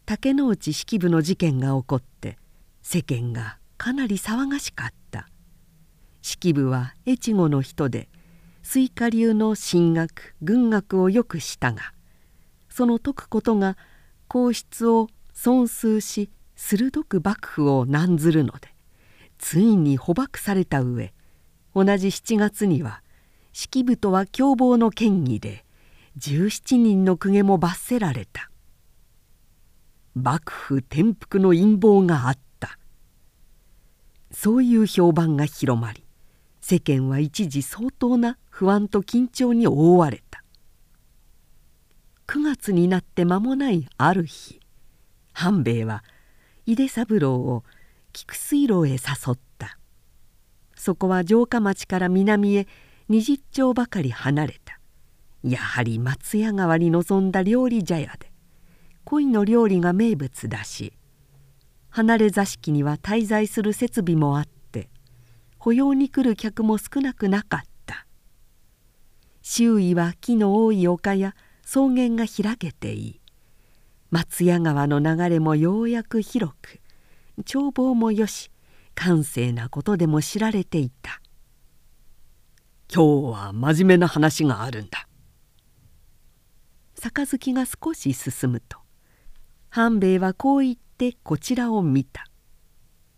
[0.05, 2.38] 竹之内式部の事件が起こって
[2.84, 5.28] 世間がかなり騒がしかった。
[6.22, 8.09] 式部は越後の人で
[8.61, 11.91] 水下流の神学軍学をよくしたが
[12.70, 13.78] その説くことが
[14.28, 18.68] 皇室を損数し鋭く幕府を難ずるので
[19.39, 21.16] ついに捕獲された上
[21.74, 23.01] 同じ7月には
[23.53, 25.62] 式部とは共謀の嫌疑で
[26.18, 28.51] 17人の公家も罰せられた。
[30.14, 32.78] 幕府転覆の陰謀があった。
[34.32, 36.05] そういう評判が広まり
[36.61, 40.43] 世間は一時相当な不安と緊張に覆われた。
[42.28, 44.59] 9月になって間もないある日
[45.34, 46.03] 半兵衛は
[46.66, 47.64] 井出三郎を
[48.11, 48.97] 菊水路へ誘
[49.34, 49.80] った。
[50.76, 52.68] そこは城下町から南へ
[53.09, 54.80] 20丁ばかり離れた。
[55.43, 58.31] やはり松屋川に臨んだ料理茶屋で
[59.03, 60.93] 鯉の料理が名物だし
[61.89, 64.89] 離れ座敷には滞在する設備もあって
[65.63, 68.05] 保養に来る客も少なくなかった。
[69.41, 73.21] 周囲は木の多い丘や草原が開けていい。
[74.11, 76.81] 松屋川の流れもようやく広く
[77.49, 78.51] 眺望もよし
[78.93, 81.21] 閑静なことでも知られていた。
[82.93, 85.07] 今日は真面目な話があるんだ。
[87.11, 88.79] 杯が少し進むと
[89.69, 92.25] 半兵衛はこう言ってこちらを見た。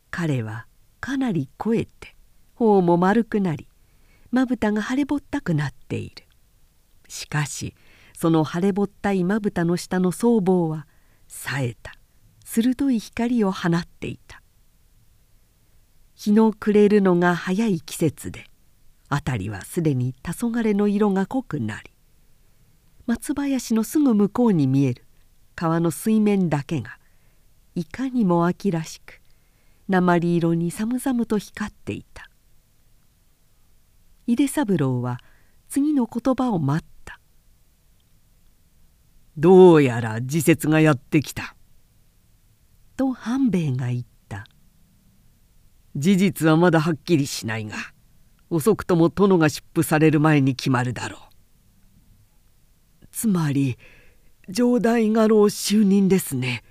[0.10, 0.68] 彼は
[1.02, 2.16] かなり肥えて
[2.54, 3.68] 頬も丸くなり
[4.32, 6.26] まぶたが腫れぼったくなっている。
[7.10, 7.76] しかし
[8.18, 10.88] その腫れぼったいまぶたの下の僧帽は
[11.28, 11.92] 冴えた。
[12.46, 14.42] 鋭い光を放っていた。
[16.16, 18.46] 日の暮れるのが早い季節で
[19.10, 21.92] 辺りはすでに黄昏の色が濃くなり
[23.08, 25.04] 松林のすぐ向こうに見える
[25.56, 26.98] 川の水面だけが
[27.76, 29.22] いかにも秋らしく
[29.88, 32.30] 鉛色に寒々と光っていた
[34.28, 35.20] 井出三郎は
[35.70, 37.20] 次の言葉を待った
[39.38, 41.56] どうやら時節がやってきた。
[42.96, 44.46] と半兵衛が言った
[45.96, 47.76] 事実はまだはっきりしないが
[48.50, 51.35] 遅くとも殿が出府される前に決まるだろう。
[53.16, 53.78] つまり
[54.54, 56.66] 城代家老就任ですね。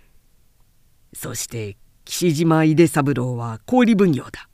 [1.15, 4.51] そして岸島出三郎は氷奉行だ。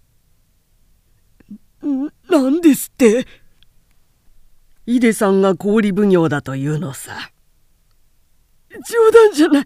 [2.30, 3.26] なんですって？
[4.86, 7.32] 井出さんが氷奉行だというのさ。
[8.70, 9.64] 冗談じゃない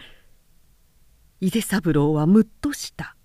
[1.43, 3.17] 井出三郎はむっとした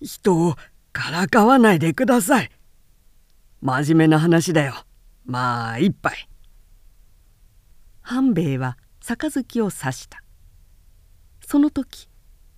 [0.00, 0.56] 人を
[0.92, 2.50] からかわないでください
[3.60, 4.74] 真面目な話だよ
[5.24, 6.28] まあ一杯
[8.12, 10.22] 半兵衛は杯を刺した。
[11.46, 12.08] その時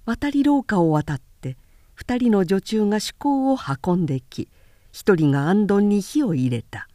[0.04, 1.56] 渡り廊下を渡って
[1.94, 4.48] 二人の女中が趣向を運んでき
[4.92, 6.88] 一人が行灯に火を入れた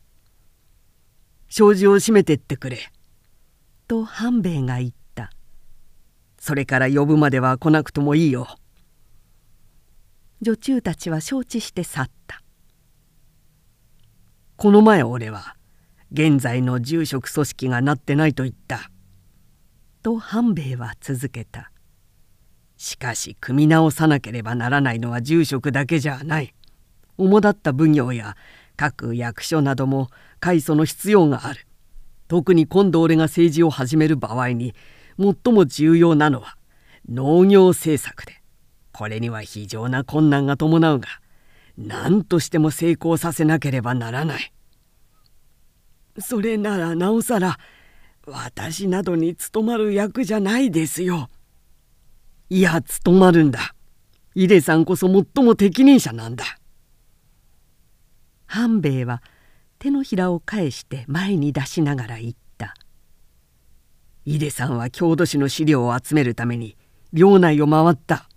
[1.49, 2.79] 「障子を閉めてってくれ」
[3.87, 5.31] と半兵衛が言った
[6.37, 8.47] それから呼ぶまでは来なくともいいよ
[10.41, 12.41] 女中たちは承知して去った
[14.55, 15.55] この前俺は
[16.11, 18.89] 現在の住職組織がなってないと言った。
[20.01, 21.71] と半兵衛は続けた。
[22.77, 26.53] しかし組み直さなければならないのは住職だけじゃない。
[27.17, 28.37] 主だった奉行や
[28.77, 31.67] 各役所なども改祖の必要がある。
[32.27, 34.73] 特に今度俺が政治を始める場合に
[35.19, 36.55] 最も重要なのは
[37.07, 38.41] 農業政策で。
[38.93, 41.07] これには非常な困難が伴うが
[41.77, 44.51] 何としても成功させなければならない。
[46.21, 47.57] それならなおさら
[48.25, 51.29] 私などに務まる役じゃないですよ。
[52.49, 53.73] いや務まるんだ。
[54.35, 56.45] 井出さんこそ最も適任者なんだ。
[58.45, 59.21] 半兵衛は
[59.77, 62.73] 手のひらを返して前に出しながら言った
[64.25, 66.75] 「井出さんは郷土史の資料を集めるために
[67.13, 68.27] 領内を回った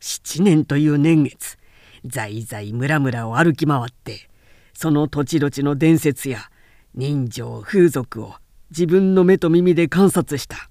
[0.00, 1.56] 7年という年月
[2.04, 4.28] 在々村々を歩き回って
[4.72, 6.50] その土地土地の伝説や
[6.94, 8.34] 人情風俗を
[8.70, 10.70] 自分の目と耳で観察した。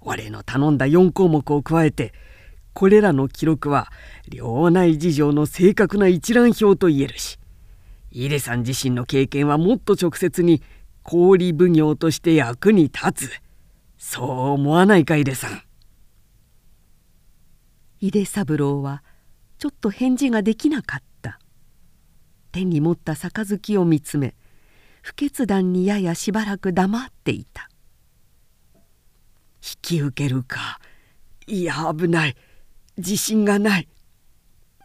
[0.00, 2.14] 俺の頼んだ4項目を加えて
[2.72, 3.92] これらの記録は
[4.28, 7.38] 領内事情の正確な一覧表と言えるし
[8.10, 10.62] イレさん自身の経験はもっと直接に
[11.02, 13.30] 氷奉行として役に立つ。
[13.98, 15.62] そう思わないかイレさん。
[18.00, 19.04] 井出三郎は
[19.58, 21.38] ちょっと返事ができなかった。
[22.50, 24.34] 手に持った杯を見つめ
[25.02, 27.68] 不決断にややしばらく黙っていた。
[28.74, 28.80] 引
[29.82, 30.80] き受けるか。
[31.46, 32.36] いや危ない。
[32.96, 33.88] 自信がない。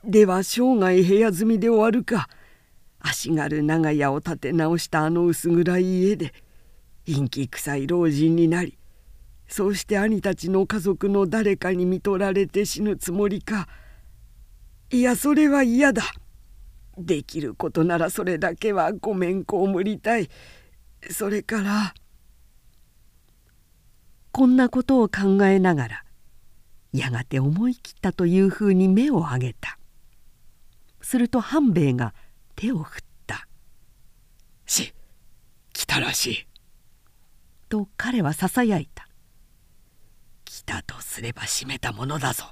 [0.03, 2.27] では生涯部屋住みで終わるか。
[2.99, 6.33] 足軽長屋を建て直したあの薄暗い家で
[7.05, 8.79] 陰気臭い老人になり
[9.47, 13.67] そうして兄たちの家族の誰かに見取られて死ぬつもりか。
[14.89, 16.01] いやそれは嫌だ。
[16.97, 20.29] できることならそれだけはごめん被りたい。
[21.11, 21.93] それから
[24.31, 26.03] こんなことを考えながら
[26.91, 29.77] やがて思い切ったというふうに目を上げた。
[31.01, 32.15] すると半兵衛が
[32.55, 33.47] 手を振った
[34.65, 34.93] 「し
[35.71, 36.47] 来たらしい」
[37.69, 39.07] と彼はささやいた
[40.45, 42.45] 「来たとすれば閉めたものだぞ」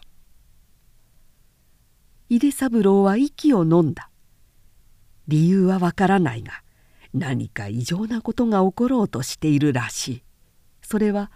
[2.29, 4.09] 井出三郎は息を飲んだ。
[5.27, 6.63] 理由はわからないが
[7.13, 10.23] 何か異常なことが起ころうとしているらしい。
[10.81, 11.31] それは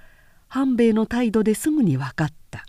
[0.48, 2.66] 半兵衛の態度ですぐに分かった。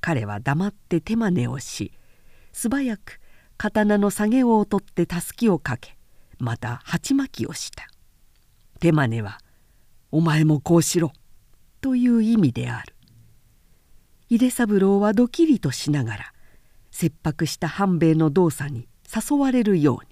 [0.00, 1.92] 彼は黙って手真似をし
[2.52, 3.20] 素早く
[3.56, 5.96] 刀の下げを取ってたすきをかけ
[6.38, 7.86] また鉢巻きをした。
[8.80, 9.38] 手真似は
[10.10, 11.12] 「お前もこうしろ」
[11.80, 12.94] という意味である。
[14.28, 16.32] 井出三郎はドキリとしながら
[16.90, 20.11] 切迫した半兵衛の動作に誘われるように。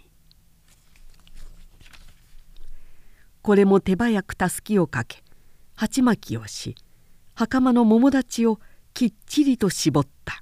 [3.50, 5.24] これも手早くたすきをかけ
[5.74, 6.76] 鉢巻きをし
[7.34, 8.60] 袴の桃立ちを
[8.94, 10.40] きっちりと絞った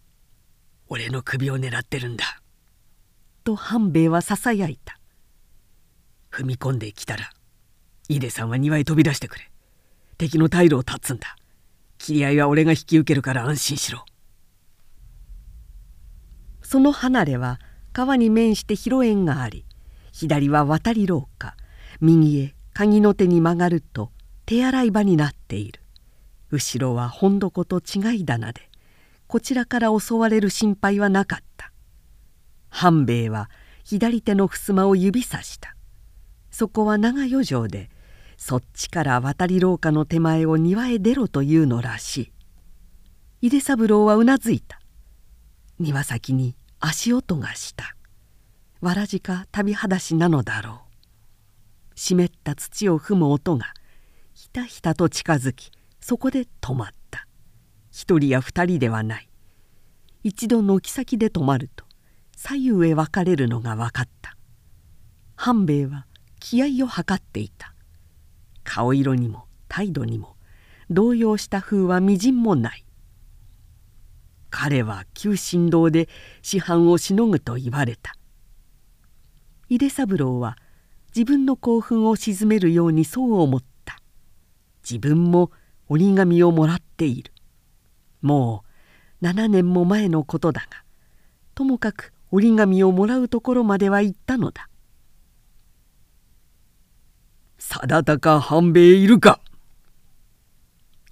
[0.88, 2.42] 「俺の首を狙ってるんだ」
[3.44, 5.00] と半兵衛はささやいた。
[6.30, 7.30] 踏み込んできたら
[8.10, 9.50] 井出さんは庭へ飛び出してくれ。
[10.18, 11.34] 敵の退路を断つんだ。
[11.96, 14.04] 切り合いは俺が引き受けるから安心しろ。
[16.60, 17.58] その離れは
[17.94, 19.64] 川に面して広縁があり
[20.18, 21.54] 左は渡り廊下。
[22.00, 24.10] 右へ鍵の手に曲がると
[24.46, 25.80] 手洗い場になっている。
[26.50, 28.68] 後ろは本床と違い棚で
[29.28, 31.70] こちらから襲われる心配はなかった。
[32.68, 33.48] 半兵衛は
[33.84, 35.76] 左手の襖を指さした。
[36.50, 37.88] そこは長余剰で
[38.36, 42.32] そっちから渡り廊下の手前を庭へ出ろというのらしい。
[43.42, 44.80] 井出三郎はうなずいた。
[45.78, 47.94] 庭先に足音がした。
[48.80, 50.78] わらじか旅裸足なのだろう。
[51.96, 53.74] 湿った土を踏む音が
[54.34, 57.26] ひたひたと近づきそこで止まった。
[57.90, 59.28] 一人や二人ではない。
[60.22, 61.84] 一度軒先で止まると
[62.36, 64.36] 左右へ分かれるのが分かった。
[65.34, 66.06] 半兵衛は
[66.38, 67.74] 気合を図っていた。
[68.62, 70.36] 顔色にも態度にも
[70.88, 72.84] 動揺した風はみじんもない。
[74.50, 76.08] 彼は急進道で
[76.42, 78.17] 師範をしのぐと言われた。
[79.68, 80.56] 井出三郎は
[81.14, 84.00] 自分の興奮を鎮めるようにそう思った。
[84.88, 85.50] 自分も
[85.88, 87.32] 折り紙をもらっている。
[88.22, 88.64] も
[89.20, 90.82] う7年も前のことだが
[91.54, 94.68] ともかく折り紙をもらうところまでは行ったのだ
[97.58, 99.40] 「定高半兵衛いるか?」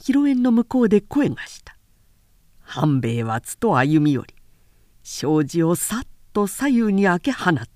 [0.01, 1.77] 広縁の向こうで声がした。
[2.61, 4.35] 半兵衛はつと歩み寄り
[5.03, 7.67] 障子をさっと左右に開け放った「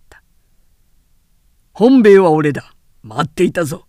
[1.81, 2.74] 本兵衛は俺だ。
[3.03, 3.87] 待っていたぞ」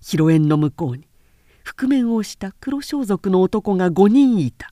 [0.00, 1.08] 広縁の向こうに
[1.64, 4.70] 覆面をした黒装束の男が5人いた。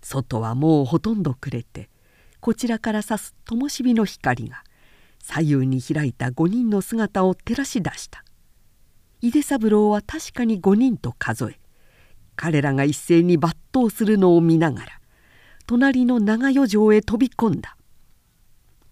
[0.00, 1.90] 外はもうほとんど暮れて
[2.38, 4.62] こちらから差す灯火の光が
[5.18, 8.24] 左右に開いた5人の姿を照らし出した。
[9.20, 11.58] 井出三郎は確かに5人と数え
[12.36, 15.00] 彼らが一斉に抜刀するのを見ながら
[15.66, 17.76] 隣の長余城へ飛び込んだ。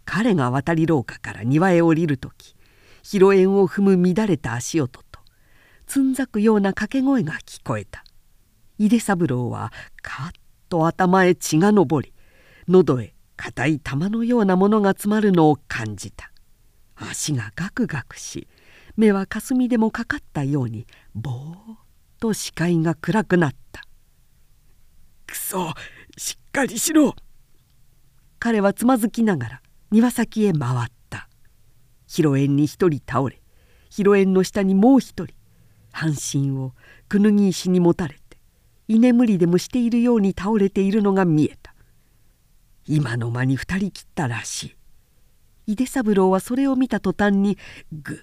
[0.07, 2.57] 彼が渡り廊下から庭へ降りる時
[3.03, 5.21] 広縁を踏む乱れた足音と
[5.87, 8.03] つんざくような掛け声が聞こえた。
[8.79, 10.31] 井出三郎はカッ
[10.69, 12.13] と頭へ血が上り
[12.69, 16.33] 喉へ硬い玉のようなものが詰まるのを感じた。
[16.97, 18.49] 足がガクガクし
[18.97, 21.79] 目は霞でもかかったようにぼーっ
[22.19, 23.83] と視界が暗くなった
[25.27, 25.75] 「くそ
[26.17, 27.15] しっかりしろ!」
[28.41, 29.63] 彼はつまずきながら
[29.97, 31.27] 庭先へ回った。
[32.07, 33.41] 広縁に一人倒れ
[33.89, 35.35] 広縁の下にもう一人
[35.91, 36.73] 半身を
[37.09, 38.37] くぬぎ石に持たれて
[38.89, 41.75] 居眠りでもしているように倒れているのが見えた。
[42.87, 44.77] 今の間に二人切ったらしい。
[45.73, 47.57] 井出三郎はそれを見た途端に
[47.91, 48.19] ぐっ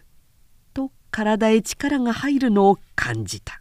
[0.76, 3.60] と体へ力が入るのを感じた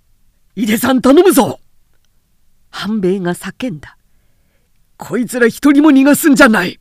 [0.54, 1.58] 「井出さん頼むぞ!」
[2.70, 3.96] 半兵衛が叫んだ
[4.98, 6.78] 「こいつら一人も逃がすんじゃない!」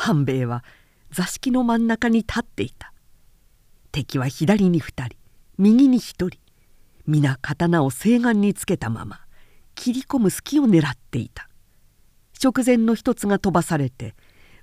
[0.00, 0.64] 半兵衛は
[1.10, 2.92] 座敷の真ん中に立っていた。
[3.90, 5.16] 敵は左に二人
[5.58, 6.38] 右に一人。
[7.08, 9.20] 皆刀を西岸につけたまま
[9.74, 11.48] 切り込む隙を狙っていた。
[12.42, 14.14] 直前の一つが飛ばされて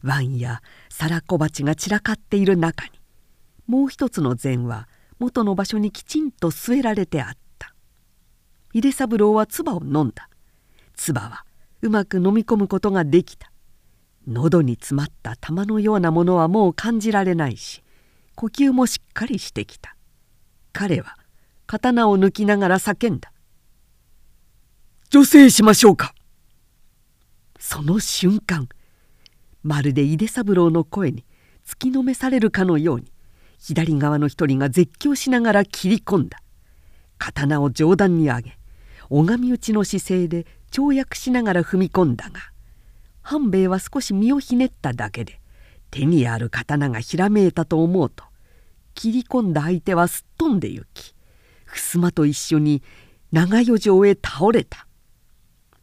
[0.01, 2.91] 湾や皿小鉢が散らかっている中に
[3.67, 4.87] もう一つの膳は
[5.19, 7.75] 元の場所にきちんと据えられてあった。
[8.71, 10.29] 井出三郎は唾を飲んだ。
[10.95, 11.43] 唾は
[11.81, 13.51] うまく飲み込むことができた。
[14.27, 17.83] 喉に詰まった玉のようなものはもう感じられないし
[18.35, 19.95] 呼吸もしっかりしてきた。
[20.73, 21.17] 彼は
[21.67, 23.31] 刀を抜きながら叫んだ
[25.09, 26.13] 「女性しましょうか!」
[27.59, 28.67] その瞬間
[29.63, 31.25] まるで井出三郎の声に
[31.65, 33.11] 突きのめされるかのように
[33.57, 36.41] 左側の一人が絶叫しながら切り込んだ。
[37.17, 38.57] 刀を上段に上げ
[39.09, 42.51] 拝み打ちの姿勢で跳躍しながら踏み込んだが
[43.25, 45.41] 半兵衛は少し身をひねっただけで
[45.89, 48.23] 手にある刀がひらめいたと思うと
[48.93, 51.15] 切り込んだ相手はすっ飛んで行き
[51.65, 52.83] 襖と一緒に
[53.31, 54.87] 長余城へ倒れた。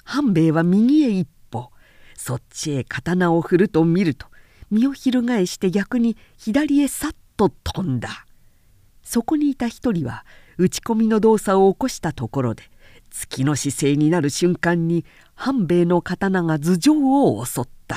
[0.04, 1.70] 半兵衛は右へ一歩
[2.16, 4.28] そっちへ刀を振ると見ると
[4.70, 8.24] 身を翻して逆に左へさっと飛んだ。
[9.02, 10.24] そこにいた一人は
[10.58, 12.62] 打ち込みの動作を起こしたところで
[13.12, 15.04] 月の姿勢になる瞬間に
[15.34, 17.96] 半兵衛の刀が頭上を襲った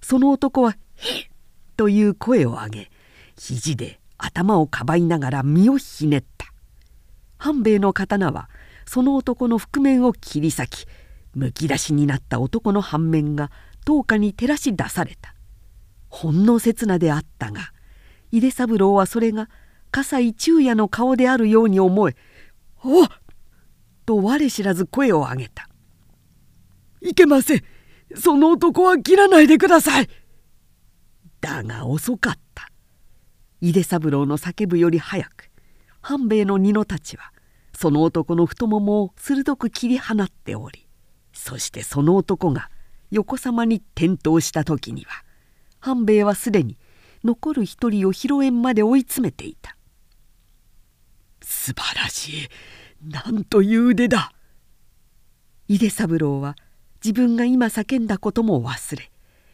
[0.00, 1.26] その男は「へっ!」
[1.76, 2.90] という声を上げ
[3.36, 6.46] 肘で頭をかばいながら身をひねった
[7.38, 8.48] 半兵衛の刀は
[8.86, 10.86] その男の覆面を切り裂き
[11.34, 13.50] むき出しになった男の反面が
[13.84, 15.34] 灯火に照らし出された
[16.08, 17.72] ほんの刹那であったが
[18.32, 19.48] 井出三郎はそれが
[19.90, 22.16] 葛西昼夜の顔であるように思え
[22.82, 23.08] 「おっ!」
[24.06, 25.68] と我知らず声を上げた
[27.02, 27.64] 「いけません。
[28.14, 30.08] その男は切らないでください」
[31.40, 32.70] だが遅かった。
[33.60, 35.50] 井出三郎の叫ぶより早く
[36.00, 37.32] 半兵衛の二の太刀は
[37.74, 40.86] その男の太ももを鋭く切り放っており
[41.32, 42.70] そしてその男が
[43.10, 45.24] 横さまに転倒した時には
[45.80, 46.78] 半兵衛はすでに
[47.24, 49.76] 残る一人を広縁まで追い詰めていた
[51.42, 52.48] 素晴らしい。
[53.08, 54.32] なんという腕だ
[55.68, 56.56] 井出三郎は
[57.04, 59.10] 自分が今叫んだことも忘れ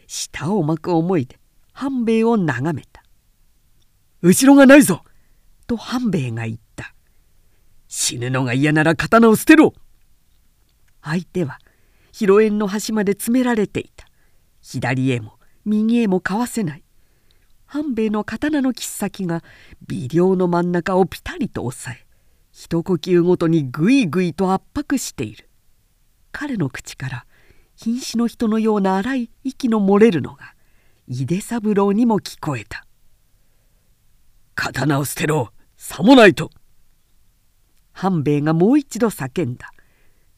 [0.06, 1.38] 舌を巻く思いで
[1.72, 3.02] 半兵衛を眺めた
[4.22, 5.04] 「後ろがないぞ!」
[5.66, 6.94] と半兵衛が言った
[7.88, 9.74] 「死ぬのが嫌なら刀を捨てろ!」
[11.02, 11.58] 相手は
[12.12, 14.06] 広縁の端まで詰められていた
[14.62, 16.84] 左へも右へもかわせない
[17.66, 19.42] 半兵衛の刀の切っ先が
[19.86, 22.06] 微量の真ん中をピタリと押さえ
[22.52, 25.48] 一呼吸ごとにぐいぐいと圧迫している
[26.32, 27.26] 彼の口から
[27.76, 30.54] 瀕死の人のような荒い息の漏れるのが
[31.08, 32.86] 井出三郎にも聞こえた
[34.54, 36.50] 「刀を捨てろさもないと!」
[37.92, 39.72] 半兵衛がもう一度叫んだ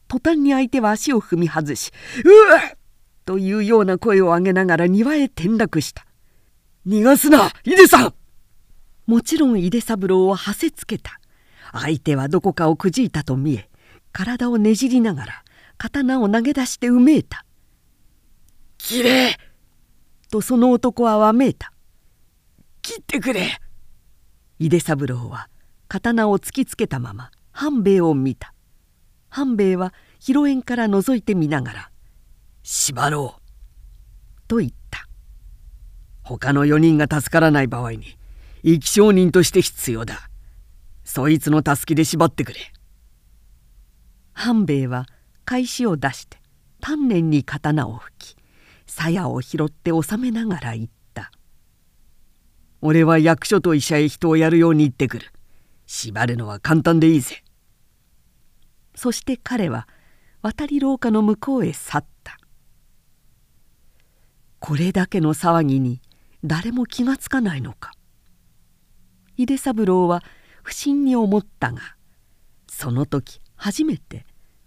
[0.09, 1.91] 途端に相手は足を踏み外し
[2.25, 2.79] 「うわっ!」
[3.27, 6.07] というような声を上げながら庭へ転落した
[6.87, 8.15] 「逃がすな井出さん!」
[9.07, 11.21] もちろん井出三郎をはせつけた
[11.81, 13.69] 相手はどこかをくじいたと見え
[14.13, 15.45] 体をねじりながら
[15.77, 17.45] 刀を投げ出してうめいた
[18.79, 19.33] 「きれ!
[19.33, 19.35] い!」
[20.31, 21.73] とその男はわめいた
[22.83, 23.61] 「切ってくれ!」
[24.59, 25.49] 井出三郎は
[25.89, 28.55] 刀を突きつけたまま半兵衛を見た。
[29.29, 31.91] 半兵衛は広縁から覗いてみながら
[32.63, 33.43] 「縛ろう」
[34.47, 35.09] と言った。
[36.23, 38.17] 他の4人が助からない場合に
[38.63, 40.31] 生き証人として必要だ
[41.05, 42.73] そいつの助けで縛ってくれ。
[44.33, 45.07] 半兵衛は
[45.45, 46.39] 返しを出して
[46.81, 48.37] 丹念に刀を吹き
[48.87, 51.31] 鞘を拾って収めながら言った
[52.83, 55.31] 「俺は役所と医者へ人をやるように言ってくる。
[55.87, 57.45] 縛るのは簡単でいいぜ」
[58.97, 59.89] そして彼は
[60.43, 62.39] 渡り廊下の向こうへ去った。
[64.59, 66.01] これだけの騒ぎに
[66.45, 67.93] 誰も気がつかないのか。
[69.37, 70.23] 井出三郎は
[70.65, 71.81] 不審に思ったが
[72.67, 74.27] その時初めて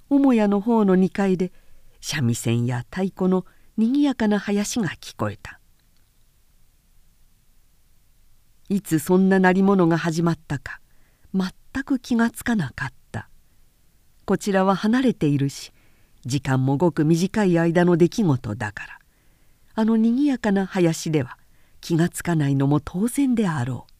[0.10, 1.52] 母屋の方の2階で
[2.00, 3.46] 三味線や太鼓の
[3.76, 5.60] にぎやかな林が聞こえた。
[8.70, 10.80] いつそんな鳴り物が始まったか
[11.34, 11.52] 全
[11.84, 13.30] く気がつかなかった。
[14.26, 15.74] こちらは離れているし
[16.26, 19.00] 時間もごく短い間の出来事だから
[19.74, 21.38] あのにぎやかな林では
[21.82, 23.97] 気がつかないのも当然であろう。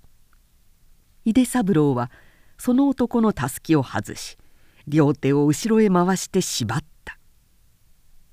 [1.28, 2.10] 井出三郎は
[2.58, 4.38] その男のたすきを外し
[4.88, 7.20] 両手を後ろへ回して縛った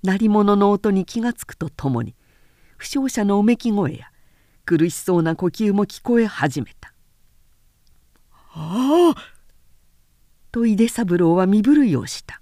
[0.05, 2.15] 鳴り物の音に気が付くとともに
[2.77, 4.13] 負傷者のうめき声や
[4.65, 6.95] 苦しそうな呼吸も聞こえ始めた
[8.55, 9.23] 「ああ!」
[10.53, 12.41] と井出三郎は身震いをした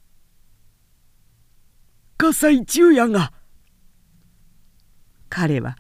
[2.19, 3.33] 「葛西中也が!」
[5.31, 5.79] 彼は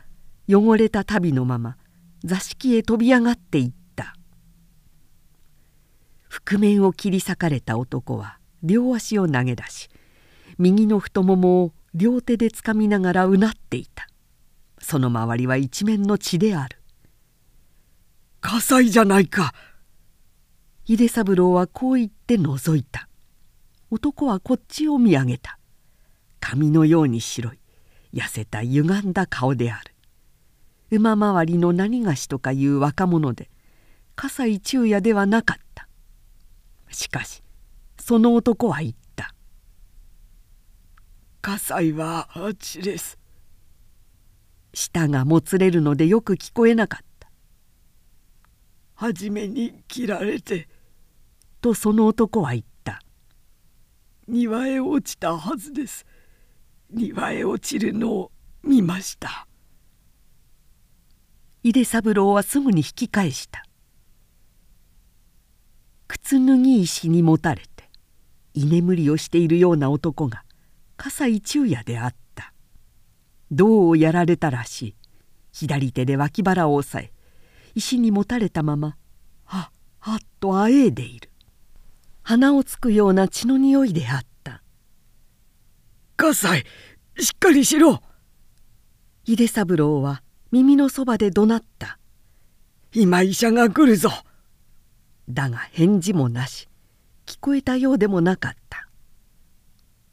[0.48, 1.76] 汚れた足袋のまま
[2.24, 3.81] 座敷へ飛び上がっていった
[6.32, 9.90] 覆面を切り裂かれた男は両足を投げ出し
[10.56, 14.08] 右の太ももを両手でつかみながらうなっていた。
[14.78, 16.78] その周りは一面の血である
[18.40, 19.52] 「火災じゃないか!」
[20.88, 23.08] 秀三郎はこう言って覗いた。
[23.90, 25.58] 男はこっちを見上げた。
[26.40, 27.58] 髪のように白い
[28.14, 29.78] 痩せた歪んだ顔であ
[30.90, 30.98] る。
[30.98, 33.50] 馬回りの何がしとかいう若者で
[34.16, 35.88] 葛西中也ではなかった。
[36.92, 37.42] しかし
[37.98, 39.34] その男は言った
[41.42, 43.18] 「葛西はあっちです」
[44.74, 47.30] 舌がもつれるのでよく聞こえなかった
[48.94, 50.68] 「初めに切られて」
[51.60, 53.02] とその男は言った
[54.28, 56.06] 「庭へ落ちたはずです」
[56.90, 58.32] 庭へ落ちるのを
[58.62, 59.48] 見ました。
[61.64, 63.64] 井出三郎はすぐに引き返した
[66.12, 67.88] 靴脱ぎ石に持たれて
[68.52, 70.42] 居眠りをしているような男が
[70.98, 72.52] 葛西中也であった。
[73.50, 74.94] 銅をやられたらしい。
[75.52, 77.12] 左手で脇腹を押さえ
[77.74, 78.96] 石に持たれたまま
[79.44, 81.30] はっはっとあえいでいる。
[82.22, 84.62] 鼻をつくような血の匂いであった
[86.18, 86.62] 「葛
[87.16, 88.02] 西しっかりしろ!」
[89.24, 91.98] 井出三郎は耳のそばで怒鳴った
[92.92, 94.10] 「今医者が来るぞ!」
[95.32, 96.68] だが返事もなし
[97.26, 98.88] 聞こえたようでもなかった。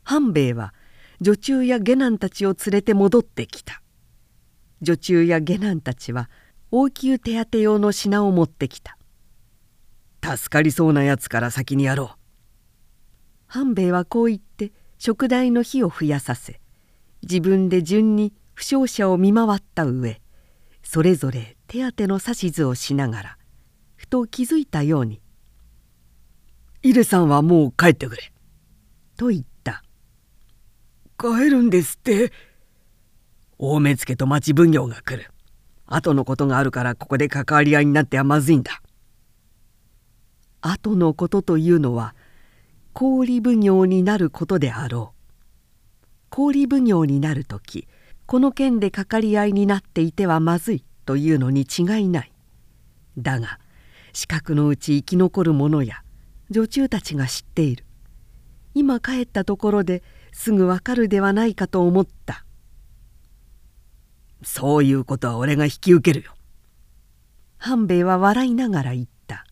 [0.04, 0.74] 半兵衛は
[1.22, 3.82] 女中や下男たちを連れて戻ってきた。
[4.82, 6.30] 女中や下男たちは
[6.72, 8.98] 応急手当用の品を持ってきた。
[10.24, 12.20] 助かりそうなやつから先にやろう。
[13.50, 16.62] 半兵衛はこう言って食台の火を増やさせ
[17.24, 20.22] 自分で順に負傷者を見回った上
[20.84, 23.38] それぞれ手当ての指図をしながら
[24.10, 25.22] と気づいたように
[26.84, 28.34] 「イレさんはもう帰ってくれ」
[29.18, 29.84] と言った
[31.20, 32.32] 「帰るんですって」
[33.58, 35.30] 大目付と町奉行が来る。
[35.92, 38.82] 後のことがあるからここで関わり合いになってはまずいんだ。
[40.62, 42.16] 後のことというのは
[42.94, 45.20] 氷奉行になることであろう。
[46.30, 47.88] 氷奉行になる時
[48.28, 52.32] この件でかかり合いになっていてはまずいというのに違いない。
[53.18, 53.60] だが
[54.20, 56.04] 四角のうち生き残る者や
[56.50, 57.86] 女中たちが知っている。
[58.74, 62.44] 今帰ったところですぐわかるではないかと思った。
[64.44, 66.34] そういうことは俺が引き受けるよ。
[67.60, 69.46] 半兵衛は笑いながら言った。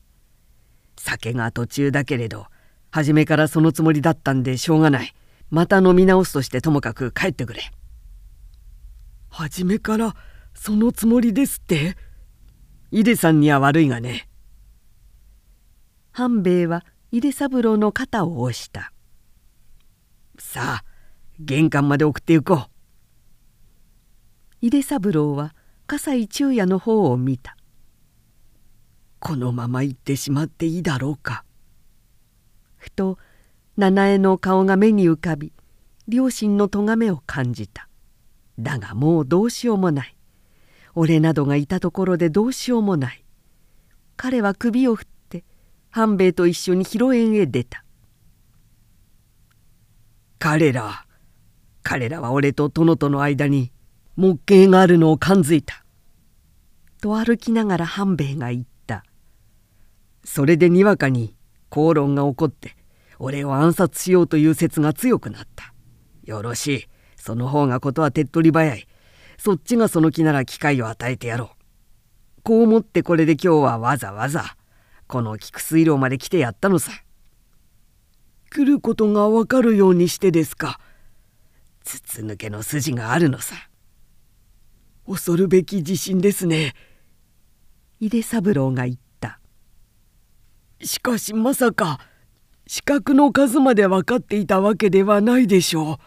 [0.98, 2.48] 酒が途中だけれど
[2.92, 5.14] 初めからそのつもりだったんでしょうがない。
[5.50, 7.62] また飲み直すとしてともかく帰ってくれ。
[9.30, 10.14] 初めから
[10.54, 11.96] そのつもりですって？
[12.92, 14.28] 井出さんには悪いがね。
[16.18, 18.92] 半兵衛は井出三郎の肩を押した。
[20.40, 20.84] さあ
[21.40, 24.66] 玄関まで送って行こう。
[24.66, 25.54] 井出三郎は
[25.86, 27.56] 葛西中也の方を見た。
[29.20, 31.46] このまま行ってしまっていいだろうか。
[32.78, 33.20] ふと
[33.78, 35.54] 七重の顔が目に浮かび
[36.08, 37.90] 両親の咎めを感じた。
[38.58, 40.18] だがもうどうしようもない。
[40.96, 43.24] 俺などがいたところでどうしようもない。
[44.16, 45.08] 彼は首を振っ
[45.98, 47.84] 半兵衛と一緒に広縁へ出た
[50.38, 51.08] 彼ら
[51.82, 53.72] 彼らは俺と殿との間に
[54.16, 55.86] 木形があるのを感づいた。
[57.02, 59.06] と歩きながら半兵衛が言った。
[60.26, 61.36] それでにわかに
[61.70, 62.76] 口論が起こって
[63.20, 65.74] 俺を暗殺しようという説が強くなった。
[66.26, 66.88] よろしい。
[67.16, 68.86] その方がことは手っ取り早い。
[69.38, 71.52] そっちがその気なら機会を与えてやろ
[72.40, 72.42] う。
[72.44, 74.57] こう思ってこれで今日はわざわざ
[75.08, 76.92] この菊水路まで来てやったのさ。
[78.50, 80.80] 来ることがわかるようにしてですか。
[81.84, 83.56] 筒抜けの筋があるのさ。
[85.08, 86.74] 恐るべき地震ですね。
[88.00, 89.40] 井出三郎が言った。
[90.82, 92.00] しかしまさか
[92.68, 95.98] 四角の数まで分かっていたわけではないでしょう。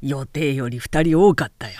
[0.00, 1.74] 予定より2人多かったよ。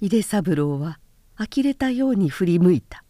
[0.00, 1.00] 井出三郎は
[1.36, 3.02] 呆れたように振り向いた。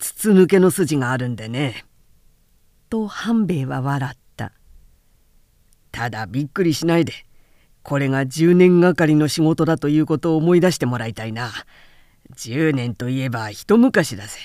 [0.00, 1.84] 筒抜けの筋があるんでね。
[2.88, 4.52] と半兵衛は笑った。
[5.92, 7.12] ただびっくりしないで。
[7.82, 11.50] これが10年がかりの仕事だということを思い出してもらいたいな。
[12.34, 14.38] 10年といえば一昔だぜ。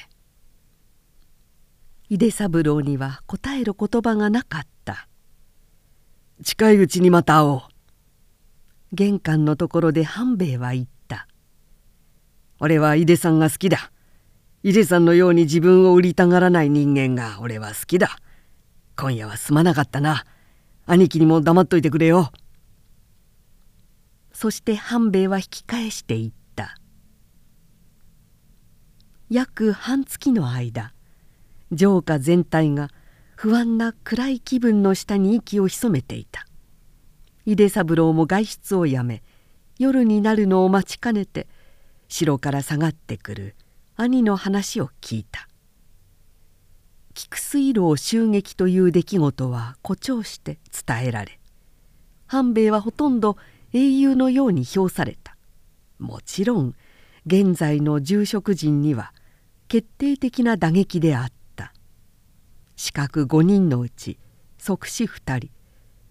[2.10, 5.07] 井出三郎には答える言葉がなかった。
[6.44, 7.61] 近いうちにまた会おう。
[8.94, 11.27] 玄関のところで半兵衛は言った。
[12.60, 13.91] 俺は井出さんが好きだ。
[14.66, 18.18] 井出さんのように自分を売りたがらない人間が俺は好きだ。
[18.96, 20.26] 今夜はすまなかったな。
[20.88, 22.32] 兄貴にも黙っといてくれよ。
[24.34, 26.80] そして半兵衛は引き返していった
[29.30, 30.96] 約半月の間
[31.76, 32.90] 城下全体が
[33.36, 36.48] 不安な暗い気分の下に息を潜めていた
[37.46, 39.22] 井出三郎も外出をやめ
[39.78, 41.48] 夜になるのを待ちかねて
[42.08, 43.56] 城から下がってくる
[43.97, 45.47] 兄の話を聞いた。
[47.13, 51.39] 菊水路襲撃という出来事は誇張して伝えられ
[52.27, 53.38] 半兵衛はほとんど
[53.72, 55.38] 英雄のように評された。
[55.97, 56.76] もちろん
[57.26, 59.13] 現在の住職人には
[59.69, 61.72] 決定的な打撃であった。
[62.76, 64.19] 四角5人のうち
[64.57, 65.49] 即死2人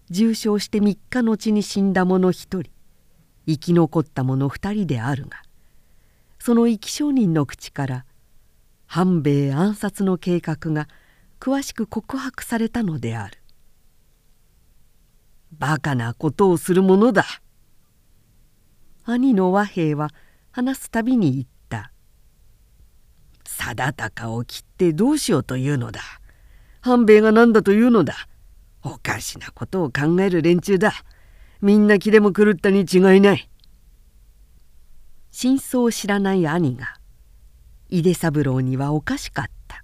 [0.09, 2.63] 重傷して3日後に死んだ者1人
[3.45, 5.44] 生き残った者2人であるが
[6.45, 8.05] その生き証人の口から
[8.85, 10.87] 半兵衛暗殺の計画が
[11.39, 13.39] 詳しく告白されたのである
[15.57, 17.25] 「バカなことをするものだ」
[19.05, 20.11] 兄の和平は
[20.51, 21.91] 話すたびに言った
[23.43, 26.01] 「定高を切ってどうしようというのだ。
[26.79, 28.27] 半兵衛が何だというのだ。
[28.83, 30.93] おかしなことを考える連中だ。
[31.61, 33.49] みんな気でも狂ったに違いない」
[35.37, 36.95] 真相を知らない兄が
[37.89, 39.83] 井出三郎にはおかしかった。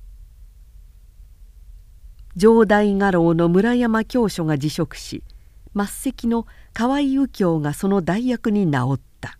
[2.37, 5.25] 城代家老の村山教書が辞職し
[5.75, 9.37] 末席の河合右京がその代役に直った。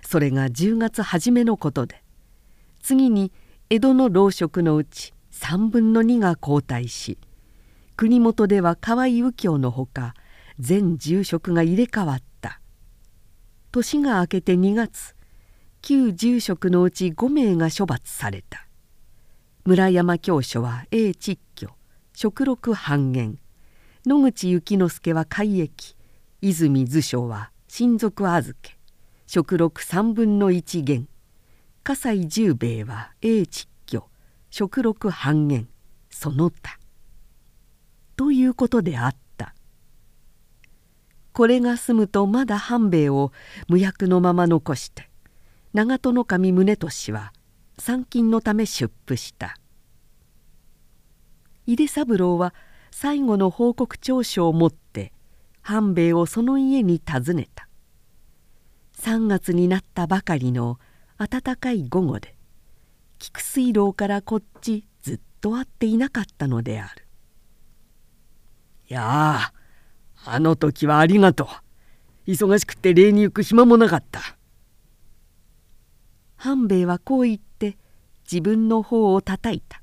[0.00, 2.04] それが10月初めのことで
[2.80, 3.32] 次に
[3.68, 7.18] 江戸の老職のうち3分の2が交代し
[7.96, 10.14] 国元では河合右京のほか
[10.60, 12.60] 全住職が入れ替わった。
[13.72, 15.15] 年が明けて2月
[15.88, 18.66] 旧住職のうち5名が処罰された。
[19.64, 21.68] 村山教書は A 窒居
[22.12, 23.38] 食禄半減。
[24.04, 25.94] 野口幸之助は改易。
[26.42, 28.76] 泉図書は親族預け。
[29.28, 31.06] 食禄三分の一元
[31.84, 34.02] 葛西十兵衛は英窒居
[34.50, 35.68] 食禄半減。
[36.10, 36.80] その他。
[38.16, 39.54] ということであった。
[41.32, 43.30] これが済むとまだ半兵衛を
[43.68, 45.08] 無役のまま残して。
[45.76, 47.34] 長門守宗俊は
[47.76, 49.58] 参勤のため出府した。
[51.66, 52.54] 井出三郎は
[52.90, 55.12] 最後の報告調書を持って
[55.60, 57.68] 半兵衛をその家に訪ねた。
[59.02, 60.78] 3月になったばかりの
[61.18, 62.36] 暖かい午後で
[63.18, 67.06] 菊水楼からこっちずっと会っていなかったのである。
[68.88, 69.52] いやあ
[70.24, 71.44] あの時はありがと
[72.26, 72.30] う。
[72.30, 74.35] 忙しくて礼に行く暇もなかった。
[76.46, 77.76] 半兵衛はこう言って
[78.30, 79.82] 自分の方をたたいた。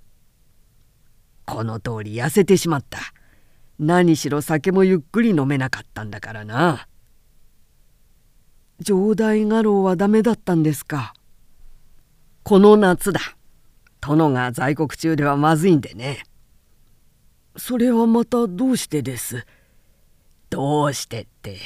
[1.45, 2.99] この通り痩せてしまった。
[3.79, 6.87] 何しろ酒もゆっくり飲めなかったんだからな。
[8.81, 11.13] 城代家老はダメだったんですか。
[12.43, 13.19] この夏だ。
[13.99, 16.23] 殿が在国中ではまずいんでね。
[17.57, 19.45] それはまたどうしてです。
[20.49, 21.57] どうしてって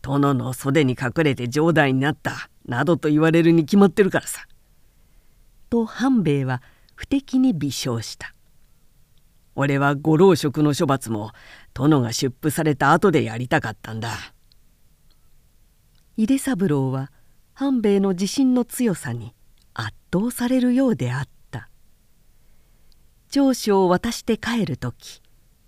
[0.00, 2.48] 殿の袖に隠れて城代になった。
[2.66, 4.46] などと言われるに決まってるからさ。
[5.70, 6.62] と半兵衛は
[6.94, 8.34] 不敵に微笑した。
[9.54, 11.30] 俺はご老職の処罰も
[11.72, 14.10] 殿が出府された後でやりたかったんだ。
[16.16, 17.10] 井出三郎は
[17.54, 19.34] 半兵衛の自信の強さに
[19.72, 21.68] 圧倒されるようであった。
[23.30, 25.22] 長所を渡して帰る時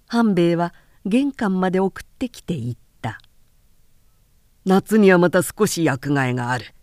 [0.07, 3.21] 半兵衛は玄関まで送ってきて言った
[4.65, 6.75] 「夏にはまた少し役替えがある。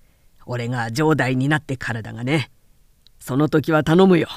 [0.46, 2.52] 俺が城代になってからだがね。
[3.20, 4.28] その時は頼むよ」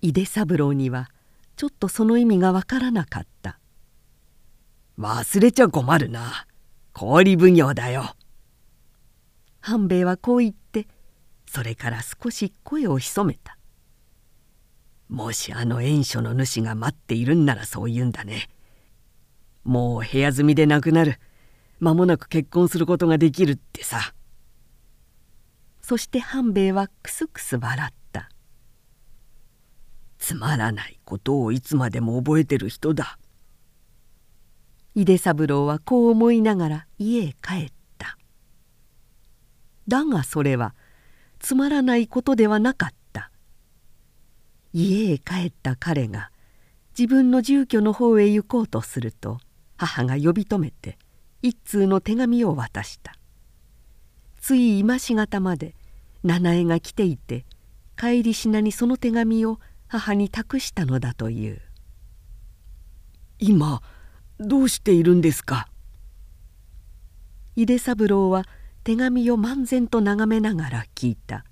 [0.00, 1.10] 井出三郎には
[1.56, 3.58] ちょっとその意味がわからなかった。
[4.98, 6.46] 忘れちゃ困るな。
[6.92, 8.14] 氷奉行だよ。
[9.60, 10.86] 半兵衛はこう言って
[11.46, 13.56] それから少し声を潜めた。
[15.08, 18.48] もしあの縁書の主が待っているんならそう言うんだね。
[19.64, 21.18] もう部屋住みでなくなる
[21.84, 24.14] 間もなく結婚することができるってさ。
[25.80, 28.30] そして半兵衛はクスクス笑った。
[30.18, 33.18] つまらないことをいつまでも覚えてる人だ。
[34.94, 38.16] 井出三郎はこう思いながら家へ帰った。
[39.86, 40.74] だがそれは
[41.38, 43.30] つまらないことではなかった。
[44.72, 46.30] 家へ帰った彼が
[46.98, 49.38] 自分の住居の方へ行こうとすると
[49.76, 50.96] 母が呼び止めて
[51.44, 53.12] 一通の手紙を渡した。
[54.38, 55.74] つい今しがたまで
[56.22, 57.44] 七重が来ていて
[57.98, 61.60] 帰りしなにその手紙を母に託したのだという。
[63.38, 63.82] 今
[64.40, 65.68] どうしているんですか？
[67.56, 68.46] 井出三郎は
[68.82, 71.44] 手紙を漫然と眺めながら聞いた。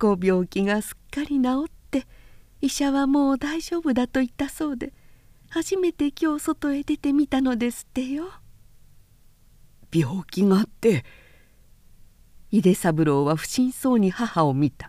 [0.00, 2.08] ご病気がすっかり治って
[2.60, 4.92] 医者はもう大丈夫だと言ったそうで
[5.54, 8.24] 初めて今日外へ出てみたのですってよ。
[9.92, 11.04] 病気があって
[12.50, 14.88] 井出三郎は不審そうに母を見た。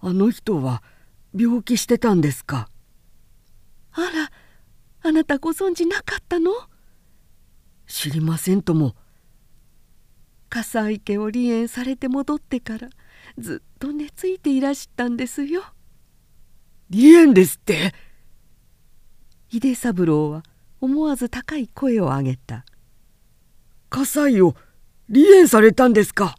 [0.00, 0.82] あの人は
[1.38, 2.70] 病気してたんですか？
[3.92, 4.08] あら
[5.02, 6.52] あなたご存じなかったの？
[7.86, 8.96] 知りませんとも。
[10.48, 12.88] 笠井家を離縁されて戻ってから
[13.36, 15.60] ずっと寝ついていらしたんですよ。
[16.90, 17.92] 離縁ですって？
[19.54, 20.42] 井出三郎は
[20.80, 22.64] 思わず高い声を上げた。
[23.88, 24.56] 葛西を
[25.08, 26.34] 離縁されたんですか？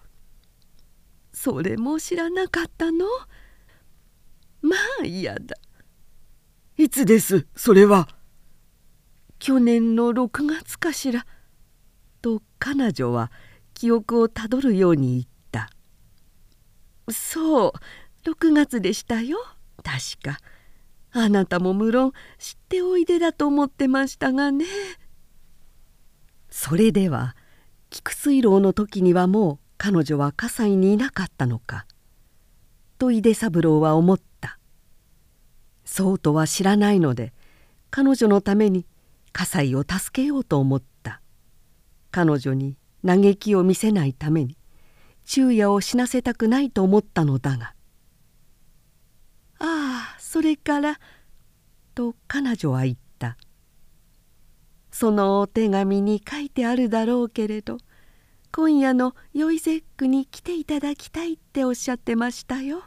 [1.31, 3.05] それも知らなかったの？
[4.61, 5.55] まあ嫌だ。
[6.75, 7.47] いつです？
[7.55, 8.09] それは。
[9.39, 11.25] 去年の6月かしら。
[12.21, 13.31] と彼女は
[13.73, 15.69] 記憶をたどるように言った。
[17.13, 17.73] そう
[18.29, 19.37] 6月でしたよ。
[19.83, 20.37] 確か
[21.17, 24.65] あなたも無論知っておいでだと思ってましたがね。
[26.49, 27.37] それでは
[27.89, 31.85] 菊水楼の時にはもう彼女は葛西にいなかったのか。
[32.97, 34.59] と井出三郎は思った。
[35.85, 37.33] そうとは知らないので
[37.91, 38.85] 彼女のために
[39.31, 41.21] 葛西を助けようと思った。
[42.11, 44.57] 彼女に嘆きを見せないために
[45.23, 47.73] 昼夜を死なせたくないと思ったのだが
[49.59, 50.99] 「ああそれから」
[51.95, 53.37] と彼女は言った
[54.91, 57.77] 「そのお手紙に書いてあるだろうけれど
[58.51, 62.83] 今夜のよい絶句に来ていただきたいっておっしゃってましたよ。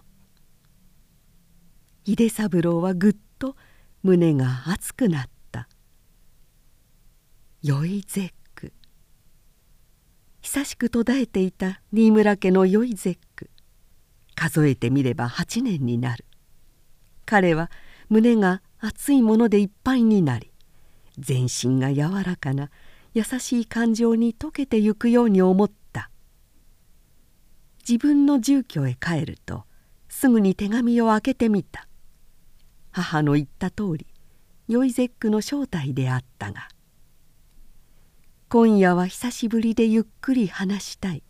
[2.05, 3.57] 井出三郎はぐっと
[4.03, 5.71] 胸が熱くなった
[7.65, 8.75] 「よい絶句」
[10.43, 13.49] 久しく途絶えていた新村家のよい絶句。
[14.35, 16.28] 数えてみれば8年になる。
[17.29, 17.71] 彼は
[18.09, 20.51] 胸が熱いものでいっぱいになり
[21.19, 22.71] 全身が柔らかな
[23.13, 26.11] 優しい感情に溶けてゆくように思った。
[27.87, 29.65] 自分の住居へ帰ると
[30.09, 31.87] すぐに手紙を開けてみた。
[32.93, 34.07] 母の言った通り
[34.67, 36.69] ヨイゼックの正体であったが。
[38.49, 41.23] 今夜は久しぶりでゆっくり話したい。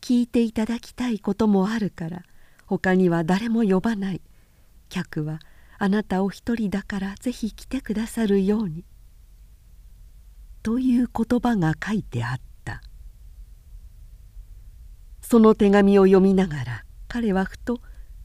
[0.00, 2.24] 聞いていただきたいこともあるから
[2.66, 4.20] 他には誰も呼ばない。
[4.90, 5.38] 客は
[5.78, 8.84] あなたお一人だからぜひ来てくださるように」
[10.62, 12.82] という言葉が書いてあった。
[15.22, 17.80] その手紙を読みながら彼はふと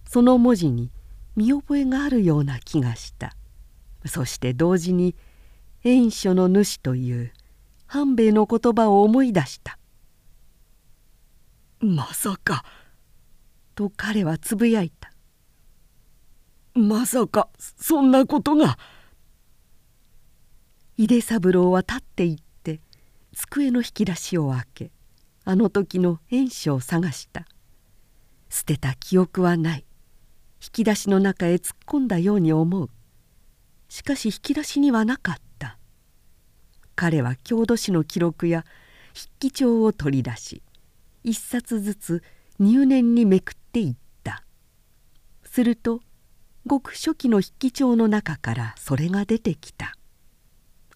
[0.09, 0.91] その文字に
[1.35, 3.35] 見覚えがあるような気がした。
[4.05, 5.15] そして同時に
[5.83, 7.31] 縁書の主という
[7.85, 9.77] 半兵衛の言葉を思い出した
[11.79, 12.65] 「まさか」
[13.75, 15.11] と彼はつぶやいた
[16.75, 18.77] 「まさかそんなことが」
[20.97, 22.79] 井出三郎は立って行って
[23.33, 24.91] 机の引き出しを開け
[25.45, 27.47] あの時の縁書を探した。
[28.49, 29.85] 捨てた記憶はない。
[30.61, 32.89] 引き出しの中へ突っ込んだように思う。
[33.89, 35.77] しかし引き出しにはなかった。
[36.95, 38.65] 彼は郷土史の記録や
[39.13, 40.63] 筆記帳を取り出し
[41.23, 42.23] 一冊ずつ
[42.57, 44.43] 入念にめくっていった。
[45.43, 46.01] すると
[46.67, 49.93] ごく初期の筆記帳の中からそれが出てきた。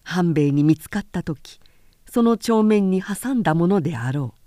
[0.02, 1.60] 半兵衛に見つかった時
[2.08, 4.40] その帳面に挟んだものであろう。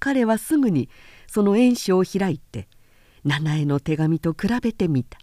[0.00, 0.88] 彼はすぐに
[1.28, 2.68] その縁書を開いて
[3.24, 5.18] 七重の手紙と比べてみた。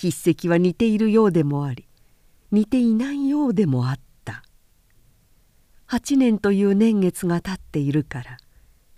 [0.00, 1.88] 筆跡は似ているようでもあり
[2.52, 4.44] 似ていないようでもあった。
[5.88, 8.36] 8年という年月が経っているから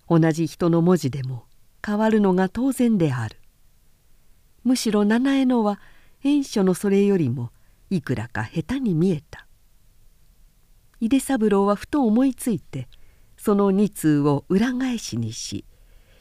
[0.07, 1.47] 同じ人の文字でも
[1.87, 3.40] 変わるのが当然である。
[4.65, 5.81] むしろ七重のは
[6.23, 7.51] 縁書のそれよりも
[7.89, 9.47] いくらか下手に見えた。
[11.01, 12.89] 井出三郎はふと思いついて
[13.39, 15.65] その2通を裏返しにし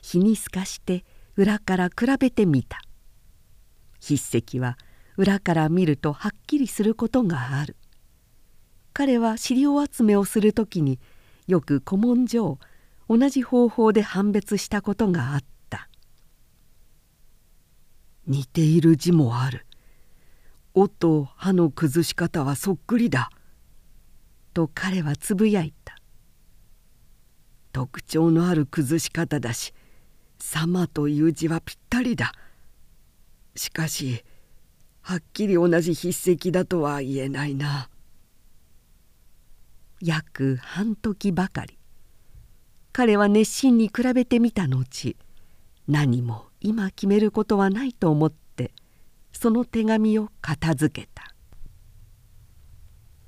[0.02, 1.04] 日に透かして
[1.36, 2.82] 裏から比べてみた。
[4.02, 4.78] 筆跡は
[5.18, 7.76] 裏から見るとはっきりすることがある。
[8.94, 11.00] 彼は資料集めをする時に
[11.48, 12.60] よく古文書を
[13.10, 15.59] 同じ方法で判別したことがあった。
[18.30, 19.66] 似ている字もある。
[20.76, 23.32] 尾と歯の崩し方はそっくりだ」
[24.54, 25.96] と彼はつぶやいた。
[27.74, 29.74] 特徴のある崩し方だし
[30.38, 32.34] 「様」という字はぴったりだ。
[33.56, 34.24] しかし
[35.02, 37.90] はっきり同じ筆跡だとは言えないな。
[40.02, 41.80] 約半時ばかり。
[42.92, 45.18] 彼は熱心に比べてみた後
[45.88, 48.72] 何も今決めることはないと思って
[49.32, 51.34] その手紙を片付けた。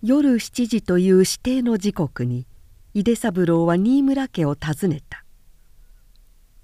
[0.01, 2.47] 夜7時という指定の時刻に
[2.93, 5.23] 井出三郎は新村家を訪ねた。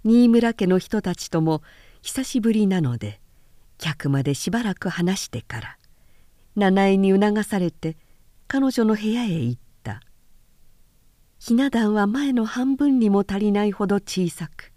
[0.04, 1.62] 新村家の人たちとも
[2.02, 3.20] 久しぶりなので
[3.78, 5.78] 客までしばらく話してから
[6.56, 7.96] 七重に促されて
[8.48, 10.02] 彼女の部屋へ行った。
[11.40, 14.74] ひな壇は前の半分にも足りないほど小さく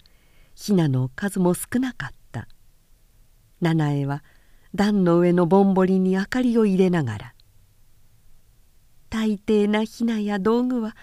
[0.61, 2.47] ひなの数も少なかった。
[3.63, 4.23] 七重は
[4.75, 7.35] 段の上のぼんぼりに明かりを入れながら
[9.09, 10.95] 「大抵なひなや道具は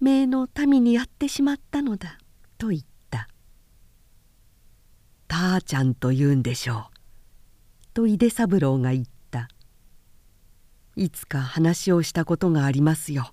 [0.00, 2.18] 姪の民にやってしまったのだ」
[2.58, 3.28] と言った
[5.28, 6.96] 「たーちゃんと言うんでしょう」
[7.94, 9.48] と井出三郎が言った
[10.96, 13.30] 「いつか話をしたことがありますよ」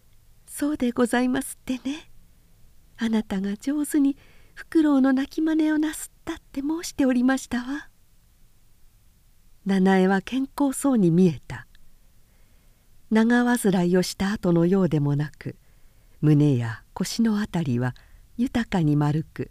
[0.46, 2.10] 「そうでございますってね。
[3.02, 4.18] あなたが上手に
[4.60, 7.88] フクロウの鳴き真似をなすったって申しておりましたわ」
[9.64, 11.66] 七重は健康そうに見えた。
[13.10, 15.56] 長患いをした後のようでもなく
[16.20, 17.94] 胸や腰の辺りは
[18.36, 19.50] 豊かに丸く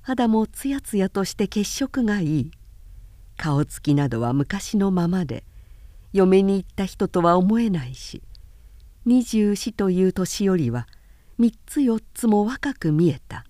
[0.00, 2.50] 肌もつやつやとして血色がいい。
[3.36, 5.44] 顔つきなどは昔のままで
[6.14, 8.22] 嫁に行った人とは思えないし
[9.04, 10.88] 二十四という年よりは
[11.36, 13.44] 三つ四つも若く見えた。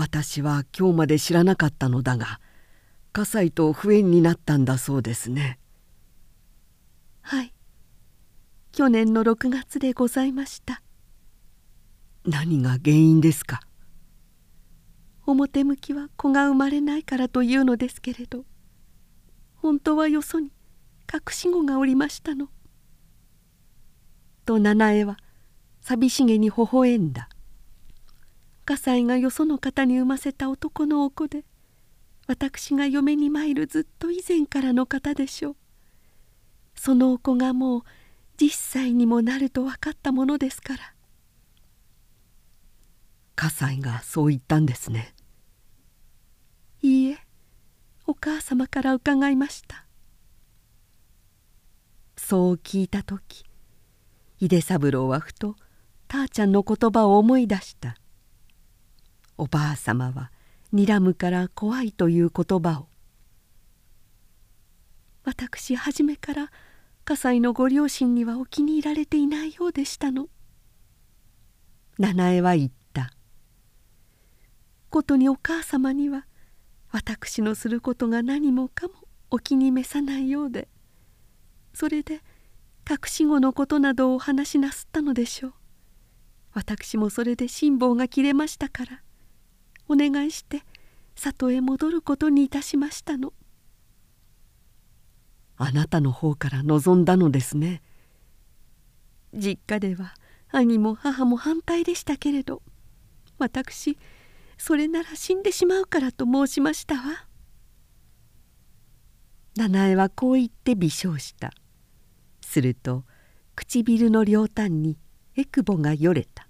[0.00, 2.40] 私は今日まで知らなかったのだが
[3.12, 5.58] 葛西と不縁になったんだそうですね。
[7.20, 7.52] はい。
[8.72, 10.80] 去年の6月でございました。
[12.24, 13.60] 何が原因ですか？
[15.26, 18.46] 表向きは子が生まれないからというのですけれど
[19.56, 20.50] 本当はよそに
[21.12, 22.48] 隠し子がおりましたの。
[24.46, 25.18] と七重は
[25.82, 27.28] 寂しげに微笑んだ
[28.70, 31.42] 葛西がよその方に産ませた男のお子で
[32.28, 35.56] 私が嫁に参るずっと以前からの方でしょう。
[36.76, 37.82] そのお子がもう
[38.38, 40.94] 10歳にもなると分かったものですから。
[43.34, 45.14] 葛西がそう言ったんですね。
[46.80, 47.18] いいえ
[48.06, 49.84] お母様から伺いました。
[52.16, 53.44] そう聞いた時
[54.38, 55.56] 井出三郎はふと
[56.06, 57.96] たーちゃんの言葉を思い出した
[59.40, 60.30] おばあ様は
[60.74, 62.88] 睨むから怖いという言葉を。
[65.24, 66.52] 私初めから
[67.06, 70.28] 葛西のご両親にはお気に入られていないようでしたの。
[71.98, 73.14] 七重は言った。
[74.90, 76.26] ことにお母様には
[76.90, 78.94] 私のすることが何もかも
[79.30, 80.68] お気に召さないようで
[81.72, 82.20] それで
[82.90, 85.52] 隠し子のことなどをお話しなすったのでしょう。
[86.52, 89.02] 私もそれで辛抱が切れましたから。
[89.90, 90.62] お願いして
[91.16, 93.32] 里へ戻ることにいたしましたの。
[95.56, 97.82] あなたの方から望んだのですね。
[99.34, 100.14] 実家では
[100.52, 102.62] 兄も母も反対でしたけれど
[103.38, 103.98] 私
[104.58, 107.26] それなら死んでしまうからと申しましたわ。
[109.56, 111.50] 七重はこう言って微笑した。
[112.40, 113.04] すると
[113.56, 114.96] 唇の両端に
[115.36, 116.49] えくぼがよれた。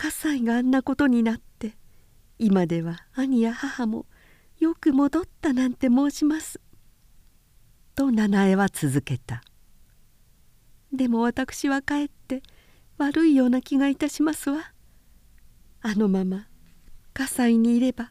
[0.00, 1.76] 葛西があんなことになって
[2.38, 4.06] 今では兄や母も
[4.58, 6.58] よく戻ったなんて申します」
[7.94, 9.42] と七重は続けた
[10.90, 12.42] 「でも私はかえって
[12.96, 14.72] 悪いような気がいたしますわ。
[15.82, 16.46] あのまま
[17.12, 18.10] 葛西にいれば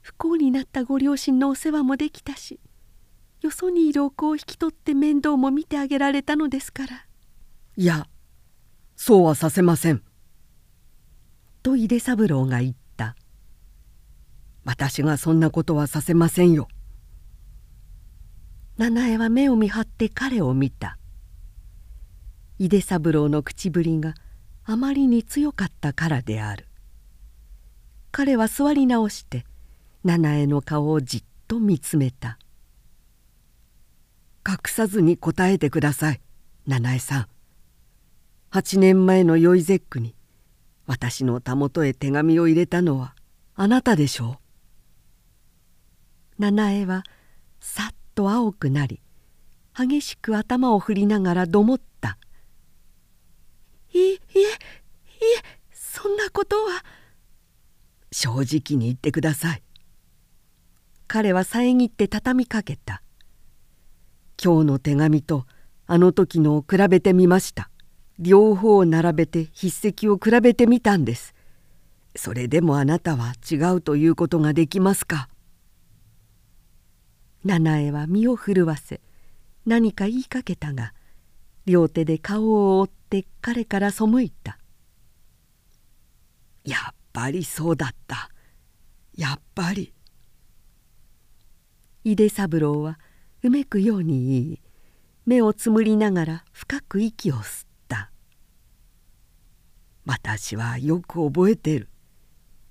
[0.00, 2.60] 不幸になったご両親のお世話もできたし
[3.40, 7.06] よそにいるお子を引き取って面倒も見てあげられたのですから」
[7.76, 8.08] いや
[8.94, 10.07] そうはさせません。
[11.68, 13.14] と井出三郎が言った
[14.64, 16.66] 「私がそんなことはさせませんよ」
[18.78, 20.96] 七重は目を見張って彼を見た。
[22.58, 24.14] 井出三郎の口ぶりが
[24.64, 26.66] あまりに強かったからである。
[28.12, 29.44] 彼は座り直して
[30.04, 32.38] 七重の顔をじっと見つめた。
[34.48, 36.22] 隠さずに答えてください
[36.66, 37.28] 七重さん。
[38.52, 40.14] 8年前の酔い絶句に
[40.88, 43.14] 私のたもとへ手紙を入れたのは
[43.54, 44.40] あなたでしょ
[46.38, 46.42] う。
[46.42, 47.04] 七重は
[47.60, 49.02] さっと青くなり
[49.76, 52.16] 激しく頭を振りながらどもった
[53.92, 54.18] 「いいえいえ
[55.72, 56.82] そんなことは」
[58.10, 59.62] 正直に言ってください。
[61.06, 63.02] 彼は遮って畳みかけた。
[64.42, 65.46] 今日の手紙と
[65.86, 67.70] あの時のを比べてみました。
[68.18, 71.34] 両方を並べて筆跡を比べてみたんです。
[72.16, 75.28] それでもあなたは違うということができますか？
[77.44, 79.00] 七重は身を震わせ
[79.64, 80.92] 何か言いかけたが
[81.66, 84.58] 両手で顔を覆って彼から背いた
[86.64, 88.30] 「やっぱりそうだった。
[89.16, 89.92] やっぱり」
[92.02, 92.98] 井出三郎は
[93.42, 94.60] うめくように言い
[95.26, 97.67] 目をつむりながら深く息を吸った
[100.08, 101.90] 「私はよく覚えてる。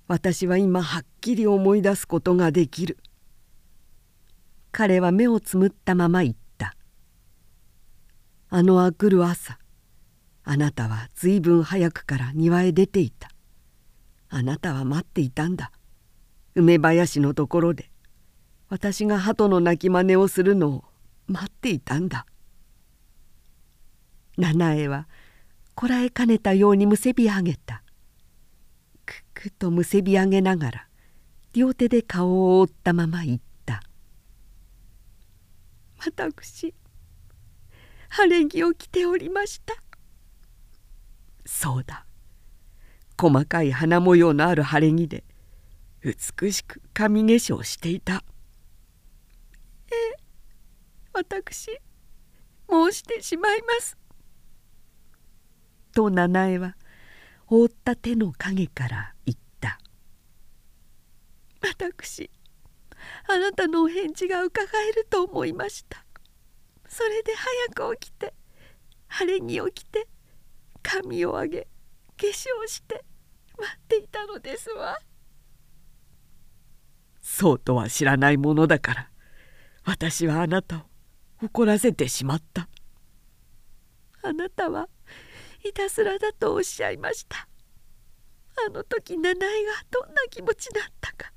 [0.08, 2.98] 私は今はっきり思い出すことができる」
[4.72, 6.74] 彼は目をつむったまま言った
[8.50, 9.56] 「あのあくる朝
[10.42, 13.30] あなたはずいぶん早くから庭へ出ていた。
[14.30, 15.70] あなたは待っていたんだ。
[16.56, 17.88] 梅林のところで。
[18.68, 20.84] 私が鳩の鳴き真似をするのを
[21.28, 22.26] 待っていたんだ」
[24.36, 25.06] 七重は
[25.78, 27.84] こらえかねたようにむせび上げた。
[29.06, 30.88] くくとむせび上げながら
[31.54, 33.84] 両手で顔を覆ったまま言った
[36.04, 36.74] 「私
[38.08, 39.74] 晴れ着を着ておりました」
[41.46, 42.04] そうだ。
[43.16, 45.22] 細かい花模様のある晴れ着で
[46.02, 48.24] 美しく髪化粧していた。
[49.92, 50.16] ええ
[51.12, 51.70] 私
[52.68, 53.96] 申してしまいます」
[55.98, 56.76] と七重は
[57.48, 59.80] 覆った手の影から言った
[61.60, 62.30] 「私
[63.26, 66.04] あなたのお返事が伺えると思いました。
[66.88, 67.32] それで
[67.74, 68.32] 早く起きて
[69.08, 70.06] 晴れ着を着て
[70.84, 71.68] 髪を上げ化
[72.28, 72.32] 粧
[72.68, 73.04] して
[73.58, 74.96] 待っていたのですわ」
[77.20, 79.10] そうとは知らないものだから
[79.84, 82.68] 私はあなたを怒らせてしまった。
[84.22, 84.88] あなたは
[85.64, 87.48] いたずらだとおっしゃいました。
[88.66, 91.32] あの時七重がどんな気持ちだったか。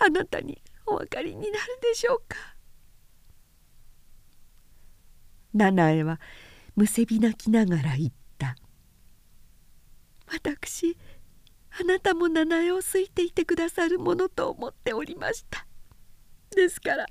[0.00, 2.36] あなたにお分かりになるでしょうか。
[5.52, 6.20] 七重は
[6.76, 8.56] むせび泣きながら言った。
[10.26, 10.96] 私
[11.78, 15.66] あなたも七重を好いていてくださるものと思っておりました。
[16.54, 17.06] ですから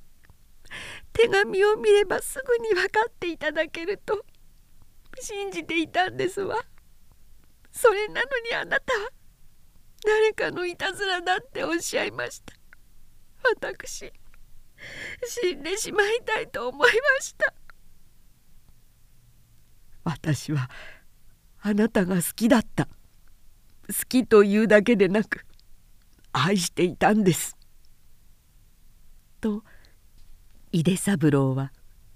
[1.14, 4.26] 手紙を見ればすぐに分かっていただけると
[5.20, 6.58] 信じていたんですわ。
[7.72, 9.10] それなのにあなたは
[10.04, 12.54] 誰かのいたずらだっておっしゃいました。
[13.44, 14.12] 私
[15.26, 17.54] 死んでしまいたいと思いました。
[20.04, 20.70] 私は
[21.62, 22.88] あなたが好きだった。
[23.90, 25.46] 好きというだけでなく
[26.32, 27.58] 愛していたんです」
[29.42, 29.64] と
[30.72, 31.74] 井出三郎は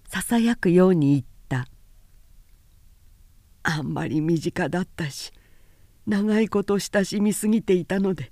[0.07, 1.27] ささやくように言った
[3.63, 5.31] 「あんまり身近だったし
[6.05, 8.31] 長いこと親しみすぎていたので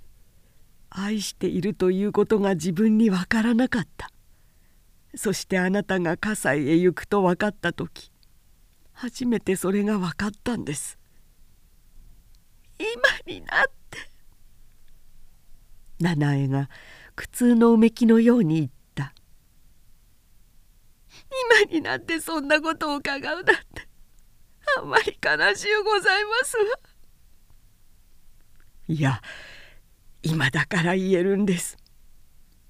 [0.90, 4.10] 愛しているということが自分にわからなかった。
[5.16, 8.12] そしてあなたが葛西へ行くと分かった時
[8.94, 10.98] 初めてそれが分かったんです。
[12.78, 12.88] 今
[13.26, 14.10] になって。
[16.00, 16.70] 七重が
[17.16, 19.14] 苦痛のうめきのように言った。
[21.66, 23.91] 今になってそんなことを伺うなんて。
[24.80, 26.58] あまり悲しゅうございます。
[28.88, 29.22] いや
[30.24, 31.78] 今だから言えるんです。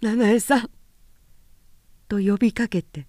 [0.02, 0.70] 七重さん」
[2.08, 3.08] と呼びかけて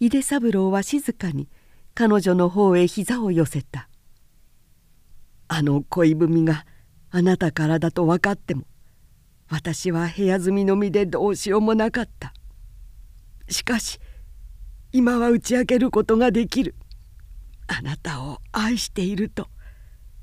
[0.00, 1.48] 井出三郎は静かに
[1.94, 3.88] 彼女の方へ膝を寄せた。
[5.48, 6.66] あの恋文が
[7.10, 8.64] あなたからだと分かっても
[9.48, 12.34] 私は部屋住みの身でどうしようもなかった。
[13.48, 13.98] しかし
[14.92, 16.74] 今は打ち明けることができる。
[17.68, 19.48] あなたを愛していると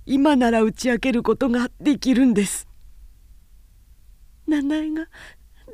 [0.06, 2.68] 今なら打ち明けることができるんです。
[4.48, 5.08] 七重が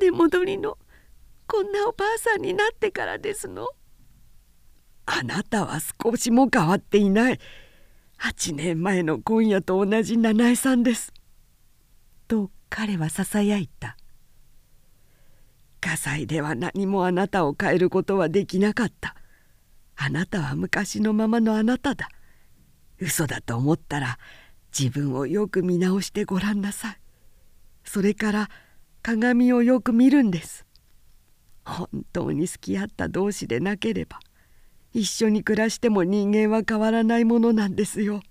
[0.00, 0.78] 出戻りの
[1.46, 3.68] こんなおばあさんになってからですの。
[5.04, 7.40] あなたは少しも変わっていない。
[8.18, 11.12] 8年前の今夜と同じ七重さんです」
[12.28, 13.96] と彼はささやいた。
[15.80, 19.16] 火災では何もあなたを変えることはできなかった。
[19.96, 22.08] あなたは昔のままのあなただ。
[22.98, 24.18] 嘘だと思ったら
[24.76, 26.98] 自分をよく見直してごらんなさい。
[27.84, 28.50] それから
[29.02, 30.66] 鏡をよく見るんです。
[31.64, 34.18] 本当に好き合った同士でなければ
[34.92, 38.22] 一緒に暮らしても人間は変わらないものなんですよ。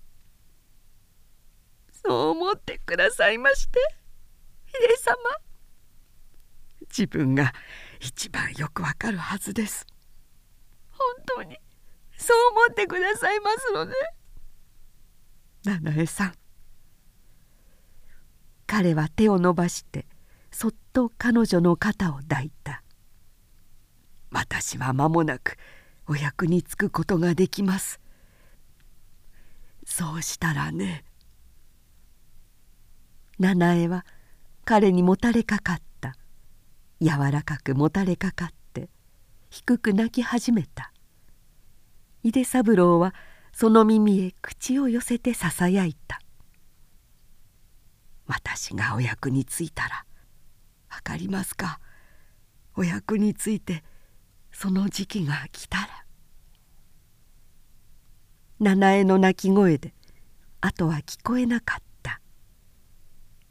[2.06, 3.80] そう思ってくださいまして
[4.68, 5.16] 秀様。
[6.90, 7.54] 自分が
[8.00, 9.86] 一番よくわかるはずです。
[11.16, 11.58] 本当に。
[12.18, 13.94] そう思ってくださいますので
[15.64, 16.34] 七重さん。
[18.68, 20.06] 彼は手を伸ばして
[20.52, 22.84] そっと彼女の肩を抱いた。
[24.30, 25.58] 私は間もなく
[26.08, 28.00] お役に立くことができます。
[29.86, 31.04] そうしたらね
[33.40, 34.06] 七重は
[34.64, 36.16] 彼にもたれかかった。
[37.02, 38.90] 柔らかくもたれかかって
[39.50, 40.91] 低く泣き始めた。
[42.24, 43.14] 井出三郎は
[43.54, 46.20] その耳へ口を寄せてささやいた
[48.28, 50.06] 「私がお役についたら
[50.90, 51.80] 分かりますか？
[52.76, 53.84] お役について
[54.52, 55.88] その時期が来たら」
[58.60, 59.94] 七重の泣き声で
[60.62, 62.22] あとは聞こえなかった。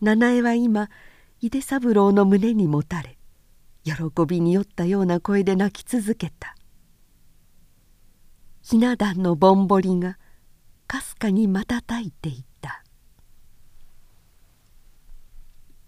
[0.01, 0.89] 七重は今
[1.41, 3.19] 井出三郎の胸にもたれ
[3.83, 3.93] 喜
[4.27, 6.55] びに酔ったような声で泣き続けた。
[8.62, 10.19] ひな壇のぼんぼりが
[10.87, 12.50] かすかに瞬いていた。